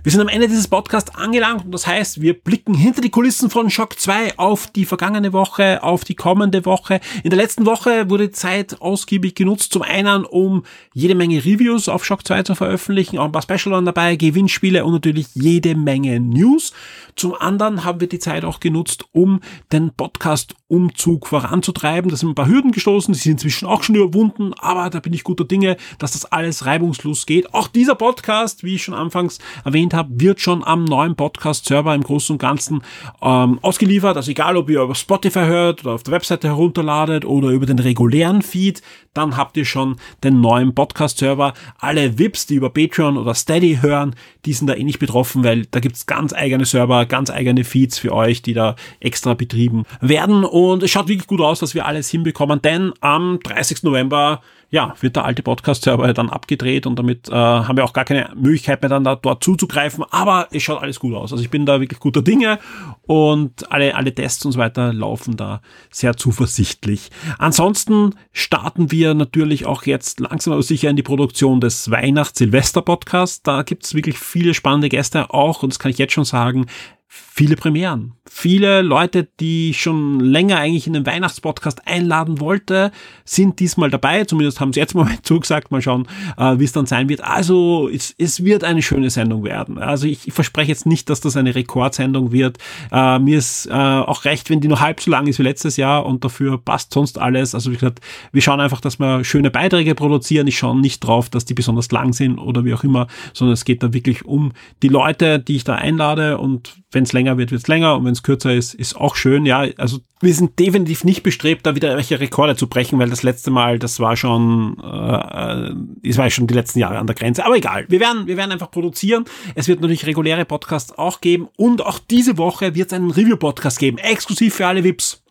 Wir 0.04 0.12
sind 0.12 0.22
am 0.22 0.30
Ende 0.30 0.48
dieses 0.48 0.68
Podcasts 0.68 1.14
angelangt 1.14 1.64
und 1.64 1.72
das 1.72 1.86
heißt, 1.86 2.22
wir 2.22 2.34
blicken 2.34 2.74
hinter 2.74 3.02
die 3.02 3.12
Kulissen 3.12 3.52
von 3.52 3.70
Shock 3.70 4.00
2 4.00 4.40
auf 4.40 4.66
die 4.66 4.86
vergangene 4.86 5.32
Woche, 5.32 5.84
auf 5.84 6.04
die 6.04 6.16
kommende 6.16 6.66
Woche. 6.66 7.00
In 7.24 7.30
der 7.30 7.38
letzten 7.38 7.68
Woche 7.68 8.10
wurde 8.10 8.32
Zeit 8.32 8.82
ausgiebig 8.82 9.36
genutzt, 9.36 9.74
zum 9.74 9.84
einen, 9.84 10.26
um 10.26 10.64
jede 10.96 11.14
Menge 11.14 11.46
Reviews 11.46 11.88
auf 11.88 12.04
Shock 12.04 12.26
2 12.26 12.42
zu 12.42 12.56
veröffentlichen, 12.56 13.20
auch 13.20 13.26
ein 13.26 13.32
paar 13.32 13.44
Special 13.44 13.84
dabei, 13.84 14.16
Gewinnspiele 14.16 14.84
und 14.84 14.94
natürlich 14.94 15.28
jede 15.36 15.76
Menge 15.76 16.20
News. 16.20 16.74
Zum 17.16 17.36
anderen 17.36 17.84
haben 17.84 18.00
wir 18.00 18.10
die 18.10 18.18
Zeit 18.18 18.44
auch 18.44 18.60
genutzt, 18.60 19.06
um 19.12 19.42
den 19.72 19.92
Podcast-Umzug 19.94 21.28
voranzutreiben. 21.28 22.10
Da 22.10 22.18
sind 22.18 22.30
ein 22.30 22.36
paar 22.36 22.48
Hürden 22.48 22.72
gestoßen, 22.72 23.14
die 23.14 23.20
sind 23.20 23.34
inzwischen 23.34 23.68
auch 23.68 23.84
schon 23.84 23.96
überwunden, 23.96 24.56
aber 24.58 24.90
da 24.90 25.00
bin 25.00 25.14
ich 25.14 25.24
guter 25.24 25.46
Dinge, 25.46 25.78
dass 26.00 26.14
das 26.14 26.26
alles 26.26 26.66
reibungslos 26.66 27.28
geht. 27.28 27.54
Auch 27.54 27.68
dieser 27.68 27.94
Podcast, 27.94 28.64
wie 28.64 28.76
ich 28.76 28.84
schon 28.84 28.96
anfangs 28.96 29.38
erwähnt 29.64 29.91
habe, 29.94 30.10
wird 30.20 30.40
schon 30.42 30.64
am 30.64 30.86
neuen 30.86 31.16
Podcast-Server 31.16 31.94
im 31.94 32.04
Großen 32.04 32.34
und 32.34 32.40
Ganzen 32.40 32.82
ähm, 33.22 33.60
ausgeliefert. 33.62 34.18
Also 34.18 34.32
egal, 34.32 34.58
ob 34.58 34.70
ihr 34.70 34.82
über 34.82 34.96
Spotify 34.96 35.46
hört 35.46 35.84
oder 35.84 35.94
auf 35.94 36.04
der 36.04 36.14
Webseite 36.14 36.48
herunterladet 36.48 37.26
oder 37.26 37.50
über 37.50 37.66
den 37.66 37.80
regulären 37.80 38.42
Feed, 38.42 38.82
dann 39.14 39.38
habt 39.38 39.58
ihr 39.58 39.66
schon 39.66 39.98
den 40.24 40.42
neuen 40.42 40.74
Podcast-Server. 40.74 41.54
Alle 41.80 42.18
VIPs, 42.18 42.46
die 42.46 42.56
über 42.56 42.70
Patreon 42.70 43.18
oder 43.18 43.34
Steady 43.34 43.80
hören, 43.82 44.16
die 44.46 44.54
sind 44.54 44.68
da 44.68 44.74
eh 44.74 44.84
nicht 44.84 45.00
betroffen, 45.00 45.44
weil 45.44 45.66
da 45.68 45.80
gibt's 45.80 46.06
ganz 46.06 46.34
eigene 46.34 46.66
Server, 46.66 47.06
ganz 47.06 47.30
eigene 47.30 47.64
Feeds 47.64 48.00
für 48.00 48.14
euch, 48.14 48.42
die 48.42 48.54
da 48.54 48.76
extra 49.00 49.34
betrieben 49.34 49.84
werden. 50.00 50.44
Und 50.44 50.84
es 50.84 50.92
schaut 50.92 51.08
wirklich 51.08 51.28
gut 51.28 51.42
aus, 51.42 51.60
dass 51.60 51.76
wir 51.76 51.86
alles 51.86 52.10
hinbekommen, 52.10 52.62
denn 52.62 52.94
am 53.02 53.40
30. 53.44 53.84
November 53.84 54.42
ja, 54.72 54.96
wird 55.02 55.18
der 55.18 55.26
alte 55.26 55.44
Podcast-Server 55.44 56.14
dann 56.14 56.30
abgedreht 56.30 56.88
und 56.88 56.98
damit 56.98 57.28
äh, 57.28 57.34
haben 57.34 57.76
wir 57.76 57.84
auch 57.84 57.92
gar 57.92 58.06
keine 58.06 58.32
Möglichkeit 58.36 58.82
mehr 58.82 58.90
dann 58.90 59.04
da 59.04 59.16
dort 59.16 59.44
zuzugreifen, 59.44 60.06
aber 60.10 60.48
es 60.52 60.64
schaut 60.64 60.82
alles 60.82 61.00
gut 61.00 61.14
aus. 61.14 61.34
Also 61.34 61.44
ich 61.44 61.50
bin 61.50 61.66
da 61.66 61.82
wirklich 61.82 62.00
guter 62.00 62.22
Dinge 62.22 62.58
und 63.02 63.70
alle, 63.70 63.96
alle 63.96 64.16
Tests 64.16 64.46
und 64.46 64.54
so 64.54 64.60
weiter 64.60 64.94
laufen 64.94 65.36
da 65.36 65.62
sehr 65.92 66.16
zuversichtlich. 66.16 67.12
Ansonsten 67.38 68.16
starten 68.32 68.92
wir 68.92 69.14
natürlich 69.14 69.66
auch 69.66 69.84
jetzt 69.84 70.22
langsam 70.22 70.54
aber 70.54 70.64
sicher 70.64 70.90
in 70.90 70.96
die 70.96 71.04
Produktion 71.04 71.60
des 71.60 71.92
Weihnachts-Silvester-Podcasts. 71.92 73.44
Da 73.44 73.64
gibt's 73.64 73.94
wirklich 73.94 74.18
viele 74.18 74.54
spannende 74.54 74.88
Gäste 74.88 75.32
auch 75.32 75.64
und 75.64 75.74
das 75.74 75.80
kann 75.80 75.92
ich 75.92 75.98
jetzt 75.98 76.14
schon 76.14 76.24
sagen, 76.24 76.68
viele 77.08 77.58
Premieren. 77.58 78.14
Viele 78.34 78.82
Leute, 78.82 79.28
die 79.42 79.72
ich 79.72 79.82
schon 79.82 80.22
länger 80.22 80.58
eigentlich 80.58 80.88
in 80.88 80.94
den 80.94 81.06
Weihnachtspodcast 81.06 81.86
einladen 81.86 82.40
wollte, 82.40 82.92
sind 83.26 83.60
diesmal 83.60 83.92
dabei. 83.92 84.24
Zumindest 84.24 84.62
haben 84.62 84.72
sie 84.72 84.80
jetzt 84.80 84.96
Moment 84.96 85.26
zugesagt. 85.28 85.70
Mal 85.70 85.82
schauen, 85.82 86.08
äh, 86.38 86.58
wie 86.58 86.64
es 86.64 86.72
dann 86.72 86.86
sein 86.86 87.10
wird. 87.10 87.22
Also 87.24 87.90
es, 87.94 88.16
es 88.18 88.44
wird 88.44 88.64
eine 88.64 88.82
schöne 88.82 89.10
Sendung 89.10 89.44
werden. 89.44 89.78
Also 89.78 90.08
ich, 90.08 90.30
ich 90.30 90.34
verspreche 90.34 90.70
jetzt 90.70 90.86
nicht, 90.86 91.10
dass 91.10 91.20
das 91.20 91.36
eine 91.36 91.54
Rekordsendung 91.54 92.32
wird. 92.32 92.58
Äh, 92.90 93.20
mir 93.20 93.38
ist 93.38 93.68
äh, 93.68 93.74
auch 93.74 94.24
recht, 94.24 94.50
wenn 94.50 94.62
die 94.62 94.70
nur 94.70 94.80
halb 94.80 95.02
so 95.02 95.12
lang 95.12 95.28
ist 95.28 95.38
wie 95.38 95.44
letztes 95.44 95.76
Jahr 95.76 96.06
und 96.06 96.24
dafür 96.24 96.58
passt 96.58 96.94
sonst 96.94 97.20
alles. 97.20 97.54
Also 97.54 97.70
wie 97.70 97.76
gesagt, 97.76 98.00
wir 98.32 98.42
schauen 98.42 98.62
einfach, 98.62 98.80
dass 98.80 98.98
wir 98.98 99.26
schöne 99.26 99.52
Beiträge 99.52 99.94
produzieren. 99.94 100.48
Ich 100.48 100.58
schaue 100.58 100.80
nicht 100.80 101.02
drauf, 101.02 101.30
dass 101.30 101.44
die 101.44 101.54
besonders 101.54 101.92
lang 101.92 102.14
sind 102.14 102.40
oder 102.40 102.64
wie 102.64 102.74
auch 102.74 102.86
immer, 102.86 103.08
sondern 103.34 103.54
es 103.54 103.66
geht 103.66 103.84
da 103.84 103.94
wirklich 103.94 104.24
um 104.24 104.54
die 104.82 104.88
Leute, 104.88 105.38
die 105.38 105.58
ich 105.58 105.66
da 105.66 105.76
einlade 105.76 106.38
und 106.38 106.82
wenn 106.92 107.04
es 107.04 107.14
länger 107.14 107.38
wird, 107.38 107.52
wird 107.52 107.62
es 107.62 107.68
länger 107.68 107.96
und 107.96 108.06
wenn 108.06 108.12
es 108.12 108.21
kürzer 108.24 108.54
ist, 108.54 108.74
ist 108.74 108.96
auch 108.96 109.16
schön. 109.16 109.46
Ja, 109.46 109.66
also 109.78 110.00
wir 110.22 110.34
sind 110.34 110.60
definitiv 110.60 111.04
nicht 111.04 111.24
bestrebt, 111.24 111.66
da 111.66 111.76
wieder 111.76 111.96
welche 111.96 112.20
Rekorde 112.20 112.56
zu 112.56 112.68
brechen, 112.68 113.00
weil 113.00 113.10
das 113.10 113.24
letzte 113.24 113.52
Mal, 113.52 113.80
das 113.80 114.00
war 114.00 114.16
schon, 114.16 114.78
äh, 114.80 116.08
das 116.08 116.18
war 116.18 116.30
schon 116.30 116.48
die 116.48 116.54
letzten 116.54 116.80
Jahre 116.80 117.00
an 117.00 117.08
der 117.08 117.16
Grenze. 117.16 117.46
Aber 117.46 117.56
egal, 117.56 117.86
wir 117.90 118.00
werden, 118.00 118.28
wir 118.28 118.38
werden 118.38 118.52
einfach 118.52 118.72
produzieren. 118.72 119.26
Es 119.56 119.68
wird 119.68 119.82
natürlich 119.82 120.06
reguläre 120.06 120.46
Podcasts 120.46 120.98
auch 120.98 121.22
geben 121.22 121.48
und 121.58 121.86
auch 121.86 122.00
diese 122.00 122.38
Woche 122.38 122.76
wird 122.76 122.92
es 122.92 122.94
einen 122.94 123.12
Review-Podcast 123.12 123.80
geben, 123.80 123.98
exklusiv 123.98 124.56
für 124.56 124.68
alle 124.68 124.84
VIPs 124.84 125.24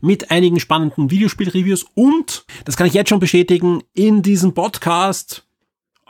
mit 0.00 0.30
einigen 0.30 0.60
spannenden 0.60 1.10
Videospiel-Reviews 1.10 1.86
und, 1.94 2.44
das 2.64 2.76
kann 2.76 2.86
ich 2.86 2.94
jetzt 2.94 3.10
schon 3.10 3.20
bestätigen, 3.20 3.82
in 3.94 4.22
diesem 4.22 4.54
Podcast 4.54 5.46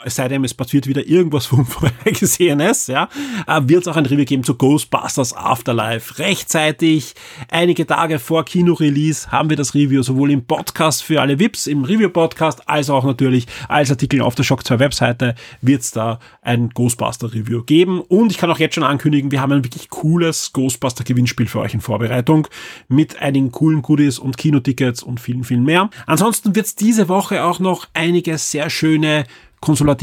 es 0.04 0.16
sei 0.16 0.28
denn, 0.28 0.44
es 0.44 0.54
passiert 0.54 0.86
wieder 0.86 1.06
irgendwas 1.06 1.46
vom 1.52 1.66
Vorhergesehenes, 1.66 2.86
ja, 2.86 3.08
äh, 3.46 3.60
wird 3.64 3.82
es 3.82 3.88
auch 3.88 3.96
ein 3.96 4.06
Review 4.06 4.24
geben 4.24 4.44
zu 4.44 4.54
Ghostbusters 4.54 5.34
Afterlife. 5.34 6.18
Rechtzeitig, 6.18 7.14
einige 7.50 7.86
Tage 7.86 8.18
vor 8.18 8.44
Kino-Release, 8.44 9.30
haben 9.30 9.50
wir 9.50 9.56
das 9.56 9.74
Review 9.74 10.02
sowohl 10.02 10.30
im 10.30 10.44
Podcast 10.44 11.02
für 11.02 11.20
alle 11.20 11.38
VIPs, 11.38 11.66
im 11.66 11.84
Review-Podcast, 11.84 12.68
als 12.68 12.90
auch 12.90 13.04
natürlich 13.04 13.46
als 13.68 13.90
Artikel 13.90 14.20
auf 14.20 14.34
der 14.34 14.44
Shock 14.44 14.66
2 14.66 14.78
Webseite 14.78 15.34
wird 15.60 15.82
es 15.82 15.90
da 15.90 16.18
ein 16.42 16.70
Ghostbuster-Review 16.70 17.62
geben. 17.64 18.00
Und 18.00 18.32
ich 18.32 18.38
kann 18.38 18.50
auch 18.50 18.58
jetzt 18.58 18.74
schon 18.74 18.84
ankündigen, 18.84 19.30
wir 19.30 19.40
haben 19.40 19.52
ein 19.52 19.64
wirklich 19.64 19.88
cooles 19.90 20.52
Ghostbuster-Gewinnspiel 20.52 21.46
für 21.46 21.60
euch 21.60 21.74
in 21.74 21.80
Vorbereitung 21.80 22.48
mit 22.88 23.20
einigen 23.20 23.52
coolen 23.52 23.82
Goodies 23.82 24.18
und 24.18 24.36
Kinotickets 24.36 25.02
und 25.02 25.20
vielen, 25.20 25.44
vielen 25.44 25.64
mehr. 25.64 25.90
Ansonsten 26.06 26.54
wird 26.54 26.66
es 26.66 26.74
diese 26.74 27.08
Woche 27.08 27.44
auch 27.44 27.58
noch 27.58 27.86
einige 27.94 28.38
sehr 28.38 28.70
schöne 28.70 29.24
Konsulat 29.62 30.02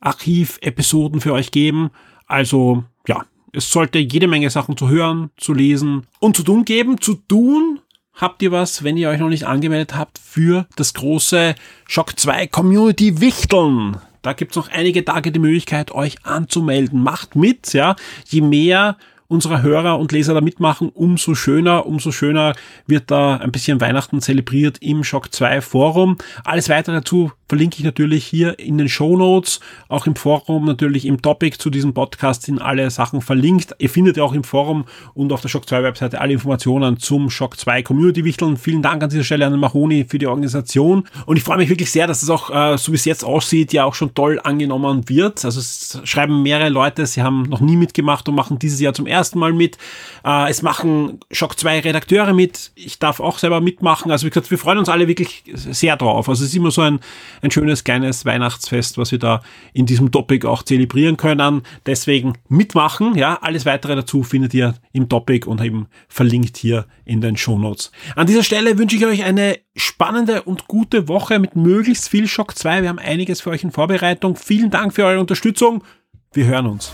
Archiv-Episoden 0.00 1.20
für 1.20 1.32
euch 1.32 1.50
geben. 1.50 1.90
Also, 2.26 2.84
ja, 3.08 3.24
es 3.52 3.70
sollte 3.70 3.98
jede 3.98 4.28
Menge 4.28 4.50
Sachen 4.50 4.76
zu 4.76 4.88
hören, 4.88 5.30
zu 5.36 5.52
lesen 5.52 6.06
und 6.20 6.36
zu 6.36 6.42
tun 6.42 6.64
geben. 6.64 7.00
Zu 7.00 7.14
tun 7.14 7.80
habt 8.12 8.42
ihr 8.42 8.52
was, 8.52 8.84
wenn 8.84 8.96
ihr 8.96 9.08
euch 9.08 9.18
noch 9.18 9.28
nicht 9.28 9.46
angemeldet 9.46 9.96
habt, 9.96 10.18
für 10.18 10.66
das 10.76 10.94
große 10.94 11.54
Shock 11.88 12.18
2 12.18 12.46
Community 12.48 13.20
Wichteln. 13.20 13.96
Da 14.22 14.32
gibt's 14.32 14.56
noch 14.56 14.70
einige 14.70 15.04
Tage 15.04 15.32
die 15.32 15.38
Möglichkeit, 15.38 15.90
euch 15.92 16.24
anzumelden. 16.24 17.02
Macht 17.02 17.36
mit, 17.36 17.72
ja. 17.72 17.96
Je 18.26 18.40
mehr 18.40 18.96
unserer 19.26 19.62
Hörer 19.62 19.98
und 19.98 20.12
Leser 20.12 20.34
da 20.34 20.40
mitmachen, 20.40 20.90
umso 20.90 21.34
schöner, 21.34 21.86
umso 21.86 22.12
schöner 22.12 22.54
wird 22.86 23.10
da 23.10 23.36
ein 23.36 23.52
bisschen 23.52 23.80
Weihnachten 23.80 24.20
zelebriert 24.20 24.78
im 24.80 25.04
Shock 25.04 25.32
2 25.32 25.60
Forum. 25.60 26.16
Alles 26.44 26.68
weitere 26.68 26.96
dazu 26.96 27.32
verlinke 27.54 27.78
ich 27.78 27.84
natürlich 27.84 28.26
hier 28.26 28.58
in 28.58 28.78
den 28.78 28.88
Show 28.88 29.16
Notes, 29.16 29.60
auch 29.86 30.08
im 30.08 30.16
Forum 30.16 30.64
natürlich 30.64 31.06
im 31.06 31.22
Topic 31.22 31.56
zu 31.56 31.70
diesem 31.70 31.94
Podcast 31.94 32.42
sind 32.42 32.60
alle 32.60 32.90
Sachen 32.90 33.20
verlinkt. 33.20 33.76
Ihr 33.78 33.88
findet 33.88 34.16
ja 34.16 34.24
auch 34.24 34.32
im 34.32 34.42
Forum 34.42 34.86
und 35.14 35.32
auf 35.32 35.40
der 35.40 35.48
Shock 35.48 35.68
2 35.68 35.84
Webseite 35.84 36.20
alle 36.20 36.32
Informationen 36.32 36.98
zum 36.98 37.30
Shock 37.30 37.56
2 37.56 37.84
Community 37.84 38.24
Wichteln. 38.24 38.56
Vielen 38.56 38.82
Dank 38.82 39.04
an 39.04 39.08
dieser 39.08 39.22
Stelle 39.22 39.46
an 39.46 39.52
den 39.52 39.60
Mahoni 39.60 40.04
für 40.04 40.18
die 40.18 40.26
Organisation 40.26 41.04
und 41.26 41.36
ich 41.36 41.44
freue 41.44 41.58
mich 41.58 41.68
wirklich 41.68 41.92
sehr, 41.92 42.08
dass 42.08 42.24
es 42.24 42.28
auch, 42.28 42.50
äh, 42.50 42.76
so 42.76 42.90
wie 42.90 42.96
es 42.96 43.04
jetzt 43.04 43.24
aussieht, 43.24 43.72
ja 43.72 43.84
auch 43.84 43.94
schon 43.94 44.12
toll 44.14 44.40
angenommen 44.42 45.08
wird. 45.08 45.44
Also 45.44 45.60
es 45.60 46.00
schreiben 46.02 46.42
mehrere 46.42 46.70
Leute, 46.70 47.06
sie 47.06 47.22
haben 47.22 47.44
noch 47.44 47.60
nie 47.60 47.76
mitgemacht 47.76 48.28
und 48.28 48.34
machen 48.34 48.58
dieses 48.58 48.80
Jahr 48.80 48.94
zum 48.94 49.06
ersten 49.06 49.38
Mal 49.38 49.52
mit. 49.52 49.78
Äh, 50.24 50.50
es 50.50 50.62
machen 50.62 51.20
Shock 51.30 51.56
2 51.56 51.78
Redakteure 51.78 52.32
mit. 52.32 52.72
Ich 52.74 52.98
darf 52.98 53.20
auch 53.20 53.38
selber 53.38 53.60
mitmachen. 53.60 54.10
Also 54.10 54.26
wie 54.26 54.30
gesagt, 54.30 54.50
wir 54.50 54.58
freuen 54.58 54.78
uns 54.78 54.88
alle 54.88 55.06
wirklich 55.06 55.44
sehr 55.54 55.96
drauf. 55.96 56.28
Also 56.28 56.42
es 56.42 56.50
ist 56.50 56.56
immer 56.56 56.72
so 56.72 56.80
ein 56.80 56.98
ein 57.44 57.50
schönes 57.50 57.84
kleines 57.84 58.24
Weihnachtsfest, 58.24 58.98
was 58.98 59.12
wir 59.12 59.18
da 59.18 59.42
in 59.72 59.86
diesem 59.86 60.10
Topic 60.10 60.46
auch 60.46 60.62
zelebrieren 60.62 61.16
können. 61.16 61.62
Deswegen 61.86 62.34
mitmachen, 62.48 63.14
ja, 63.14 63.38
alles 63.40 63.66
weitere 63.66 63.94
dazu 63.94 64.22
findet 64.22 64.54
ihr 64.54 64.74
im 64.92 65.08
Topic 65.08 65.46
und 65.48 65.60
eben 65.60 65.86
verlinkt 66.08 66.56
hier 66.56 66.86
in 67.04 67.20
den 67.20 67.36
Show 67.36 67.58
Notes. 67.58 67.92
An 68.16 68.26
dieser 68.26 68.42
Stelle 68.42 68.78
wünsche 68.78 68.96
ich 68.96 69.04
euch 69.04 69.24
eine 69.24 69.58
spannende 69.76 70.42
und 70.42 70.66
gute 70.66 71.08
Woche 71.08 71.38
mit 71.38 71.54
möglichst 71.54 72.08
viel 72.08 72.26
Shock 72.26 72.56
2. 72.56 72.82
Wir 72.82 72.88
haben 72.88 72.98
einiges 72.98 73.42
für 73.42 73.50
euch 73.50 73.62
in 73.62 73.70
Vorbereitung. 73.70 74.36
Vielen 74.36 74.70
Dank 74.70 74.94
für 74.94 75.04
eure 75.04 75.20
Unterstützung. 75.20 75.84
Wir 76.32 76.46
hören 76.46 76.66
uns. 76.66 76.92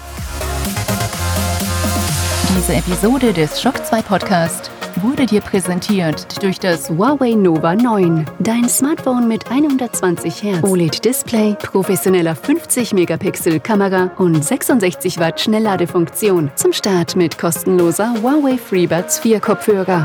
Diese 2.56 2.74
Episode 2.74 3.32
des 3.32 3.62
Shock 3.62 3.86
2 3.86 4.02
Podcast 4.02 4.70
wurde 5.02 5.26
dir 5.26 5.40
präsentiert 5.40 6.42
durch 6.42 6.58
das 6.58 6.90
Huawei 6.90 7.32
Nova 7.32 7.74
9. 7.74 8.26
Dein 8.38 8.68
Smartphone 8.68 9.28
mit 9.28 9.50
120 9.50 10.42
Hertz 10.42 10.62
OLED-Display, 10.62 11.56
professioneller 11.60 12.34
50-Megapixel-Kamera 12.34 14.10
und 14.18 14.44
66 14.44 15.18
Watt 15.18 15.40
Schnellladefunktion. 15.40 16.50
Zum 16.54 16.72
Start 16.72 17.16
mit 17.16 17.38
kostenloser 17.38 18.14
Huawei 18.22 18.58
FreeBuds 18.58 19.20
4 19.20 19.40
Kopfhörer. 19.40 20.04